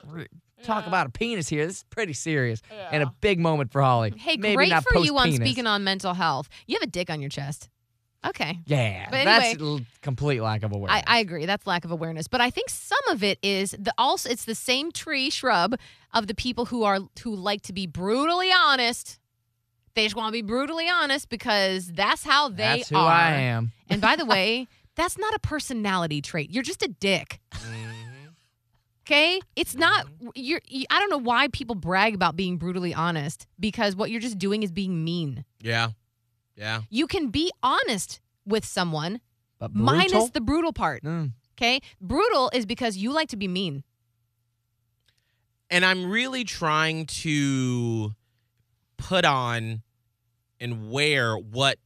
talk 0.63 0.83
Yeah. 0.83 0.89
about 0.89 1.07
a 1.07 1.09
penis 1.09 1.47
here. 1.47 1.65
This 1.65 1.77
is 1.77 1.83
pretty 1.89 2.13
serious 2.13 2.61
and 2.91 3.03
a 3.03 3.11
big 3.21 3.39
moment 3.39 3.71
for 3.71 3.81
Holly. 3.81 4.13
Hey, 4.17 4.37
maybe 4.37 4.55
great 4.55 4.73
for 4.83 4.99
you 4.99 5.17
on 5.17 5.31
speaking 5.33 5.67
on 5.67 5.83
mental 5.83 6.13
health. 6.13 6.49
You 6.65 6.75
have 6.75 6.83
a 6.83 6.91
dick 6.91 7.09
on 7.09 7.21
your 7.21 7.29
chest. 7.29 7.69
Okay. 8.25 8.59
Yeah, 8.65 9.07
But 9.11 9.25
that's 9.25 9.61
l- 9.61 9.79
complete 10.01 10.41
lack 10.41 10.63
of 10.63 10.71
awareness. 10.73 11.03
I, 11.07 11.17
I 11.17 11.19
agree. 11.19 11.45
That's 11.45 11.67
lack 11.67 11.85
of 11.85 11.91
awareness. 11.91 12.27
But 12.27 12.41
I 12.41 12.49
think 12.49 12.69
some 12.69 12.97
of 13.09 13.23
it 13.23 13.37
is 13.43 13.71
the 13.77 13.93
also 13.97 14.29
it's 14.29 14.43
the 14.45 14.55
same 14.55 14.91
tree 14.91 15.29
shrub 15.29 15.75
of 16.13 16.27
the 16.27 16.33
people 16.33 16.65
who 16.65 16.83
are 16.83 16.99
who 17.23 17.35
like 17.35 17.61
to 17.63 17.73
be 17.73 17.85
brutally 17.85 18.49
honest. 18.51 19.19
They 19.93 20.03
just 20.03 20.15
want 20.15 20.29
to 20.29 20.31
be 20.31 20.41
brutally 20.41 20.89
honest 20.89 21.29
because 21.29 21.91
that's 21.91 22.23
how 22.23 22.49
they 22.49 22.55
that's 22.77 22.89
who 22.89 22.97
are. 22.97 23.09
I 23.09 23.31
am. 23.33 23.71
And 23.89 24.01
by 24.01 24.15
the 24.15 24.25
way, 24.35 24.67
that's 24.95 25.17
not 25.17 25.33
a 25.35 25.39
personality 25.39 26.21
trait. 26.21 26.49
You're 26.49 26.63
just 26.63 26.81
a 26.83 26.87
dick. 26.87 27.39
Mm. 27.53 27.93
Okay? 29.07 29.39
It's 29.55 29.75
not 29.75 30.05
you're 30.35 30.61
you, 30.67 30.85
I 30.89 30.99
don't 30.99 31.09
know 31.09 31.17
why 31.17 31.47
people 31.47 31.75
brag 31.75 32.13
about 32.13 32.35
being 32.35 32.57
brutally 32.57 32.93
honest 32.93 33.47
because 33.59 33.95
what 33.95 34.11
you're 34.11 34.21
just 34.21 34.37
doing 34.37 34.63
is 34.63 34.71
being 34.71 35.03
mean. 35.03 35.45
Yeah. 35.61 35.89
Yeah. 36.55 36.81
You 36.89 37.07
can 37.07 37.29
be 37.29 37.51
honest 37.63 38.19
with 38.45 38.65
someone 38.65 39.21
But 39.59 39.73
minus 39.73 40.31
the 40.31 40.41
brutal 40.41 40.73
part. 40.73 41.03
Mm. 41.03 41.31
Okay? 41.53 41.79
Brutal 42.01 42.49
is 42.53 42.65
because 42.65 42.97
you 42.97 43.13
like 43.13 43.29
to 43.29 43.37
be 43.37 43.47
mean. 43.47 43.83
And 45.69 45.85
I'm 45.85 46.09
really 46.09 46.43
trying 46.43 47.05
to 47.07 48.13
put 48.97 49.25
on 49.25 49.83
and 50.59 50.91
wear 50.91 51.37
what 51.37 51.77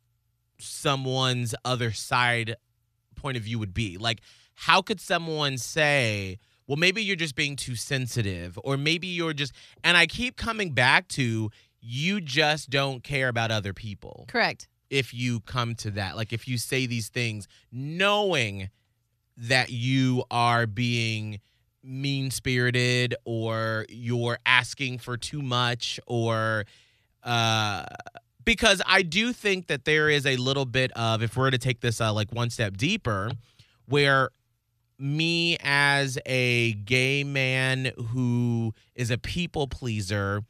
someone's 0.60 1.56
other 1.66 1.92
side 1.92 2.56
point 3.16 3.38
of 3.38 3.44
view 3.44 3.60
would 3.60 3.74
be. 3.74 3.98
Like, 3.98 4.22
how 4.54 4.82
could 4.82 5.02
someone 5.02 5.58
say, 5.58 6.38
well, 6.68 6.78
maybe 6.78 7.04
you're 7.04 7.16
just 7.16 7.36
being 7.36 7.56
too 7.56 7.76
sensitive, 7.76 8.58
or 8.64 8.78
maybe 8.78 9.08
you're 9.08 9.34
just, 9.34 9.54
and 9.84 9.98
I 9.98 10.06
keep 10.06 10.38
coming 10.38 10.72
back 10.72 11.08
to, 11.10 11.50
you 11.82 12.22
just 12.22 12.70
don't 12.70 13.04
care 13.04 13.28
about 13.28 13.52
other 13.52 13.74
people 13.74 14.26
Correct. 14.28 14.68
if 14.90 15.14
you 15.14 15.40
come 15.42 15.76
to 15.76 15.92
that. 15.92 16.16
Like 16.16 16.32
if 16.32 16.48
you 16.48 16.58
say 16.58 16.86
these 16.86 17.10
things 17.10 17.48
knowing 17.72 18.70
that 19.38 19.72
you 19.72 20.24
are 20.30 20.68
being 20.68 21.40
mean 21.84 22.30
spirited 22.30 23.16
or 23.26 23.88
you're 23.90 24.38
asking 24.46 25.00
for 25.00 25.18
too 25.18 25.42
much 25.42 26.00
or 26.06 26.66
uh 27.24 27.84
because 28.46 28.82
I 28.86 29.02
do 29.02 29.34
think 29.34 29.68
that 29.68 29.86
there 29.86 30.10
is 30.10 30.26
a 30.26 30.36
little 30.36 30.66
bit 30.66 30.92
of 30.94 31.24
if 31.24 31.36
we're 31.36 31.52
to 31.52 31.58
take 31.58 31.82
this 31.82 32.02
uh, 32.02 32.14
like 32.14 32.32
one 32.32 32.50
step 32.50 32.78
deeper 32.78 33.32
where 33.86 34.30
me 35.02 35.58
as 35.62 36.18
a 36.26 36.74
gay 36.74 37.24
man 37.24 37.92
who 38.14 38.74
is 38.96 39.12
a 39.12 39.18
people 39.18 39.68
pleaser 39.68 40.44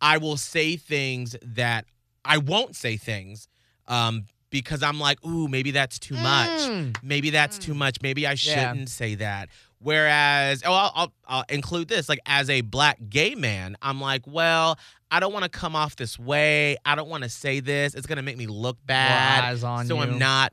I 0.00 0.18
will 0.18 0.36
say 0.36 0.76
things 0.76 1.36
that 1.42 1.84
I 2.24 2.38
won't 2.38 2.76
say 2.76 2.96
things 2.96 3.48
um, 3.86 4.24
because 4.50 4.82
I'm 4.82 5.00
like, 5.00 5.24
ooh, 5.24 5.48
maybe 5.48 5.70
that's 5.70 5.98
too 5.98 6.14
much. 6.14 6.50
Mm. 6.50 6.96
Maybe 7.02 7.30
that's 7.30 7.58
too 7.58 7.74
much. 7.74 7.98
Maybe 8.02 8.26
I 8.26 8.34
shouldn't 8.34 8.88
say 8.88 9.16
that. 9.16 9.48
Whereas, 9.80 10.62
oh, 10.64 10.72
I'll, 10.72 10.92
I'll, 10.94 11.12
I'll 11.26 11.44
include 11.48 11.88
this. 11.88 12.08
Like, 12.08 12.20
as 12.26 12.50
a 12.50 12.62
black 12.62 12.98
gay 13.08 13.34
man, 13.34 13.76
I'm 13.80 14.00
like, 14.00 14.22
well, 14.26 14.78
I 15.10 15.20
don't 15.20 15.32
want 15.32 15.44
to 15.44 15.48
come 15.48 15.76
off 15.76 15.96
this 15.96 16.18
way. 16.18 16.76
I 16.84 16.94
don't 16.94 17.08
want 17.08 17.22
to 17.22 17.28
say 17.28 17.60
this. 17.60 17.94
It's 17.94 18.06
gonna 18.06 18.22
make 18.22 18.36
me 18.36 18.46
look 18.46 18.76
bad. 18.84 19.44
so 19.86 19.94
you. 19.96 20.00
I'm 20.02 20.18
not. 20.18 20.52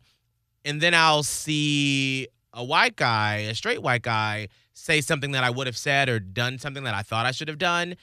And 0.63 0.79
then 0.79 0.93
I'll 0.93 1.23
see 1.23 2.27
a 2.55 2.63
white 2.63 2.95
guy, 2.95 3.35
a 3.49 3.53
straight 3.53 3.81
white 3.81 4.01
guy, 4.01 4.47
say 4.73 5.01
something 5.01 5.31
that 5.31 5.43
I 5.43 5.49
would 5.49 5.67
have 5.67 5.77
said 5.77 6.09
or 6.09 6.19
done 6.19 6.57
something 6.57 6.85
that 6.85 6.95
I 6.95 7.01
thought 7.01 7.25
I 7.25 7.31
should 7.31 7.49
have 7.49 7.57
done, 7.57 7.95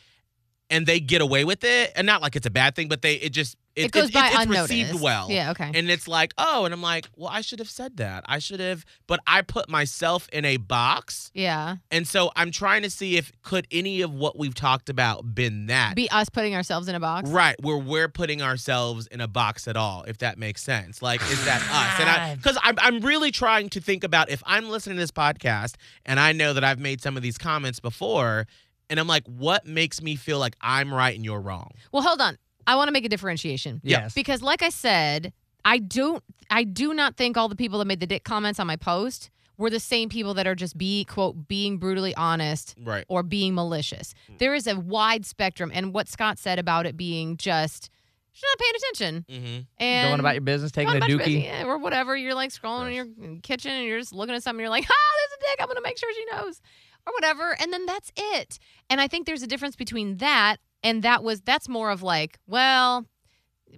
and 0.70 0.86
they 0.86 1.00
get 1.00 1.22
away 1.22 1.44
with 1.44 1.64
it. 1.64 1.92
And 1.96 2.06
not 2.06 2.22
like 2.22 2.36
it's 2.36 2.46
a 2.46 2.50
bad 2.50 2.76
thing, 2.76 2.88
but 2.88 3.02
they 3.02 3.14
it 3.14 3.30
just 3.30 3.56
it, 3.74 3.86
It, 3.86 3.92
goes 3.92 4.08
it- 4.08 4.14
by 4.14 4.26
it's 4.28 4.36
unnoticed. 4.40 4.70
received 4.70 5.00
well. 5.02 5.28
Yeah, 5.30 5.50
okay. 5.52 5.70
And 5.74 5.90
it's 5.90 6.06
like, 6.06 6.34
oh, 6.38 6.64
and 6.64 6.74
I'm 6.74 6.82
like, 6.82 7.08
well, 7.16 7.28
I 7.30 7.40
should 7.40 7.58
have 7.58 7.70
said 7.70 7.96
that. 7.96 8.22
I 8.26 8.38
should 8.38 8.60
have, 8.60 8.84
but 9.06 9.20
I 9.26 9.42
put 9.42 9.68
myself 9.68 10.28
in 10.32 10.44
a 10.44 10.56
box. 10.58 11.30
yeah. 11.34 11.76
And 11.90 12.06
so 12.06 12.30
I'm 12.36 12.50
trying 12.50 12.82
to 12.82 12.90
see 12.90 13.16
if 13.16 13.32
could 13.42 13.66
any 13.70 14.02
of 14.02 14.12
what 14.12 14.38
we've 14.38 14.54
talked 14.54 14.88
about 14.88 15.34
been 15.34 15.66
that. 15.66 15.94
Be 15.96 16.10
us 16.10 16.28
putting 16.28 16.54
ourselves 16.54 16.88
in 16.88 16.94
a 16.94 17.00
box. 17.00 17.30
Right, 17.30 17.56
where 17.62 17.78
we're 17.78 18.08
putting 18.08 18.42
ourselves 18.42 19.06
in 19.06 19.20
a 19.20 19.28
box 19.28 19.66
at 19.68 19.76
all, 19.76 20.04
if 20.06 20.18
that 20.18 20.38
makes 20.38 20.62
sense. 20.62 21.00
Like, 21.02 21.22
is 21.22 21.44
that 21.44 21.60
us? 21.62 22.00
And 22.00 22.08
I, 22.10 22.34
because 22.36 22.58
I'm, 22.62 22.74
I'm 22.78 23.00
really 23.00 23.30
trying 23.30 23.68
to 23.70 23.80
think 23.80 24.04
about 24.04 24.28
if 24.30 24.42
I'm 24.46 24.68
listening 24.68 24.96
to 24.96 25.00
this 25.02 25.10
podcast 25.10 25.76
and 26.04 26.20
I 26.20 26.32
know 26.32 26.52
that 26.52 26.64
I've 26.64 26.78
made 26.78 27.00
some 27.00 27.16
of 27.16 27.22
these 27.22 27.38
comments 27.38 27.80
before, 27.80 28.46
and 28.90 29.00
I'm 29.00 29.06
like, 29.06 29.26
what 29.26 29.66
makes 29.66 30.02
me 30.02 30.16
feel 30.16 30.38
like 30.38 30.56
I'm 30.60 30.92
right 30.92 31.14
and 31.16 31.24
you're 31.24 31.40
wrong? 31.40 31.70
Well, 31.92 32.02
hold 32.02 32.20
on. 32.20 32.36
I 32.66 32.76
want 32.76 32.88
to 32.88 32.92
make 32.92 33.04
a 33.04 33.08
differentiation. 33.08 33.80
Yes. 33.84 34.14
Because 34.14 34.42
like 34.42 34.62
I 34.62 34.68
said, 34.70 35.32
I 35.64 35.78
don't 35.78 36.22
I 36.50 36.64
do 36.64 36.92
not 36.94 37.16
think 37.16 37.36
all 37.36 37.48
the 37.48 37.56
people 37.56 37.78
that 37.78 37.84
made 37.86 38.00
the 38.00 38.06
dick 38.06 38.24
comments 38.24 38.58
on 38.60 38.66
my 38.66 38.76
post 38.76 39.30
were 39.58 39.70
the 39.70 39.80
same 39.80 40.08
people 40.08 40.34
that 40.34 40.46
are 40.46 40.54
just 40.54 40.76
be 40.76 41.04
quote 41.04 41.46
being 41.46 41.78
brutally 41.78 42.14
honest 42.16 42.74
Right. 42.82 43.04
or 43.08 43.22
being 43.22 43.54
malicious. 43.54 44.14
There 44.38 44.54
is 44.54 44.66
a 44.66 44.78
wide 44.78 45.24
spectrum 45.26 45.70
and 45.74 45.92
what 45.94 46.08
Scott 46.08 46.38
said 46.38 46.58
about 46.58 46.86
it 46.86 46.96
being 46.96 47.36
just 47.36 47.90
she's 48.32 48.42
not 48.50 48.58
paying 48.58 48.72
attention 48.76 49.24
Mm-hmm. 49.28 49.60
and 49.82 50.08
Going 50.08 50.20
about 50.20 50.34
your 50.34 50.40
business, 50.40 50.72
taking 50.72 50.96
a 50.96 51.00
dookie. 51.00 51.18
business, 51.18 51.44
yeah, 51.44 51.64
or 51.64 51.78
whatever. 51.78 52.16
You're 52.16 52.34
like 52.34 52.50
scrolling 52.50 52.88
in 52.88 52.94
your 52.94 53.36
kitchen 53.42 53.70
and 53.70 53.84
you're 53.86 53.98
just 54.00 54.12
looking 54.14 54.34
at 54.34 54.42
something. 54.42 54.60
You're 54.60 54.70
like, 54.70 54.86
ah, 54.90 55.12
there's 55.18 55.38
a 55.38 55.50
dick. 55.52 55.60
I'm 55.62 55.68
gonna 55.68 55.80
make 55.82 55.98
sure 55.98 56.12
she 56.14 56.24
knows, 56.34 56.60
or 57.06 57.12
whatever. 57.12 57.54
And 57.60 57.72
then 57.72 57.86
that's 57.86 58.10
it. 58.16 58.58
And 58.90 59.00
I 59.00 59.06
think 59.06 59.26
there's 59.26 59.42
a 59.42 59.46
difference 59.46 59.76
between 59.76 60.16
that 60.16 60.56
and 60.82 61.02
that 61.02 61.22
was 61.22 61.40
that's 61.42 61.68
more 61.68 61.90
of 61.90 62.02
like, 62.02 62.38
well, 62.46 63.06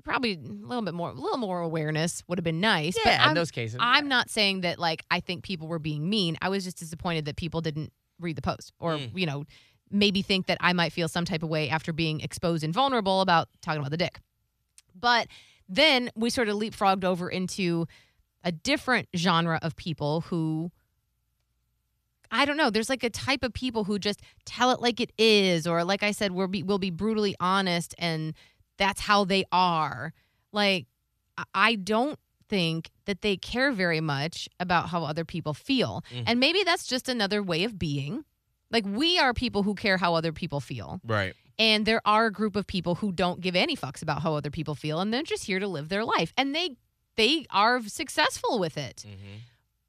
probably 0.02 0.34
a 0.34 0.38
little 0.38 0.82
bit 0.82 0.94
more, 0.94 1.10
a 1.10 1.14
little 1.14 1.38
more 1.38 1.60
awareness 1.60 2.22
would 2.28 2.38
have 2.38 2.44
been 2.44 2.60
nice. 2.60 2.94
but 3.04 3.10
Yeah, 3.10 3.22
in 3.22 3.28
I'm, 3.30 3.34
those 3.34 3.50
cases. 3.50 3.76
I'm 3.80 4.08
not 4.08 4.28
saying 4.30 4.62
that 4.62 4.78
like 4.78 5.04
I 5.10 5.20
think 5.20 5.44
people 5.44 5.68
were 5.68 5.78
being 5.78 6.08
mean. 6.08 6.36
I 6.42 6.48
was 6.48 6.64
just 6.64 6.78
disappointed 6.78 7.24
that 7.26 7.36
people 7.36 7.60
didn't 7.60 7.92
read 8.20 8.36
the 8.36 8.42
post 8.42 8.72
or 8.78 8.94
Mm. 8.96 9.10
you 9.18 9.26
know 9.26 9.44
maybe 9.90 10.22
think 10.22 10.46
that 10.46 10.58
I 10.60 10.72
might 10.72 10.92
feel 10.92 11.08
some 11.08 11.24
type 11.24 11.42
of 11.42 11.48
way 11.48 11.68
after 11.68 11.92
being 11.92 12.20
exposed 12.20 12.64
and 12.64 12.72
vulnerable 12.74 13.20
about 13.20 13.48
talking 13.60 13.78
about 13.80 13.90
the 13.90 13.96
dick. 13.96 14.18
But 14.98 15.28
then 15.68 16.10
we 16.16 16.30
sort 16.30 16.48
of 16.48 16.56
leapfrogged 16.56 17.04
over 17.04 17.28
into 17.28 17.86
a 18.42 18.50
different 18.50 19.08
genre 19.14 19.58
of 19.62 19.76
people 19.76 20.22
who 20.22 20.70
I 22.34 22.44
don't 22.44 22.56
know. 22.56 22.68
There's 22.70 22.88
like 22.88 23.04
a 23.04 23.10
type 23.10 23.42
of 23.44 23.52
people 23.52 23.84
who 23.84 23.98
just 23.98 24.20
tell 24.44 24.70
it 24.72 24.80
like 24.80 25.00
it 25.00 25.12
is, 25.18 25.66
or 25.66 25.84
like 25.84 26.02
I 26.02 26.10
said, 26.10 26.32
we'll 26.32 26.48
be 26.48 26.62
we'll 26.62 26.78
be 26.78 26.90
brutally 26.90 27.34
honest, 27.40 27.94
and 27.98 28.34
that's 28.76 29.00
how 29.02 29.24
they 29.24 29.44
are. 29.52 30.12
Like 30.52 30.86
I- 31.54 31.76
don't 31.76 32.18
think 32.48 32.90
that 33.06 33.22
they 33.22 33.36
care 33.36 33.72
very 33.72 34.00
much 34.00 34.48
about 34.60 34.90
how 34.90 35.02
other 35.04 35.24
people 35.24 35.54
feel, 35.54 36.04
Mhm. 36.12 36.24
and 36.26 36.40
maybe 36.40 36.62
that's 36.62 36.86
just 36.86 37.08
another 37.08 37.42
way 37.42 37.64
of 37.64 37.78
being. 37.78 38.24
Like 38.70 38.84
we 38.86 39.18
are 39.18 39.32
people 39.32 39.62
who 39.62 39.74
care 39.74 39.96
how 39.98 40.14
other 40.14 40.32
people 40.32 40.60
feel. 40.60 41.00
Right. 41.04 41.34
And 41.58 41.86
there 41.86 42.00
are 42.04 42.26
a 42.26 42.32
group 42.32 42.56
of 42.56 42.66
people 42.66 42.96
who 42.96 43.12
don't 43.12 43.40
give 43.40 43.54
any 43.56 43.76
fucks 43.76 44.02
about 44.02 44.22
how 44.22 44.34
other 44.34 44.50
people 44.50 44.74
feel 44.74 44.98
and 45.00 45.14
they're 45.14 45.22
just 45.22 45.44
here 45.44 45.60
to 45.60 45.68
live 45.68 45.88
their 45.88 46.04
life. 46.04 46.32
And 46.36 46.54
they 46.54 46.76
they 47.16 47.46
are 47.50 47.80
successful 47.88 48.58
with 48.58 48.76
it. 48.76 49.04
Mm-hmm. 49.06 49.36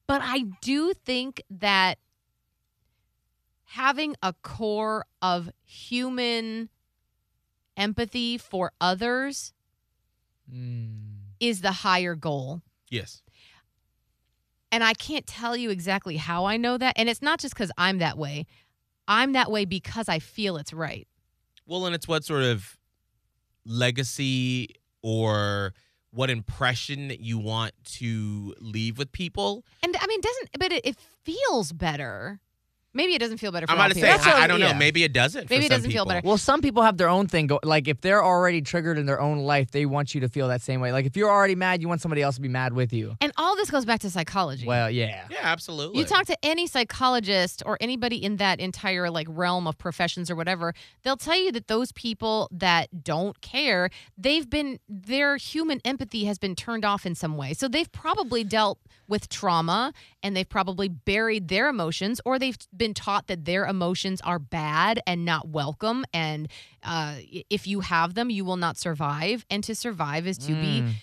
But 0.08 0.22
I 0.24 0.44
do 0.62 0.94
think 0.94 1.42
that 1.50 1.98
having 3.66 4.16
a 4.22 4.34
core 4.42 5.06
of 5.22 5.50
human 5.64 6.70
empathy 7.78 8.38
for 8.38 8.72
others 8.80 9.54
Mm. 10.52 11.32
is 11.40 11.62
the 11.62 11.72
higher 11.72 12.14
goal. 12.16 12.62
Yes. 12.90 13.24
And 14.72 14.84
I 14.84 14.94
can't 14.94 15.26
tell 15.26 15.56
you 15.58 15.72
exactly 15.72 16.18
how 16.18 16.46
I 16.46 16.58
know 16.58 16.78
that. 16.78 16.94
And 16.98 17.10
it's 17.10 17.22
not 17.22 17.40
just 17.40 17.56
because 17.56 17.72
I'm 17.78 17.98
that 17.98 18.18
way. 18.18 18.46
I'm 19.08 19.34
that 19.34 19.50
way 19.50 19.66
because 19.66 20.08
I 20.08 20.20
feel 20.20 20.58
it's 20.58 20.72
right. 20.74 21.08
Well, 21.66 21.86
and 21.88 21.96
it's 21.96 22.08
what 22.08 22.24
sort 22.24 22.44
of 22.44 22.78
legacy 23.66 24.70
or 25.02 25.74
what 26.12 26.30
impression 26.30 27.08
that 27.08 27.20
you 27.20 27.38
want 27.40 27.74
to 27.84 28.54
leave 28.60 28.98
with 28.98 29.12
people. 29.12 29.66
And 29.84 29.96
I 30.00 30.08
mean, 30.08 30.22
doesn't, 30.22 30.50
but 30.60 30.72
it, 30.72 30.86
it 30.86 30.96
feels 31.24 31.72
better 31.72 32.40
Maybe 32.96 33.14
it 33.14 33.20
doesn't 33.20 33.38
feel 33.38 33.52
better 33.52 33.68
for 33.68 33.74
I'm 33.74 33.78
about 33.78 33.90
to 33.90 33.94
say, 33.96 34.02
people. 34.02 34.18
That's 34.18 34.26
what- 34.26 34.36
I, 34.36 34.46
I 34.46 34.48
don't 34.48 34.60
yeah. 34.60 34.72
know. 34.72 34.80
Maybe 34.80 35.04
it 35.04 35.14
doesn't. 35.14 35.50
Maybe 35.50 35.64
for 35.64 35.66
it 35.68 35.76
doesn't 35.76 35.92
feel 35.92 36.06
better. 36.06 36.22
Well, 36.24 36.38
some 36.38 36.62
people 36.62 36.82
have 36.82 36.98
their 36.98 37.10
own 37.10 37.28
thing. 37.28 37.48
Go 37.48 37.60
like 37.62 37.88
if 37.88 38.02
they're 38.02 38.24
already 38.24 38.62
triggered 38.62 38.98
in 38.98 39.06
their 39.06 39.22
own 39.22 39.40
life, 39.40 39.70
they 39.72 39.86
want 39.86 40.16
you 40.16 40.22
to 40.22 40.30
feel 40.30 40.48
that 40.48 40.62
same 40.62 40.80
way. 40.82 40.92
Like 40.92 41.06
if 41.06 41.16
you're 41.16 41.30
already 41.30 41.56
mad, 41.56 41.82
you 41.82 41.88
want 41.88 42.02
somebody 42.02 42.22
else 42.22 42.36
to 42.36 42.42
be 42.42 42.48
mad 42.48 42.74
with 42.74 42.92
you. 42.94 43.16
and 43.22 43.32
all 43.38 43.56
this 43.56 43.70
goes 43.70 43.86
back 43.86 44.00
to 44.00 44.10
psychology. 44.10 44.66
Well, 44.66 44.90
yeah. 44.90 45.28
Yeah, 45.30 45.40
absolutely. 45.44 46.00
You 46.00 46.06
talk 46.06 46.26
to 46.28 46.38
any 46.42 46.68
psychologist 46.68 47.62
or 47.66 47.78
anybody 47.82 48.16
in 48.24 48.38
that 48.38 48.60
entire 48.60 49.10
like 49.10 49.28
realm 49.30 49.68
of 49.68 49.78
professions 49.78 50.32
or 50.32 50.36
whatever, 50.36 50.74
they'll 51.04 51.18
tell 51.18 51.38
you 51.38 51.52
that 51.52 51.68
those 51.68 51.92
people 51.92 52.48
that 52.52 53.04
don't 53.04 53.42
care, 53.42 53.90
they've 54.18 54.50
been 54.50 54.80
their 54.88 55.36
human 55.38 55.82
empathy 55.84 56.26
has 56.26 56.38
been 56.38 56.56
turned 56.56 56.86
off 56.86 57.06
in 57.06 57.14
some 57.16 57.36
way. 57.36 57.54
So 57.54 57.68
they've 57.68 57.92
probably 57.92 58.44
dealt 58.44 58.80
with 59.08 59.30
trauma 59.30 59.94
and 60.24 60.36
they've 60.36 60.50
probably 60.50 60.88
buried 60.88 61.48
their 61.48 61.68
emotions 61.68 62.20
or 62.26 62.40
they've 62.40 62.58
been 62.76 62.85
taught 62.94 63.28
that 63.28 63.46
their 63.46 63.66
emotions 63.66 64.22
are 64.22 64.40
bad 64.40 65.00
and 65.08 65.26
not 65.26 65.48
welcome 65.48 66.06
and 66.14 66.48
uh, 66.84 67.16
if 67.50 67.66
you 67.68 67.80
have 67.80 68.14
them 68.14 68.30
you 68.30 68.46
will 68.46 68.58
not 68.58 68.78
survive 68.78 69.46
and 69.50 69.64
to 69.64 69.74
survive 69.74 70.28
is 70.28 70.38
to 70.38 70.54
be 70.56 70.82
Mm. 70.82 70.94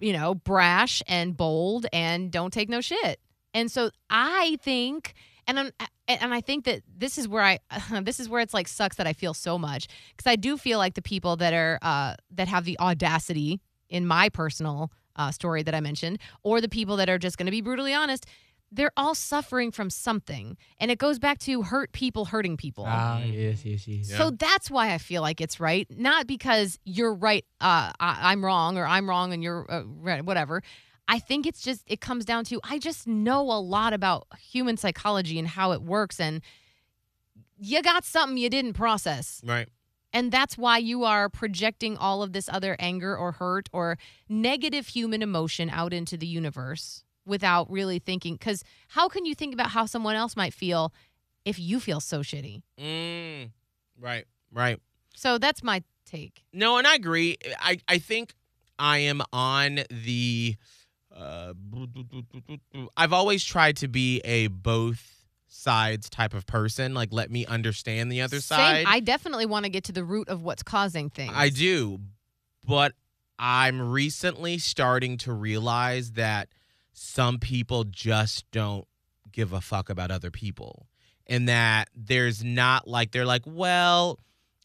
you 0.00 0.12
know, 0.12 0.34
brash 0.34 1.00
and 1.06 1.36
bold 1.36 1.86
and 1.92 2.32
don't 2.32 2.52
take 2.52 2.68
no 2.68 2.80
shit. 2.80 3.20
And 3.54 3.70
so 3.70 3.90
I 4.10 4.58
think 4.62 5.14
and 5.46 5.58
I'm, 5.58 5.70
and 6.08 6.32
I 6.34 6.40
think 6.40 6.64
that 6.64 6.82
this 6.96 7.18
is 7.18 7.28
where 7.28 7.42
I 7.42 7.58
this 8.02 8.18
is 8.18 8.28
where 8.28 8.40
it's 8.40 8.54
like 8.54 8.66
sucks 8.68 8.96
that 8.96 9.06
I 9.06 9.12
feel 9.12 9.34
so 9.34 9.58
much 9.58 9.86
because 10.16 10.28
I 10.30 10.36
do 10.36 10.56
feel 10.56 10.78
like 10.78 10.94
the 10.94 11.02
people 11.02 11.36
that 11.36 11.52
are 11.54 11.78
uh 11.82 12.14
that 12.32 12.48
have 12.48 12.64
the 12.64 12.78
audacity 12.80 13.60
in 13.88 14.06
my 14.06 14.28
personal 14.28 14.90
uh, 15.14 15.30
story 15.30 15.62
that 15.62 15.74
I 15.74 15.80
mentioned 15.80 16.18
or 16.42 16.60
the 16.60 16.68
people 16.68 16.96
that 16.96 17.08
are 17.10 17.18
just 17.18 17.36
going 17.36 17.46
to 17.46 17.50
be 17.52 17.60
brutally 17.60 17.92
honest 17.92 18.26
they're 18.72 18.92
all 18.96 19.14
suffering 19.14 19.70
from 19.70 19.90
something 19.90 20.56
and 20.80 20.90
it 20.90 20.98
goes 20.98 21.18
back 21.18 21.38
to 21.40 21.62
hurt 21.62 21.92
people 21.92 22.24
hurting 22.24 22.56
people. 22.56 22.84
Ah, 22.88 23.18
yes, 23.18 23.64
yes, 23.64 23.86
yes. 23.86 24.10
Yeah. 24.10 24.16
So 24.16 24.30
that's 24.30 24.70
why 24.70 24.94
I 24.94 24.98
feel 24.98 25.20
like 25.20 25.40
it's 25.40 25.60
right, 25.60 25.86
not 25.90 26.26
because 26.26 26.78
you're 26.84 27.14
right, 27.14 27.44
uh, 27.60 27.92
I, 28.00 28.32
I'm 28.32 28.44
wrong, 28.44 28.78
or 28.78 28.86
I'm 28.86 29.08
wrong 29.08 29.32
and 29.32 29.42
you're 29.42 29.66
uh, 29.70 29.82
right, 29.84 30.24
whatever. 30.24 30.62
I 31.06 31.18
think 31.18 31.46
it's 31.46 31.62
just 31.62 31.82
it 31.86 32.00
comes 32.00 32.24
down 32.24 32.44
to 32.46 32.60
I 32.64 32.78
just 32.78 33.06
know 33.06 33.42
a 33.42 33.60
lot 33.60 33.92
about 33.92 34.26
human 34.40 34.76
psychology 34.76 35.38
and 35.38 35.46
how 35.46 35.72
it 35.72 35.82
works, 35.82 36.18
and 36.18 36.40
you 37.58 37.82
got 37.82 38.04
something 38.04 38.38
you 38.38 38.48
didn't 38.48 38.72
process, 38.72 39.42
right. 39.44 39.68
and 40.12 40.32
that's 40.32 40.56
why 40.56 40.78
you 40.78 41.04
are 41.04 41.28
projecting 41.28 41.96
all 41.96 42.22
of 42.22 42.32
this 42.32 42.48
other 42.48 42.76
anger 42.78 43.16
or 43.16 43.32
hurt 43.32 43.68
or 43.72 43.98
negative 44.28 44.86
human 44.86 45.22
emotion 45.22 45.68
out 45.68 45.92
into 45.92 46.16
the 46.16 46.26
universe 46.26 47.04
without 47.24 47.70
really 47.70 47.98
thinking. 47.98 48.34
Because 48.34 48.64
how 48.88 49.08
can 49.08 49.24
you 49.24 49.34
think 49.34 49.54
about 49.54 49.70
how 49.70 49.86
someone 49.86 50.16
else 50.16 50.36
might 50.36 50.54
feel 50.54 50.92
if 51.44 51.58
you 51.58 51.80
feel 51.80 52.00
so 52.00 52.20
shitty? 52.20 52.62
Mm, 52.80 53.50
right. 54.00 54.24
Right. 54.52 54.78
So 55.14 55.38
that's 55.38 55.62
my 55.62 55.82
take. 56.04 56.44
No, 56.52 56.78
and 56.78 56.86
I 56.86 56.94
agree. 56.94 57.36
I, 57.58 57.78
I 57.88 57.98
think 57.98 58.34
I 58.78 58.98
am 58.98 59.22
on 59.32 59.80
the. 59.90 60.56
Uh, 61.14 61.52
I've 62.96 63.12
always 63.12 63.44
tried 63.44 63.76
to 63.78 63.88
be 63.88 64.20
a 64.24 64.46
both 64.46 65.26
sides 65.46 66.08
type 66.08 66.32
of 66.32 66.46
person. 66.46 66.94
Like, 66.94 67.12
let 67.12 67.30
me 67.30 67.44
understand 67.44 68.10
the 68.10 68.22
other 68.22 68.40
side. 68.40 68.86
I 68.88 69.00
definitely 69.00 69.46
want 69.46 69.64
to 69.64 69.70
get 69.70 69.84
to 69.84 69.92
the 69.92 70.04
root 70.04 70.28
of 70.28 70.42
what's 70.42 70.62
causing 70.62 71.10
things. 71.10 71.32
I 71.34 71.50
do, 71.50 72.00
but 72.66 72.94
I'm 73.38 73.90
recently 73.90 74.58
starting 74.58 75.18
to 75.18 75.32
realize 75.32 76.12
that 76.12 76.48
some 77.02 77.38
people 77.38 77.84
just 77.84 78.50
don't 78.52 78.86
give 79.32 79.52
a 79.52 79.60
fuck 79.60 79.90
about 79.90 80.10
other 80.10 80.30
people. 80.30 80.86
And 81.26 81.48
that 81.48 81.88
there's 81.94 82.44
not 82.44 82.86
like, 82.86 83.12
they're 83.12 83.26
like, 83.26 83.42
well, 83.44 84.18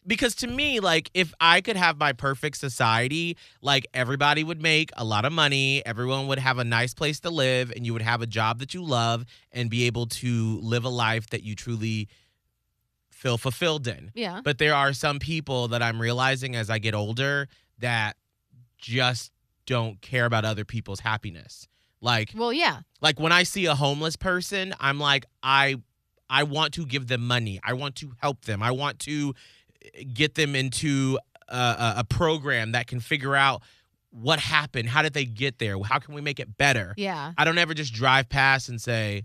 because 0.05 0.35
to 0.35 0.47
me, 0.47 0.79
like, 0.79 1.09
if 1.13 1.33
I 1.41 1.61
could 1.61 1.75
have 1.75 1.97
my 1.97 2.13
perfect 2.13 2.57
society, 2.57 3.37
like, 3.61 3.87
everybody 3.93 4.43
would 4.43 4.61
make 4.61 4.91
a 4.95 5.03
lot 5.03 5.25
of 5.25 5.33
money, 5.33 5.85
everyone 5.85 6.27
would 6.27 6.39
have 6.39 6.57
a 6.57 6.63
nice 6.63 6.93
place 6.93 7.19
to 7.21 7.29
live, 7.29 7.71
and 7.75 7.85
you 7.85 7.93
would 7.93 8.01
have 8.01 8.21
a 8.21 8.27
job 8.27 8.59
that 8.59 8.73
you 8.73 8.83
love 8.83 9.25
and 9.51 9.69
be 9.69 9.85
able 9.85 10.05
to 10.05 10.59
live 10.61 10.85
a 10.85 10.89
life 10.89 11.29
that 11.31 11.43
you 11.43 11.55
truly 11.55 12.07
feel 13.09 13.37
fulfilled 13.37 13.87
in. 13.87 14.11
Yeah. 14.13 14.41
But 14.43 14.59
there 14.59 14.75
are 14.75 14.93
some 14.93 15.19
people 15.19 15.67
that 15.69 15.81
I'm 15.81 16.01
realizing 16.01 16.55
as 16.55 16.69
I 16.69 16.79
get 16.79 16.93
older 16.93 17.49
that 17.79 18.15
just 18.77 19.31
don't 19.65 19.99
care 20.01 20.25
about 20.25 20.45
other 20.45 20.63
people's 20.63 21.01
happiness. 21.01 21.67
Like 22.07 22.31
Well, 22.33 22.53
yeah. 22.53 22.79
like 23.01 23.19
when 23.19 23.33
I 23.33 23.43
see 23.43 23.65
a 23.65 23.75
homeless 23.75 24.15
person, 24.15 24.73
I'm 24.79 24.97
like 24.97 25.25
I 25.43 25.75
I 26.29 26.43
want 26.43 26.73
to 26.75 26.85
give 26.85 27.07
them 27.07 27.27
money. 27.27 27.59
I 27.63 27.73
want 27.73 27.95
to 27.97 28.13
help 28.21 28.45
them. 28.45 28.63
I 28.63 28.71
want 28.71 28.99
to 28.99 29.33
eh, 29.83 30.03
get 30.13 30.35
them 30.35 30.55
into 30.55 31.19
a, 31.49 31.95
a, 31.97 32.03
program 32.03 32.71
that 32.71 32.87
can 32.87 32.99
figure 32.99 33.35
out 33.35 33.61
what 34.09 34.39
happened. 34.39 34.89
How 34.89 35.01
did 35.01 35.13
they 35.13 35.25
get 35.25 35.59
there? 35.59 35.77
How 35.83 35.99
can 35.99 36.13
we 36.13 36.21
make 36.21 36.39
it 36.39 36.57
better? 36.57 36.93
Yeah. 36.97 37.33
I 37.37 37.45
don't 37.45 37.57
ever 37.57 37.73
just 37.73 37.93
drive 37.93 38.29
past 38.29 38.69
and 38.69 38.81
say, 38.81 39.23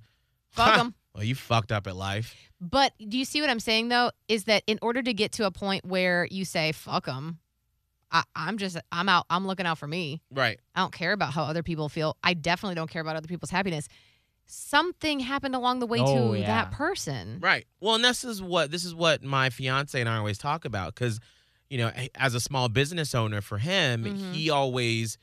Fuck 0.51 0.75
"Huh, 0.75 0.81
'em." 0.81 0.95
Well, 1.15 1.25
you 1.25 1.35
fucked 1.35 1.73
up 1.73 1.87
at 1.87 1.95
life. 1.97 2.35
But 2.61 2.93
do 2.99 3.19
you 3.19 3.25
see 3.25 3.41
what 3.41 3.51
I'm 3.51 3.61
saying 3.61 3.89
though? 3.89 4.11
Is 4.29 4.45
that 4.45 4.63
in 4.67 4.79
order 4.83 5.03
to 5.03 5.13
get 5.13 5.33
to 5.33 5.47
a 5.47 5.51
point 5.51 5.85
where 5.85 6.27
you 6.31 6.45
say 6.45 6.73
"fuck 6.73 7.07
them," 7.07 7.39
I, 8.13 8.23
I'm 8.37 8.59
just 8.59 8.77
I'm 8.93 9.09
out. 9.09 9.25
I'm 9.31 9.47
looking 9.47 9.67
out 9.67 9.79
for 9.79 9.87
me. 9.87 10.21
Right. 10.31 10.61
I 10.75 10.81
don't 10.81 10.93
care 10.93 11.13
about 11.13 11.33
how 11.33 11.45
other 11.45 11.63
people 11.63 11.89
feel. 11.89 12.17
I 12.23 12.35
definitely 12.35 12.75
don't 12.75 12.91
care 12.91 13.03
about 13.03 13.17
other 13.17 13.27
people's 13.29 13.51
happiness. 13.51 13.89
Something 14.47 15.21
happened 15.21 15.55
along 15.55 15.79
the 15.79 15.87
way 15.87 16.01
Oh, 16.01 16.33
to 16.35 16.39
yeah. 16.41 16.47
that 16.47 16.73
person. 16.73 17.39
Right. 17.41 17.67
Well, 17.81 17.95
and 17.95 18.05
this 18.05 18.23
is 18.25 18.43
what 18.43 18.71
this 18.71 18.85
is 18.85 18.95
what 18.95 19.23
my 19.23 19.51
fiance 19.51 19.99
and 19.99 20.09
I 20.09 20.19
always 20.19 20.37
talk 20.39 20.65
about 20.65 20.95
because, 20.95 21.21
you 21.71 21.79
know, 21.79 21.91
as 22.17 22.35
a 22.35 22.41
small 22.41 22.69
business 22.69 23.15
owner 23.15 23.41
for 23.41 23.59
him, 23.59 24.05
Mhm. 24.05 24.33
he 24.35 24.51
always 24.51 25.17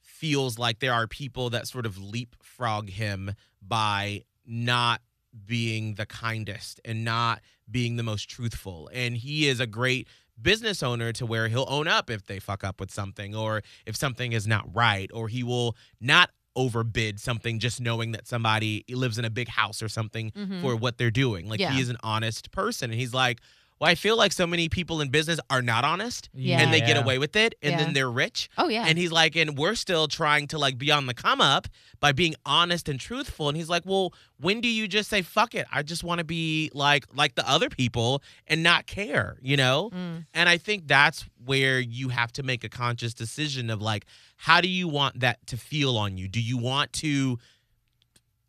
feels 0.00 0.58
like 0.58 0.80
there 0.80 0.92
are 0.94 1.06
people 1.06 1.50
that 1.50 1.68
sort 1.68 1.86
of 1.86 1.98
leapfrog 1.98 2.88
him 2.90 3.34
by 3.60 4.24
not 4.44 5.00
being 5.46 5.94
the 5.94 6.06
kindest 6.06 6.80
and 6.84 7.04
not 7.04 7.40
being 7.70 7.96
the 7.96 8.02
most 8.02 8.28
truthful. 8.28 8.90
And 8.92 9.16
he 9.16 9.48
is 9.48 9.60
a 9.60 9.66
great 9.66 10.08
business 10.42 10.82
owner 10.82 11.12
to 11.12 11.26
where 11.26 11.48
he'll 11.48 11.66
own 11.68 11.86
up 11.88 12.10
if 12.10 12.26
they 12.26 12.38
fuck 12.38 12.64
up 12.64 12.80
with 12.80 12.90
something 12.90 13.34
or 13.34 13.62
if 13.86 13.96
something 13.96 14.32
is 14.32 14.46
not 14.46 14.64
right 14.74 15.10
or 15.14 15.28
he 15.28 15.42
will 15.42 15.76
not 16.00 16.30
overbid 16.54 17.18
something 17.18 17.58
just 17.58 17.80
knowing 17.80 18.12
that 18.12 18.26
somebody 18.28 18.84
lives 18.90 19.18
in 19.18 19.24
a 19.24 19.30
big 19.30 19.48
house 19.48 19.82
or 19.82 19.88
something 19.88 20.30
Mhm. 20.32 20.60
for 20.60 20.76
what 20.76 20.98
they're 20.98 21.10
doing. 21.10 21.48
Like 21.48 21.60
Yeah. 21.60 21.72
he 21.72 21.80
is 21.80 21.88
an 21.88 21.96
honest 22.02 22.50
person 22.50 22.90
and 22.90 23.00
he's 23.00 23.14
like, 23.14 23.40
"Well, 23.82 23.90
I 23.90 23.96
feel 23.96 24.16
like 24.16 24.32
so 24.32 24.46
many 24.46 24.68
people 24.68 25.00
in 25.00 25.08
business 25.08 25.40
are 25.50 25.60
not 25.60 25.84
honest 25.84 26.30
Yeah. 26.32 26.60
and 26.60 26.72
they 26.72 26.78
get 26.80 26.96
away 26.96 27.18
with 27.18 27.34
it 27.34 27.56
and 27.60 27.72
Yeah. 27.72 27.78
then 27.78 27.92
they're 27.94 28.10
rich." 28.10 28.48
Oh 28.56 28.68
yeah. 28.68 28.84
And 28.86 28.96
he's 28.96 29.10
like, 29.10 29.34
and 29.34 29.58
we're 29.58 29.74
still 29.74 30.06
trying 30.06 30.46
to 30.48 30.58
like 30.58 30.78
be 30.78 30.92
on 30.92 31.06
the 31.06 31.14
come 31.14 31.40
up 31.40 31.66
by 31.98 32.12
being 32.12 32.36
honest 32.46 32.88
and 32.88 33.00
truthful. 33.00 33.48
And 33.48 33.56
he's 33.56 33.68
like, 33.68 33.84
well, 33.84 34.14
when 34.38 34.60
do 34.60 34.68
you 34.68 34.86
just 34.86 35.10
say 35.10 35.20
fuck 35.22 35.54
it? 35.56 35.66
I 35.72 35.82
just 35.82 36.04
want 36.04 36.18
to 36.20 36.24
be 36.24 36.70
like 36.74 37.06
like 37.12 37.34
the 37.34 37.48
other 37.50 37.68
people 37.68 38.22
and 38.46 38.62
not 38.62 38.86
care, 38.86 39.36
you 39.42 39.56
know? 39.56 39.90
Mm. 39.92 40.26
And 40.32 40.48
I 40.48 40.58
think 40.58 40.86
that's 40.86 41.24
where 41.44 41.80
you 41.80 42.10
have 42.10 42.30
to 42.34 42.44
make 42.44 42.62
a 42.62 42.68
conscious 42.68 43.14
decision 43.14 43.68
of 43.68 43.82
like, 43.82 44.06
how 44.36 44.60
do 44.60 44.68
you 44.68 44.86
want 44.86 45.18
that 45.20 45.44
to 45.48 45.56
feel 45.56 45.96
on 45.98 46.16
you? 46.16 46.28
Do 46.28 46.40
you 46.40 46.56
want 46.56 46.92
to, 46.94 47.38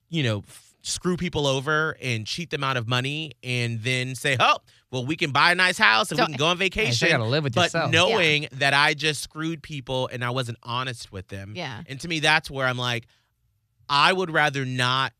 you 0.10 0.24
know, 0.24 0.40
f- 0.48 0.74
screw 0.82 1.16
people 1.18 1.48
over 1.48 1.96
and 2.02 2.28
cheat 2.28 2.50
them 2.50 2.64
out 2.64 2.78
of 2.78 2.88
money 2.88 3.32
and 3.44 3.82
then 3.84 4.16
say, 4.16 4.36
oh, 4.40 4.58
well, 4.94 5.06
we 5.06 5.16
can 5.18 5.32
buy 5.32 5.52
a 5.52 5.56
nice 5.56 5.78
house 5.78 6.12
and 6.12 6.18
So- 6.18 6.24
we 6.24 6.28
can 6.34 6.38
go 6.38 6.46
on 6.48 6.58
vacation? 6.58 7.08
you 7.08 7.12
gotta 7.14 7.26
live 7.26 7.44
with 7.44 7.54
but 7.56 7.64
yourself. 7.64 7.92
knowing 7.92 8.48
that 8.54 8.74
I 8.74 8.94
just 8.94 9.22
screwed 9.22 9.62
people 9.62 10.08
and 10.08 10.24
I 10.24 10.30
wasn't 10.30 10.60
honest 10.64 11.12
with 11.12 11.28
them. 11.28 11.54
yeah. 11.56 11.82
And 11.88 12.00
to 12.00 12.08
me, 12.08 12.20
that's 12.20 12.50
where 12.50 12.68
I'm 12.68 12.78
like, 12.78 13.08
I 13.90 14.14
would 14.14 14.32
rather 14.32 14.64
not 14.66 15.12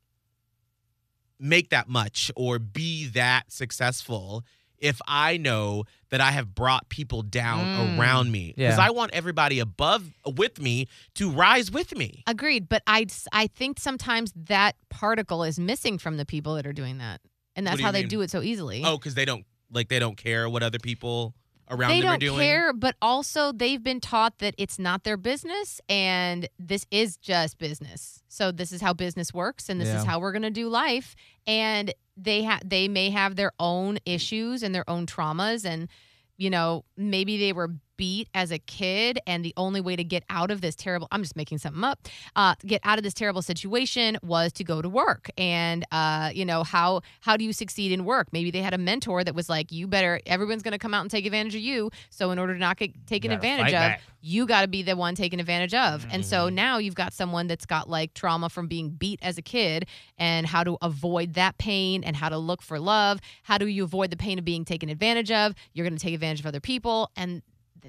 make 1.40 1.70
that 1.72 1.90
much 1.90 2.32
or 2.36 2.60
be 2.60 3.08
that 3.08 3.52
successful 3.52 4.44
if 4.78 5.00
I 5.08 5.38
know 5.38 5.86
that 6.10 6.22
I 6.22 6.32
have 6.32 6.54
brought 6.54 6.90
people 6.90 7.22
down 7.22 7.66
Mm, 7.66 8.00
around 8.00 8.32
me. 8.32 8.54
Because 8.56 8.78
yeah. 8.78 8.86
I 8.86 8.90
want 8.92 9.12
everybody 9.14 9.60
above 9.60 10.12
with 10.26 10.60
me 10.60 10.88
to 11.16 11.30
rise 11.32 11.72
with 11.72 11.96
me. 11.98 12.24
Agreed. 12.28 12.68
But 12.70 12.84
I 12.86 13.08
I 13.32 13.48
think 13.48 13.80
sometimes 13.80 14.34
that 14.36 14.76
particle 14.90 15.44
is 15.44 15.58
missing 15.58 15.98
from 15.98 16.18
the 16.18 16.26
people 16.26 16.56
that 16.56 16.68
are 16.68 16.74
doing 16.74 16.98
that, 17.00 17.22
and 17.56 17.66
that's 17.66 17.80
how 17.82 17.88
you 17.88 17.94
they 17.94 18.04
do 18.04 18.22
it 18.22 18.30
so 18.30 18.42
easily. 18.42 18.84
Oh, 18.86 18.98
because 18.98 19.16
they 19.16 19.26
don't 19.26 19.46
like 19.74 19.90
they 19.90 20.00
don't 20.00 20.18
care 20.18 20.50
what 20.50 20.64
other 20.64 20.80
people 20.80 21.34
around 21.70 21.90
they 21.90 22.02
them 22.02 22.10
are 22.10 22.14
don't 22.14 22.20
doing. 22.20 22.40
care, 22.40 22.74
but 22.74 22.96
also 23.02 23.52
they've 23.52 23.84
been 23.84 24.00
taught 24.00 24.40
that 24.40 24.54
it's 24.58 24.78
not 24.78 25.04
their 25.04 25.18
business 25.18 25.80
and 25.90 26.48
this 26.60 26.86
is 26.92 27.18
just 27.18 27.58
business. 27.58 28.22
So 28.28 28.52
this 28.52 28.72
is 28.72 28.82
how 28.82 28.94
business 28.94 29.34
works 29.34 29.70
and 29.70 29.80
this 29.80 29.90
is 29.90 30.04
how 30.04 30.20
we're 30.20 30.32
going 30.32 30.44
to 30.44 30.50
do 30.52 30.68
life 30.70 31.16
and 31.48 31.94
they 32.18 32.44
ha- 32.44 32.60
they 32.64 32.88
may 32.88 33.10
have 33.10 33.36
their 33.36 33.52
own 33.60 33.98
issues 34.06 34.62
and 34.64 34.74
their 34.74 34.88
own 34.90 35.06
traumas 35.06 35.66
and 35.66 35.88
you 36.36 36.50
know, 36.50 36.84
maybe 36.98 37.38
they 37.38 37.54
were 37.54 37.70
beat 38.04 38.28
as 38.34 38.52
a 38.52 38.60
kid 38.60 39.14
and 39.26 39.40
the 39.46 39.54
only 39.66 39.82
way 39.88 39.96
to 39.96 40.04
get 40.04 40.24
out 40.30 40.50
of 40.52 40.60
this 40.66 40.76
terrible 40.76 41.08
i'm 41.14 41.22
just 41.28 41.38
making 41.44 41.58
something 41.58 41.84
up 41.92 42.00
uh, 42.36 42.56
get 42.66 42.82
out 42.84 42.98
of 42.98 43.04
this 43.04 43.14
terrible 43.14 43.42
situation 43.42 44.18
was 44.22 44.52
to 44.54 44.64
go 44.64 44.82
to 44.82 44.90
work. 44.90 45.30
And 45.38 45.86
uh, 45.92 46.32
you 46.34 46.46
know 46.46 46.64
how 46.64 47.02
how 47.22 47.38
do 47.38 47.44
you 47.44 47.54
succeed 47.54 47.92
in 47.92 48.06
work? 48.06 48.28
Maybe 48.32 48.52
they 48.52 48.62
had 48.62 48.74
a 48.74 48.78
mentor 48.78 49.24
that 49.24 49.36
was 49.36 49.48
like 49.50 49.72
you 49.72 49.88
better 49.88 50.20
everyone's 50.26 50.64
going 50.64 50.74
to 50.74 50.80
come 50.80 50.94
out 50.94 51.02
and 51.02 51.12
take 51.12 51.26
advantage 51.26 51.56
of 51.56 51.62
you. 51.62 51.92
So 52.10 52.32
in 52.32 52.40
order 52.40 52.54
to 52.54 52.60
not 52.60 52.78
get 52.78 52.92
taken 53.08 53.32
advantage 53.32 53.68
of 53.68 53.74
back. 53.74 54.02
you 54.22 54.46
got 54.46 54.62
to 54.62 54.68
be 54.68 54.82
the 54.84 54.96
one 54.96 55.16
taken 55.16 55.40
advantage 55.40 55.74
of. 55.74 56.06
And 56.12 56.26
so 56.26 56.38
Mm-hmm. 56.44 56.56
now 56.56 56.78
you've 56.78 56.96
got 56.96 57.14
someone 57.14 57.48
that's 57.48 57.66
got 57.66 57.90
like 57.90 58.14
trauma 58.14 58.50
from 58.50 58.68
being 58.68 58.90
beat 58.90 59.20
as 59.22 59.38
a 59.38 59.42
kid 59.42 59.88
and 60.18 60.46
how 60.48 60.64
to 60.64 60.78
avoid 60.82 61.36
that 61.36 61.58
pain 61.58 62.04
and 62.04 62.16
how 62.16 62.30
to 62.30 62.38
look 62.38 62.62
for 62.62 62.80
love. 62.80 63.20
How 63.44 63.58
do 63.58 63.68
you 63.68 63.84
avoid 63.84 64.10
the 64.12 64.18
pain 64.18 64.38
of 64.40 64.46
being 64.46 64.66
taken 64.66 64.90
advantage 64.90 65.32
of? 65.32 65.54
You're 65.74 65.88
going 65.88 65.98
to 65.98 66.04
take 66.04 66.14
advantage 66.14 66.42
of 66.42 66.46
other 66.48 66.60
people 66.60 67.12
and 67.16 67.42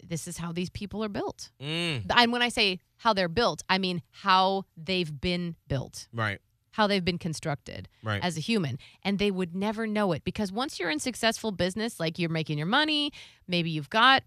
this 0.02 0.26
is 0.26 0.38
how 0.38 0.52
these 0.52 0.70
people 0.70 1.02
are 1.04 1.08
built 1.08 1.50
Mm, 1.60 2.04
and 2.16 2.32
when 2.32 2.42
i 2.42 2.48
say 2.48 2.80
how 2.98 3.12
they're 3.12 3.28
built 3.28 3.62
i 3.68 3.78
mean 3.78 4.02
how 4.10 4.64
they've 4.76 5.20
been 5.20 5.56
built 5.68 6.08
right, 6.12 6.40
how 6.72 6.86
they've 6.86 7.04
been 7.04 7.18
constructed 7.18 7.88
right. 8.02 8.22
as 8.24 8.36
a 8.36 8.40
human 8.40 8.78
and 9.02 9.18
they 9.18 9.30
would 9.30 9.54
never 9.54 9.86
know 9.86 10.12
it 10.12 10.24
because 10.24 10.50
once 10.52 10.78
you're 10.80 10.90
in 10.90 10.98
successful 10.98 11.52
business 11.52 12.00
like 12.00 12.18
you're 12.18 12.30
making 12.30 12.58
your 12.58 12.66
money 12.66 13.12
maybe 13.46 13.70
you've 13.70 13.90
got 13.90 14.22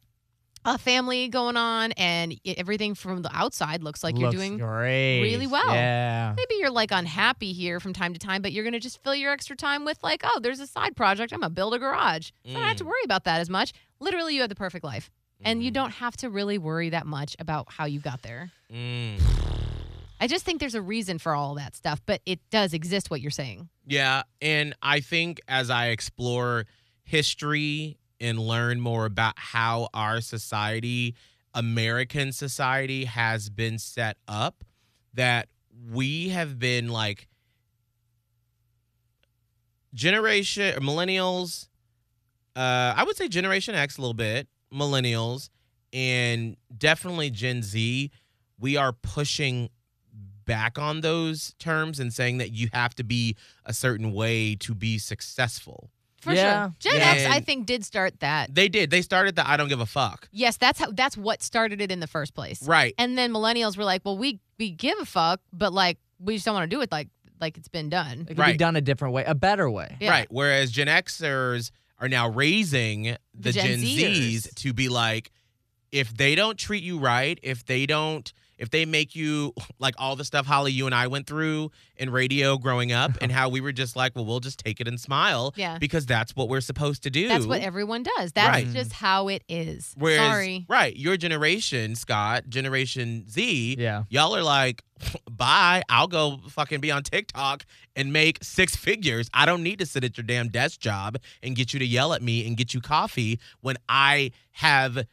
a 0.66 0.78
family 0.78 1.30
going 1.30 1.56
on 1.56 1.92
and 1.94 2.36
everything 2.58 2.94
from 2.94 3.22
the 3.22 3.30
outside 3.34 3.84
looks 3.84 4.04
like 4.04 4.18
you're 4.18 4.32
doing 4.32 4.58
great. 4.58 5.22
really 5.22 5.48
well. 5.48 5.74
Yeah. 5.74 6.34
maybe 6.36 6.56
you're 6.56 6.72
like 6.72 6.92
unhappy 6.92 7.54
here 7.54 7.80
from 7.80 7.94
time 7.94 8.12
to 8.14 8.20
time 8.20 8.42
but 8.42 8.52
you're 8.52 8.64
going 8.66 8.74
to 8.74 8.80
just 8.80 9.02
fill 9.02 9.16
your 9.16 9.32
extra 9.32 9.56
time 9.56 9.86
with 9.86 9.98
like 10.04 10.22
oh 10.26 10.40
there's 10.42 10.60
a 10.60 10.68
side 10.68 10.96
project 10.96 11.32
i'm 11.32 11.40
going 11.40 11.50
to 11.52 11.54
build 11.54 11.74
a 11.74 11.80
garage 11.80 12.32
so 12.46 12.52
i 12.52 12.54
don't 12.56 12.64
have 12.64 12.78
to 12.78 12.84
Mm. 12.84 12.88
worry 12.88 13.02
about 13.06 13.24
that 13.26 13.40
as 13.40 13.50
much 13.50 13.72
literally 14.00 14.36
you 14.36 14.42
have 14.42 14.50
the 14.50 14.56
perfect 14.56 14.84
life 14.84 15.10
and 15.44 15.64
you 15.64 15.70
Mhm. 15.72 15.74
don't 15.76 15.92
have 15.92 16.18
to 16.18 16.30
really 16.30 16.58
worry 16.58 16.90
that 16.90 17.06
much 17.06 17.36
about 17.40 17.72
how 17.72 17.86
you 17.86 18.00
got 18.00 18.22
there 18.24 18.52
Mm. 18.72 19.22
i 20.20 20.28
just 20.28 20.44
think 20.46 20.60
there's 20.60 20.76
a 20.76 20.82
reason 20.82 21.20
for 21.20 21.34
all 21.36 21.56
that 21.56 21.76
stuff 21.76 22.02
but 22.06 22.22
it 22.26 22.40
does 22.50 22.74
exist 22.74 23.10
what 23.10 23.22
you're 23.22 23.32
saying 23.32 23.70
Yeah, 23.86 24.24
and 24.42 24.76
I 24.82 25.00
think 25.00 25.40
as 25.48 25.70
I 25.70 25.88
explore 25.88 26.66
history 27.06 27.98
and 28.20 28.38
learn 28.38 28.82
more 28.82 29.06
about 29.06 29.36
how 29.40 29.88
our 29.94 30.20
society, 30.20 31.16
American 31.54 32.34
society, 32.34 33.06
has 33.06 33.50
been 33.50 33.80
set 33.80 34.18
up, 34.28 34.66
that 35.14 35.48
we 35.90 36.30
have 36.30 36.60
been 36.60 36.90
like 36.90 37.30
generation 39.94 40.76
millennials. 40.82 41.70
Uh, 42.56 42.94
I 42.98 43.04
would 43.06 43.16
say 43.16 43.28
Generation 43.30 43.76
X 43.76 43.98
a 43.98 44.02
little 44.02 44.14
bit, 44.14 44.48
millennials, 44.74 45.50
and 45.94 46.56
definitely 46.78 47.30
Gen 47.30 47.62
Z. 47.64 48.12
We 48.60 48.76
are 48.78 48.92
pushing 48.94 49.70
back 50.46 50.80
on 50.80 51.02
those 51.02 51.54
terms 51.60 52.00
and 52.00 52.14
saying 52.14 52.38
that 52.38 52.52
you 52.54 52.70
have 52.74 52.96
to 52.96 53.04
be 53.04 53.36
a 53.66 53.74
certain 53.74 54.14
way 54.14 54.56
to 54.56 54.74
be 54.74 54.98
successful. 54.98 55.90
for 56.22 56.34
Yeah. 56.34 56.70
sure 56.70 56.74
gen 56.80 56.96
Yeah. 57.00 57.12
x 57.12 57.26
i 57.36 57.40
think 57.40 57.68
did 57.68 57.86
start 57.86 58.22
that 58.22 58.54
They 58.54 58.68
did. 58.70 58.90
They 58.90 59.04
started 59.04 59.36
the 59.36 59.48
I 59.48 59.56
don't 59.56 59.70
give 59.70 59.80
a 59.80 59.86
fuck. 59.86 60.28
yes 60.32 60.58
that's 60.58 60.80
how 60.80 60.90
that's 60.92 61.16
what 61.16 61.44
started 61.44 61.80
it 61.80 61.92
in 61.92 62.00
the 62.00 62.08
first 62.08 62.34
place 62.34 62.64
Right. 62.64 62.96
And 62.98 63.16
then 63.18 63.32
millennials 63.32 63.78
were 63.78 63.84
like, 63.84 64.02
"Well, 64.04 64.18
we 64.18 64.40
we 64.58 64.72
give 64.72 64.98
a 65.00 65.06
fuck, 65.06 65.42
but 65.54 65.74
like 65.74 66.00
we 66.20 66.34
just 66.34 66.46
don't 66.46 66.56
want 66.56 66.70
to 66.70 66.76
do 66.76 66.82
it 66.82 66.92
like 66.92 67.10
like 67.40 67.56
it's 67.58 67.68
been 67.68 67.90
done." 67.90 68.22
It 68.28 68.36
could 68.36 68.46
be 68.46 68.58
done 68.58 68.76
a 68.76 68.82
different 68.82 69.14
way, 69.14 69.26
a 69.26 69.36
better 69.36 69.70
way. 69.70 69.96
Yeah. 70.00 70.10
Right. 70.10 70.28
Whereas 70.32 70.72
Gen 70.72 70.88
Xers 70.88 71.70
are 72.00 72.08
now 72.10 72.30
raising 72.30 73.04
the, 73.04 73.18
The 73.34 73.52
Gen 73.54 73.80
Gen, 73.80 74.12
Zs 74.14 74.56
to 74.56 74.74
be 74.74 74.90
like, 74.90 75.32
if 75.92 76.16
they 76.16 76.36
don't 76.36 76.58
treat 76.58 76.84
you 76.84 77.00
right, 77.00 77.40
if 77.44 77.66
they 77.66 77.86
don't, 77.86 78.32
if 78.58 78.70
they 78.70 78.86
make 78.86 79.16
you 79.16 79.54
like 79.80 79.96
all 79.98 80.16
the 80.16 80.26
stuff 80.26 80.46
Holly, 80.46 80.72
you 80.72 80.86
and 80.86 80.96
I 80.96 81.08
went 81.08 81.28
through 81.28 81.72
in 81.96 82.10
radio 82.10 82.58
growing 82.58 82.92
up, 82.92 83.12
and 83.22 83.32
how 83.32 83.50
we 83.50 83.62
were 83.62 83.72
just 83.72 83.96
like, 83.96 84.16
well, 84.16 84.26
we'll 84.26 84.40
just 84.40 84.60
take 84.60 84.80
it 84.80 84.88
and 84.88 85.00
smile 85.00 85.54
Yeah. 85.56 85.78
because 85.80 86.06
that's 86.06 86.36
what 86.36 86.48
we're 86.50 86.62
supposed 86.62 87.04
to 87.04 87.10
do. 87.10 87.28
That's 87.28 87.46
what 87.46 87.62
everyone 87.62 88.04
does. 88.04 88.32
That's 88.34 88.48
Right. 88.66 88.74
just 88.74 88.94
how 88.94 89.28
it 89.30 89.44
is. 89.50 89.94
Whereas, 89.98 90.20
Sorry. 90.20 90.66
right, 90.70 90.96
your 90.96 91.18
generation, 91.18 91.96
Scott, 91.96 92.50
Generation 92.50 93.28
Z, 93.30 93.76
Yeah. 93.80 94.04
y'all 94.10 94.36
are 94.36 94.44
like, 94.44 94.84
bye. 95.30 95.84
I'll 95.90 96.08
go 96.08 96.40
fucking 96.50 96.80
be 96.82 96.92
on 96.92 97.04
TikTok 97.04 97.66
and 97.96 98.12
make 98.14 98.40
six 98.44 98.76
figures. 98.76 99.30
I 99.34 99.46
don't 99.46 99.64
need 99.64 99.80
to 99.80 99.86
sit 99.86 100.04
at 100.04 100.18
your 100.18 100.24
damn 100.24 100.50
desk 100.50 100.80
job 100.80 101.18
and 101.44 101.56
get 101.56 101.74
you 101.74 101.80
to 101.80 101.86
yell 101.86 102.14
at 102.14 102.22
me 102.22 102.46
and 102.48 102.58
get 102.58 102.74
you 102.74 102.82
coffee 102.82 103.40
when 103.62 103.78
I 103.90 104.32
have 104.52 105.06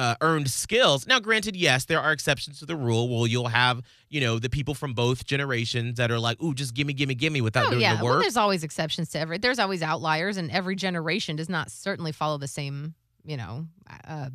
uh, 0.00 0.14
earned 0.22 0.48
skills. 0.48 1.06
Now, 1.06 1.20
granted, 1.20 1.54
yes, 1.54 1.84
there 1.84 2.00
are 2.00 2.10
exceptions 2.10 2.58
to 2.60 2.64
the 2.64 2.74
rule. 2.74 3.10
Well, 3.10 3.26
you'll 3.26 3.48
have, 3.48 3.82
you 4.08 4.22
know, 4.22 4.38
the 4.38 4.48
people 4.48 4.74
from 4.74 4.94
both 4.94 5.26
generations 5.26 5.98
that 5.98 6.10
are 6.10 6.18
like, 6.18 6.42
ooh, 6.42 6.54
just 6.54 6.72
gimme, 6.72 6.94
gimme, 6.94 7.14
gimme 7.14 7.42
without 7.42 7.66
Oh 7.66 7.70
doing 7.72 7.82
yeah. 7.82 7.98
the 7.98 8.04
Well, 8.06 8.18
there's 8.18 8.38
always 8.38 8.64
exceptions 8.64 9.10
to 9.10 9.18
every. 9.18 9.36
There's 9.36 9.58
always 9.58 9.82
outliers, 9.82 10.38
and 10.38 10.50
every 10.50 10.74
generation 10.74 11.36
does 11.36 11.50
not 11.50 11.70
certainly 11.70 12.12
follow 12.12 12.38
the 12.38 12.48
same, 12.48 12.94
you 13.26 13.36
know, 13.36 13.66
uh, 14.08 14.30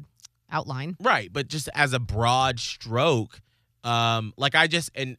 outline. 0.51 0.97
Right, 0.99 1.33
but 1.33 1.47
just 1.47 1.67
as 1.73 1.93
a 1.93 1.99
broad 1.99 2.59
stroke, 2.59 3.41
um, 3.83 4.33
like 4.37 4.53
I 4.53 4.67
just 4.67 4.91
and 4.93 5.17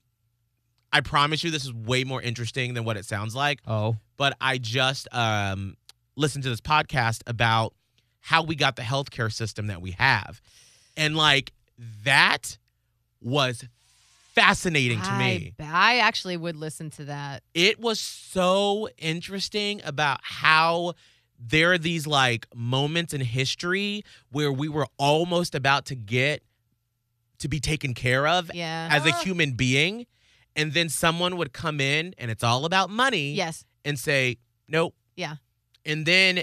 I 0.92 1.00
promise 1.00 1.42
you 1.42 1.50
this 1.50 1.64
is 1.64 1.74
way 1.74 2.04
more 2.04 2.22
interesting 2.22 2.74
than 2.74 2.84
what 2.84 2.96
it 2.96 3.04
sounds 3.04 3.34
like. 3.34 3.62
Oh. 3.66 3.96
But 4.16 4.36
I 4.40 4.58
just 4.58 5.08
um 5.12 5.76
listened 6.14 6.44
to 6.44 6.50
this 6.50 6.60
podcast 6.60 7.22
about 7.26 7.74
how 8.26 8.42
we 8.42 8.56
got 8.56 8.74
the 8.74 8.82
healthcare 8.82 9.32
system 9.32 9.68
that 9.68 9.80
we 9.80 9.92
have. 9.92 10.40
And 10.96 11.16
like 11.16 11.52
that 12.02 12.58
was 13.22 13.64
fascinating 14.34 15.00
to 15.00 15.12
me. 15.12 15.54
I, 15.60 15.94
I 15.94 15.98
actually 15.98 16.36
would 16.36 16.56
listen 16.56 16.90
to 16.90 17.04
that. 17.04 17.44
It 17.54 17.78
was 17.78 18.00
so 18.00 18.88
interesting 18.98 19.80
about 19.84 20.18
how 20.24 20.94
there 21.38 21.70
are 21.72 21.78
these 21.78 22.04
like 22.04 22.48
moments 22.52 23.14
in 23.14 23.20
history 23.20 24.02
where 24.32 24.50
we 24.50 24.68
were 24.68 24.88
almost 24.98 25.54
about 25.54 25.84
to 25.86 25.94
get 25.94 26.42
to 27.38 27.46
be 27.48 27.60
taken 27.60 27.94
care 27.94 28.26
of 28.26 28.50
Yeah. 28.52 28.88
as 28.90 29.06
a 29.06 29.12
human 29.18 29.52
being 29.52 30.06
and 30.56 30.72
then 30.72 30.88
someone 30.88 31.36
would 31.36 31.52
come 31.52 31.80
in 31.80 32.12
and 32.18 32.28
it's 32.28 32.42
all 32.42 32.64
about 32.64 32.90
money 32.90 33.34
yes. 33.34 33.64
and 33.84 33.96
say 33.96 34.38
nope 34.66 34.94
Yeah. 35.14 35.36
and 35.84 36.04
then 36.06 36.42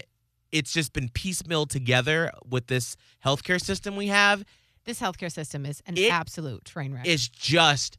it's 0.54 0.72
just 0.72 0.94
been 0.94 1.10
piecemeal 1.10 1.66
together 1.66 2.32
with 2.50 2.68
this 2.68 2.96
healthcare 3.26 3.60
system 3.62 3.96
we 3.98 4.08
have. 4.08 4.46
This 4.86 5.00
healthcare 5.02 5.32
system 5.32 5.66
is 5.66 5.82
an 5.86 5.98
It 5.98 6.12
absolute 6.12 6.64
train 6.66 6.94
wreck. 6.94 7.06
it's 7.08 7.28
just 7.28 7.98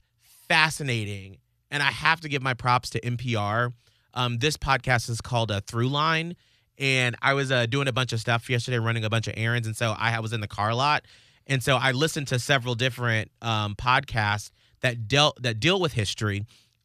fascinating 0.49 1.39
and 1.71 1.83
i 1.83 1.91
have 1.91 2.21
to 2.21 2.29
give 2.29 2.43
my 2.43 2.55
props 2.55 2.91
to 2.91 3.01
npr 3.01 3.73
um, 4.15 4.39
this 4.39 4.57
podcast 4.57 5.11
is 5.11 5.21
called 5.21 5.51
a 5.51 5.61
Throughline 5.63 6.37
and 6.79 7.17
i 7.23 7.33
was 7.35 7.51
uh, 7.51 7.67
doing 7.67 7.89
a 7.89 7.93
bunch 7.93 8.13
of 8.13 8.21
stuff 8.21 8.49
yesterday 8.51 8.79
running 8.79 9.05
a 9.05 9.11
bunch 9.11 9.27
of 9.27 9.35
errands 9.37 9.67
and 9.67 9.77
so 9.77 9.95
i 9.99 10.21
was 10.21 10.33
in 10.33 10.41
the 10.41 10.47
car 10.47 10.71
a 10.71 10.77
lot 10.77 11.05
and 11.47 11.63
so 11.63 11.77
i 11.77 11.93
listened 11.93 12.29
to 12.29 12.39
several 12.39 12.75
different 12.75 13.31
um, 13.43 13.75
podcasts 13.75 14.51
that 14.81 15.09
dealt 15.09 15.43
that 15.43 15.59
deal 15.59 15.81
with 15.81 15.95
history 15.95 16.45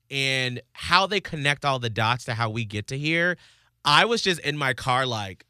and 0.10 0.62
how 0.74 1.06
they 1.06 1.20
connect 1.20 1.66
all 1.66 1.78
the 1.80 1.90
dots 1.90 2.24
to 2.26 2.34
how 2.34 2.50
we 2.50 2.66
get 2.66 2.88
to 2.88 2.98
here. 2.98 3.38
I 3.86 4.06
was 4.06 4.24
just 4.24 4.40
in 4.40 4.58
my 4.58 4.74
car 4.74 5.06
like 5.06 5.46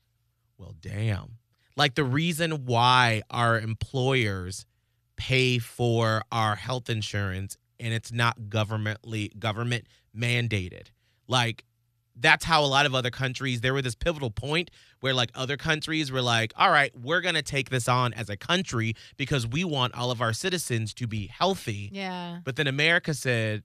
well 0.60 0.76
damn. 0.82 1.38
Like 1.76 1.96
the 1.96 2.04
reason 2.04 2.66
why 2.66 3.24
our 3.30 3.60
employers 3.60 4.66
pay 5.16 5.58
for 5.60 6.24
our 6.32 6.56
health 6.56 6.90
insurance 6.90 7.58
and 7.80 7.94
it's 7.94 8.12
not 8.12 8.38
governmentally 8.50 9.38
government 9.40 9.86
mandated. 10.16 10.88
Like 11.28 11.64
that's 12.16 12.44
how 12.44 12.64
a 12.64 12.68
lot 12.68 12.86
of 12.86 12.94
other 12.94 13.10
countries 13.10 13.62
there 13.62 13.74
were 13.74 13.82
this 13.82 13.96
pivotal 13.96 14.30
point 14.30 14.70
where 15.00 15.14
like 15.14 15.32
other 15.36 15.56
countries 15.56 16.12
were 16.12 16.22
like 16.22 16.52
all 16.58 16.70
right 16.70 16.92
we're 17.02 17.22
going 17.22 17.36
to 17.36 17.42
take 17.42 17.70
this 17.70 17.88
on 17.88 18.14
as 18.14 18.30
a 18.30 18.36
country 18.36 18.94
because 19.16 19.48
we 19.48 19.64
want 19.64 19.94
all 19.96 20.12
of 20.12 20.22
our 20.22 20.34
citizens 20.34 20.94
to 20.94 21.08
be 21.08 21.28
healthy. 21.28 21.90
Yeah. 21.94 22.40
but 22.44 22.58
then 22.58 22.68
america 22.68 23.14
said 23.14 23.64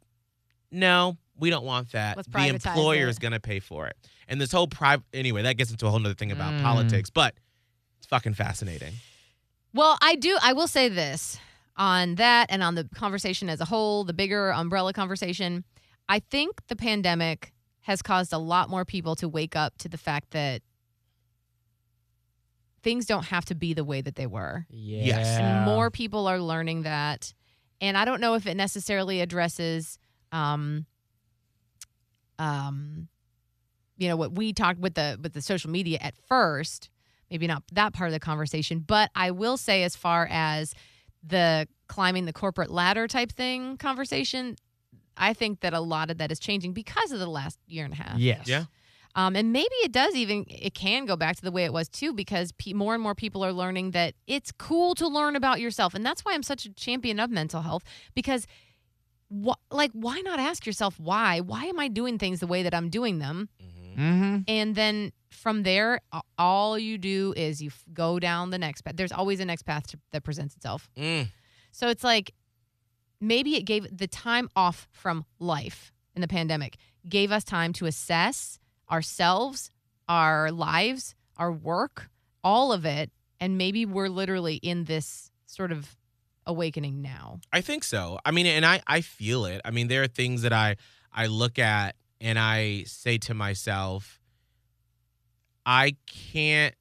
no 0.71 1.17
we 1.39 1.51
don't 1.51 1.65
want 1.65 1.93
that 1.93 2.17
Let's 2.17 2.29
the 2.29 2.47
employer 2.47 3.07
it. 3.07 3.11
is 3.11 3.19
going 3.19 3.33
to 3.33 3.41
pay 3.41 3.61
for 3.61 3.87
it 3.87 3.97
and 4.29 4.41
this 4.41 4.53
whole 4.53 4.67
private 4.69 5.05
anyway 5.13 5.43
that 5.43 5.57
gets 5.57 5.71
into 5.71 5.87
a 5.87 5.91
whole 5.91 5.99
nother 5.99 6.15
thing 6.15 6.31
about 6.33 6.53
Mm. 6.55 6.63
politics 6.63 7.11
but 7.11 7.35
it's 7.99 8.07
fucking 8.07 8.35
fascinating 8.35 8.95
Well, 9.73 9.99
I 10.01 10.15
do. 10.15 10.37
I 10.41 10.53
will 10.53 10.69
say 10.69 10.89
this 10.89 11.39
on 11.77 12.15
that 12.17 12.47
and 12.51 12.63
on 12.63 12.77
the 12.77 12.85
conversation 12.95 13.49
as 13.49 13.61
a 13.61 13.65
whole, 13.65 14.05
the 14.05 14.13
bigger 14.13 14.53
umbrella 14.53 14.93
conversation. 14.93 15.65
I 16.09 16.21
think 16.21 16.65
the 16.69 16.77
pandemic 16.77 17.53
has 17.81 18.01
caused 18.01 18.33
a 18.33 18.39
lot 18.39 18.71
more 18.71 18.85
people 18.85 19.17
to 19.17 19.29
wake 19.29 19.57
up 19.57 19.77
to 19.79 19.89
the 19.89 19.99
fact 19.99 20.31
that 20.31 20.63
things 22.83 23.07
don't 23.07 23.25
have 23.27 23.45
to 23.47 23.55
be 23.55 23.75
the 23.75 23.85
way 23.85 24.01
that 24.01 24.15
they 24.15 24.27
were. 24.27 24.67
Yes. 24.71 25.27
And 25.39 25.65
more 25.65 25.91
people 25.91 26.27
are 26.29 26.39
learning 26.41 26.83
that. 26.83 27.33
And 27.81 27.97
I 27.97 28.05
don't 28.05 28.21
know 28.21 28.35
if 28.35 28.47
it 28.47 28.57
necessarily 28.57 29.21
addresses 29.21 29.99
um 30.33 30.87
um 32.39 33.09
you 33.97 34.09
know 34.09 34.17
what 34.17 34.35
we 34.35 34.53
talked 34.53 34.81
with 34.81 34.95
the 34.95 35.19
with 35.23 35.33
the 35.33 35.43
social 35.43 35.71
media 35.71 35.99
at 36.01 36.15
first, 36.29 36.91
maybe 37.31 37.47
not 37.47 37.63
that 37.73 37.93
part 37.93 38.09
of 38.09 38.13
the 38.13 38.21
conversation. 38.21 38.81
But 38.81 39.11
I 39.15 39.31
will 39.31 39.57
say, 39.57 39.83
as 39.85 39.97
far 39.97 40.27
as 40.31 40.75
the 41.23 41.69
climbing 41.87 42.25
the 42.25 42.33
corporate 42.33 42.71
ladder 42.71 43.07
type 43.07 43.33
thing 43.33 43.77
conversation, 43.77 44.57
I 45.17 45.33
think 45.33 45.61
that 45.61 45.75
a 45.75 45.81
lot 45.81 46.11
of 46.11 46.19
that 46.19 46.33
is 46.33 46.39
changing 46.39 46.73
because 46.73 47.13
of 47.13 47.19
the 47.19 47.27
last 47.27 47.59
year 47.67 47.85
and 47.85 47.95
a 47.95 47.97
half. 47.97 48.19
Yes. 48.19 48.49
Yeah. 48.49 48.65
Um, 49.17 49.37
and 49.37 49.53
maybe 49.53 49.75
it 49.85 49.93
does 49.93 50.17
even 50.17 50.45
it 50.49 50.75
can 50.75 51.07
go 51.07 51.15
back 51.15 51.37
to 51.37 51.43
the 51.43 51.53
way 51.53 51.65
it 51.65 51.73
was 51.73 51.89
too 51.89 52.13
because 52.13 52.51
pe- 52.53 52.73
more 52.73 52.95
and 52.95 53.03
more 53.03 53.15
people 53.15 53.45
are 53.45 53.53
learning 53.53 53.93
that 53.93 54.15
it's 54.27 54.51
cool 54.51 54.97
to 54.97 55.07
learn 55.07 55.37
about 55.37 55.61
yourself 55.61 55.95
and 55.95 56.05
that's 56.05 56.25
why 56.25 56.35
i'm 56.35 56.43
such 56.43 56.67
a 56.67 56.73
champion 56.73 57.21
of 57.21 57.31
mental 57.31 57.63
health 57.63 57.85
because 58.17 58.45
wh- 59.45 59.75
like 59.75 59.91
why 59.93 60.21
not 60.21 60.39
ask 60.39 60.67
yourself 60.67 60.99
why 61.01 61.41
why 61.41 61.65
am 61.65 61.79
i 61.81 61.89
doing 61.89 62.19
things 62.19 62.41
the 62.41 62.47
way 62.47 62.63
that 62.63 62.75
i'm 62.75 62.89
doing 62.91 63.19
them 63.19 63.49
Mm-hmm. 63.97 64.39
and 64.49 64.75
then 64.75 65.13
from 65.31 65.63
there 65.63 66.01
all 66.37 66.77
you 66.77 66.99
do 66.99 67.33
is 67.37 67.63
you 67.63 67.69
f- 67.69 67.85
go 67.93 68.19
down 68.19 68.51
the 68.51 68.59
next 68.59 68.83
path 68.83 68.97
there's 68.97 69.13
always 69.13 69.39
a 69.39 69.45
next 69.45 69.63
path 69.63 69.87
to, 69.89 69.99
that 70.13 70.25
presents 70.25 70.57
itself 70.57 70.89
Mm. 70.97 71.29
so 71.71 71.89
it's 71.89 72.03
like 72.03 72.35
maybe 73.21 73.55
it 73.55 73.63
gave 73.63 73.87
the 73.97 74.09
time 74.09 74.49
off 74.57 74.89
from 74.91 75.25
life 75.39 75.93
in 76.17 76.21
the 76.23 76.29
pandemic 76.29 76.77
gave 77.09 77.31
us 77.31 77.45
time 77.45 77.73
to 77.75 77.87
assess 77.87 78.59
ourselves, 78.91 79.71
our 80.09 80.51
lives, 80.51 81.15
our 81.37 81.53
work, 81.53 82.09
all 82.43 82.73
of 82.73 82.85
it. 82.85 83.11
And 83.41 83.57
maybe 83.59 83.85
we're 83.87 84.09
literally 84.09 84.57
in 84.57 84.85
this 84.85 85.31
sort 85.47 85.73
of 85.73 85.97
awakening 86.47 87.03
now. 87.03 87.41
I 87.53 87.61
think 87.61 87.85
so. 87.85 88.19
I 88.25 88.31
mean, 88.31 88.47
and 88.47 88.65
I 88.65 88.81
I 88.87 89.01
feel 89.01 89.45
it. 89.47 89.61
I 89.65 89.71
mean, 89.71 89.89
there 89.89 90.03
are 90.03 90.09
things 90.09 90.43
that 90.43 90.53
I 90.53 90.77
I 91.13 91.27
look 91.27 91.59
at 91.59 91.97
and 92.21 92.39
I 92.39 92.85
say 92.85 93.19
to 93.19 93.35
myself, 93.35 94.21
I 95.67 95.97
can't 96.07 96.75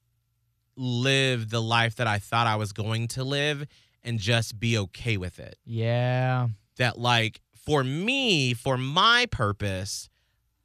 live 0.75 1.49
the 1.49 1.61
life 1.61 1.95
that 1.97 2.07
I 2.07 2.19
thought 2.19 2.47
I 2.47 2.55
was 2.55 2.73
going 2.73 3.07
to 3.09 3.23
live 3.23 3.65
and 4.03 4.19
just 4.19 4.59
be 4.59 4.77
okay 4.77 5.17
with 5.17 5.39
it. 5.39 5.57
Yeah. 5.65 6.47
That 6.77 6.97
like 6.97 7.41
for 7.65 7.83
me, 7.83 8.53
for 8.53 8.77
my 8.77 9.27
purpose, 9.31 10.09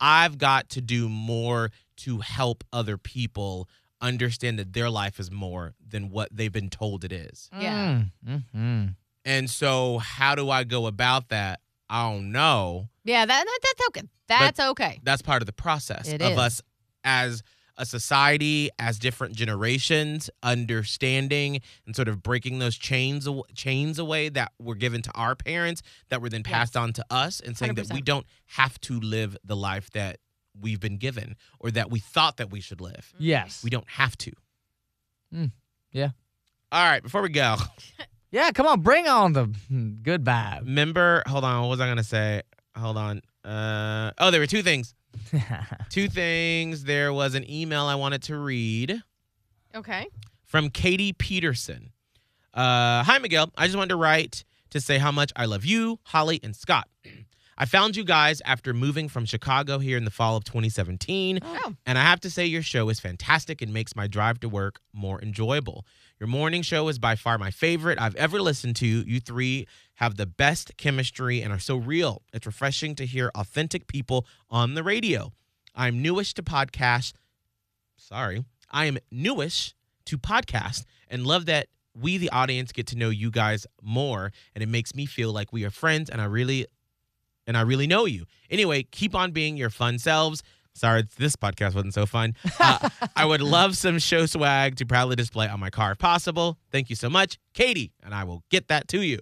I've 0.00 0.38
got 0.38 0.70
to 0.70 0.80
do 0.80 1.08
more 1.08 1.70
to 1.98 2.18
help 2.18 2.64
other 2.72 2.96
people 2.96 3.68
understand 4.00 4.58
that 4.58 4.72
their 4.72 4.90
life 4.90 5.18
is 5.20 5.30
more 5.30 5.74
than 5.86 6.10
what 6.10 6.28
they've 6.34 6.52
been 6.52 6.70
told 6.70 7.04
it 7.04 7.12
is. 7.12 7.48
Yeah. 7.58 8.02
Mm-hmm. 8.26 8.86
And 9.24 9.50
so, 9.50 9.98
how 9.98 10.34
do 10.34 10.48
I 10.50 10.64
go 10.64 10.86
about 10.86 11.28
that? 11.28 11.60
I 11.90 12.10
don't 12.10 12.32
know. 12.32 12.88
Yeah, 13.04 13.24
that, 13.26 13.44
that 13.44 13.58
that's 13.62 13.88
okay. 13.88 14.08
That's 14.28 14.60
okay. 14.60 15.00
That's 15.02 15.22
part 15.22 15.42
of 15.42 15.46
the 15.46 15.52
process 15.52 16.08
It 16.12 16.20
of 16.22 16.32
is. 16.32 16.38
us 16.38 16.62
as 17.04 17.42
a 17.78 17.86
society, 17.86 18.68
as 18.78 18.98
different 18.98 19.34
generations, 19.34 20.28
understanding 20.42 21.60
and 21.86 21.94
sort 21.96 22.08
of 22.08 22.22
breaking 22.22 22.58
those 22.58 22.76
chains 22.76 23.28
chains 23.54 23.98
away 23.98 24.28
that 24.30 24.52
were 24.58 24.74
given 24.74 25.00
to 25.02 25.10
our 25.14 25.34
parents, 25.34 25.82
that 26.08 26.20
were 26.20 26.28
then 26.28 26.42
Yes. 26.44 26.52
passed 26.52 26.76
on 26.76 26.92
to 26.94 27.04
us, 27.10 27.40
and 27.40 27.56
saying 27.56 27.74
that 27.74 27.92
we 27.92 28.02
don't 28.02 28.26
have 28.46 28.80
to 28.82 28.98
live 29.00 29.36
the 29.44 29.56
life 29.56 29.90
that 29.90 30.18
we've 30.60 30.80
been 30.80 30.96
given 30.98 31.36
or 31.60 31.70
that 31.70 31.90
we 31.90 31.98
thought 32.00 32.36
that 32.38 32.50
we 32.50 32.60
should 32.60 32.80
live. 32.80 33.12
Yes. 33.18 33.62
We 33.64 33.70
don't 33.70 33.88
have 33.88 34.16
to. 34.18 34.32
Mm, 35.34 35.52
yeah. 35.92 36.10
All 36.72 36.84
right, 36.84 37.02
before 37.02 37.22
we 37.22 37.28
go, 37.30 37.56
Yeah, 38.30 38.50
come 38.50 38.66
on, 38.66 38.82
bring 38.82 39.08
on 39.08 39.32
the 39.32 39.46
mm, 39.72 40.02
good 40.02 40.22
vibe. 40.24 40.60
remember, 40.60 41.22
hold 41.26 41.44
on, 41.44 41.62
what 41.62 41.68
was 41.70 41.80
I 41.80 41.86
going 41.86 41.96
to 41.96 42.04
say? 42.04 42.42
Hold 42.76 42.96
on. 42.98 43.22
Uh, 43.44 44.12
oh, 44.18 44.30
there 44.30 44.40
were 44.40 44.46
two 44.46 44.62
things. 44.62 44.94
Two 45.88 46.08
things. 46.08 46.84
There 46.84 47.12
was 47.12 47.34
an 47.34 47.50
email 47.50 47.84
I 47.86 47.94
wanted 47.94 48.22
to 48.24 48.36
read 48.36 49.02
Okay. 49.74 50.06
from 50.44 50.68
Katie 50.68 51.12
Peterson. 51.14 51.92
Uh, 52.52 53.02
Hi, 53.02 53.18
Miguel. 53.18 53.50
I 53.56 53.66
just 53.66 53.76
wanted 53.76 53.88
to 53.90 53.96
write 53.96 54.44
to 54.70 54.80
say 54.80 54.98
how 54.98 55.10
much 55.10 55.32
I 55.34 55.46
love 55.46 55.64
you, 55.64 55.98
Holly, 56.04 56.38
and 56.42 56.54
Scott. 56.54 56.86
I 57.60 57.64
found 57.64 57.96
you 57.96 58.04
guys 58.04 58.40
after 58.44 58.72
moving 58.72 59.08
from 59.08 59.24
Chicago 59.24 59.80
here 59.80 59.96
in 59.96 60.04
the 60.04 60.12
fall 60.12 60.36
of 60.36 60.44
2017. 60.44 61.40
Oh. 61.42 61.74
And 61.84 61.98
I 61.98 62.02
have 62.02 62.20
to 62.20 62.30
say, 62.30 62.46
your 62.46 62.62
show 62.62 62.88
is 62.88 63.00
fantastic 63.00 63.60
and 63.60 63.74
makes 63.74 63.96
my 63.96 64.06
drive 64.06 64.38
to 64.40 64.48
work 64.48 64.78
more 64.92 65.20
enjoyable. 65.20 65.84
Your 66.20 66.28
morning 66.28 66.62
show 66.62 66.86
is 66.86 67.00
by 67.00 67.16
far 67.16 67.36
my 67.36 67.50
favorite 67.50 68.00
I've 68.00 68.14
ever 68.14 68.40
listened 68.40 68.76
to. 68.76 68.86
You 68.86 69.18
three 69.18 69.66
have 69.96 70.16
the 70.16 70.26
best 70.26 70.76
chemistry 70.76 71.42
and 71.42 71.52
are 71.52 71.58
so 71.58 71.76
real. 71.76 72.22
It's 72.32 72.46
refreshing 72.46 72.94
to 72.94 73.04
hear 73.04 73.32
authentic 73.34 73.88
people 73.88 74.24
on 74.48 74.74
the 74.74 74.84
radio. 74.84 75.32
I'm 75.74 76.00
newish 76.00 76.34
to 76.34 76.44
podcast. 76.44 77.14
Sorry. 77.96 78.44
I 78.70 78.84
am 78.84 78.98
newish 79.10 79.74
to 80.06 80.16
podcast 80.16 80.84
and 81.08 81.26
love 81.26 81.46
that 81.46 81.66
we, 81.92 82.18
the 82.18 82.30
audience, 82.30 82.70
get 82.70 82.86
to 82.88 82.96
know 82.96 83.10
you 83.10 83.32
guys 83.32 83.66
more. 83.82 84.30
And 84.54 84.62
it 84.62 84.68
makes 84.68 84.94
me 84.94 85.06
feel 85.06 85.32
like 85.32 85.52
we 85.52 85.64
are 85.64 85.70
friends 85.70 86.08
and 86.08 86.20
I 86.20 86.26
really 86.26 86.66
and 87.48 87.56
I 87.56 87.62
really 87.62 87.88
know 87.88 88.04
you. 88.04 88.26
Anyway, 88.50 88.84
keep 88.84 89.16
on 89.16 89.32
being 89.32 89.56
your 89.56 89.70
fun 89.70 89.98
selves. 89.98 90.44
Sorry, 90.74 91.02
this 91.16 91.34
podcast 91.34 91.74
wasn't 91.74 91.94
so 91.94 92.06
fun. 92.06 92.34
Uh, 92.60 92.88
I 93.16 93.24
would 93.24 93.40
love 93.40 93.76
some 93.76 93.98
show 93.98 94.26
swag 94.26 94.76
to 94.76 94.86
proudly 94.86 95.16
display 95.16 95.48
on 95.48 95.58
my 95.58 95.70
car 95.70 95.92
if 95.92 95.98
possible. 95.98 96.58
Thank 96.70 96.90
you 96.90 96.96
so 96.96 97.08
much, 97.10 97.38
Katie, 97.54 97.92
and 98.04 98.14
I 98.14 98.24
will 98.24 98.42
get 98.50 98.68
that 98.68 98.86
to 98.88 99.00
you. 99.02 99.18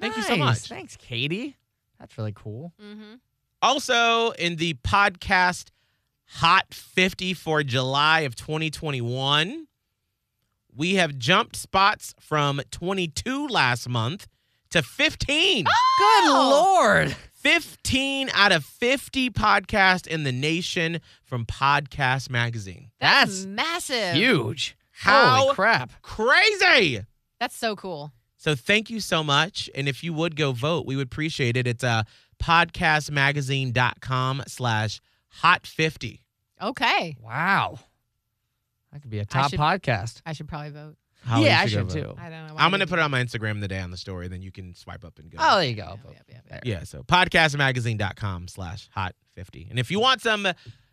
Thank 0.00 0.16
you 0.16 0.22
so 0.22 0.36
much. 0.36 0.60
Thanks, 0.68 0.96
Katie. 0.96 1.56
That's 1.98 2.16
really 2.16 2.32
cool. 2.34 2.72
Mm-hmm. 2.82 3.14
Also, 3.62 4.30
in 4.32 4.56
the 4.56 4.74
podcast 4.74 5.68
Hot 6.28 6.66
50 6.72 7.34
for 7.34 7.62
July 7.62 8.20
of 8.20 8.34
2021, 8.36 9.66
we 10.74 10.94
have 10.96 11.16
jumped 11.18 11.56
spots 11.56 12.14
from 12.20 12.60
22 12.70 13.46
last 13.48 13.88
month 13.88 14.26
to 14.70 14.82
15. 14.82 15.64
Good 15.64 15.70
Oh! 15.98 16.76
lord. 16.84 17.16
15 17.46 18.28
out 18.34 18.50
of 18.50 18.64
50 18.64 19.30
podcasts 19.30 20.08
in 20.08 20.24
the 20.24 20.32
nation 20.32 21.00
from 21.22 21.46
Podcast 21.46 22.28
Magazine. 22.28 22.90
That's, 22.98 23.44
That's 23.44 23.46
massive. 23.46 24.14
Huge. 24.16 24.76
How 24.90 25.42
Holy 25.42 25.54
crap. 25.54 25.92
crazy! 26.02 27.04
That's 27.38 27.56
so 27.56 27.76
cool. 27.76 28.12
So 28.36 28.56
thank 28.56 28.90
you 28.90 28.98
so 28.98 29.22
much. 29.22 29.70
And 29.76 29.88
if 29.88 30.02
you 30.02 30.12
would 30.12 30.34
go 30.34 30.50
vote, 30.50 30.86
we 30.86 30.96
would 30.96 31.06
appreciate 31.06 31.56
it. 31.56 31.68
It's 31.68 31.84
uh, 31.84 32.02
podcastmagazine.com 32.42 34.42
slash 34.48 35.00
hot 35.28 35.68
50. 35.68 36.24
Okay. 36.60 37.16
Wow. 37.22 37.78
That 38.92 39.02
could 39.02 39.10
be 39.12 39.20
a 39.20 39.24
top 39.24 39.50
should- 39.50 39.60
podcast. 39.60 40.20
I 40.26 40.32
should 40.32 40.48
probably 40.48 40.70
vote. 40.70 40.96
Holly, 41.24 41.46
yeah, 41.46 41.60
I 41.60 41.66
should 41.66 41.90
too. 41.90 42.14
I 42.18 42.30
don't 42.30 42.46
know. 42.46 42.54
I'm 42.56 42.70
going 42.70 42.80
to 42.80 42.86
put 42.86 42.98
it 42.98 43.02
on 43.02 43.10
my 43.10 43.22
Instagram 43.22 43.60
the 43.60 43.68
day 43.68 43.80
on 43.80 43.90
the 43.90 43.96
story, 43.96 44.28
then 44.28 44.42
you 44.42 44.52
can 44.52 44.74
swipe 44.74 45.02
up 45.04 45.18
and 45.18 45.30
go. 45.30 45.38
Oh, 45.40 45.58
there 45.58 45.68
you 45.68 45.74
go. 45.74 45.98
Yeah, 46.04 46.12
yeah, 46.28 46.28
yeah, 46.28 46.40
yeah. 46.50 46.60
Yeah, 46.64 46.84
so 46.84 47.02
podcastmagazine.com 47.02 48.48
slash 48.48 48.88
hot 48.92 49.14
50. 49.34 49.68
And 49.70 49.78
if 49.78 49.90
you 49.90 49.98
want 50.00 50.20
some 50.22 50.46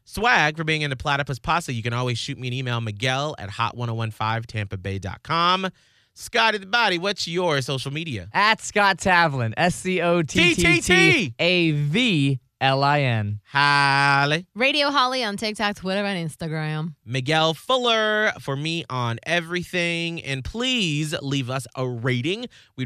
swag 0.05 0.55
for 0.57 0.63
being 0.63 0.81
in 0.81 0.89
the 0.89 0.95
Platypus 0.95 1.39
Posse, 1.39 1.73
you 1.73 1.83
can 1.83 1.93
always 1.93 2.17
shoot 2.17 2.37
me 2.39 2.47
an 2.47 2.53
email, 2.53 2.79
Miguel 2.81 3.35
at 3.37 3.49
hot1015tampabay.com. 3.49 5.69
Scotty 6.15 6.59
the 6.59 6.67
Body, 6.67 6.99
what's 6.99 7.27
your 7.27 7.59
social 7.61 7.91
media? 7.91 8.29
At 8.33 8.61
Scott 8.61 8.97
Tavlin. 8.97 9.53
S 9.57 9.73
C 9.75 9.99
O 10.01 10.21
T 10.21 10.53
T 10.53 10.79
T 10.81 11.33
A 11.39 11.71
V 11.71 12.39
L 12.63 12.81
I 12.81 13.01
N. 13.01 13.41
Holly. 13.51 14.45
Radio 14.55 14.89
Holly 14.89 15.21
on 15.21 15.35
TikTok, 15.35 15.75
Twitter, 15.75 16.05
and 16.05 16.29
Instagram. 16.29 16.95
Miguel 17.05 17.53
Fuller 17.53 18.31
for 18.39 18.55
me 18.55 18.85
on 18.89 19.19
everything. 19.23 20.23
And 20.23 20.45
please 20.45 21.13
leave 21.21 21.49
us 21.49 21.67
a 21.75 21.85
rating. 21.85 22.47
We 22.77 22.81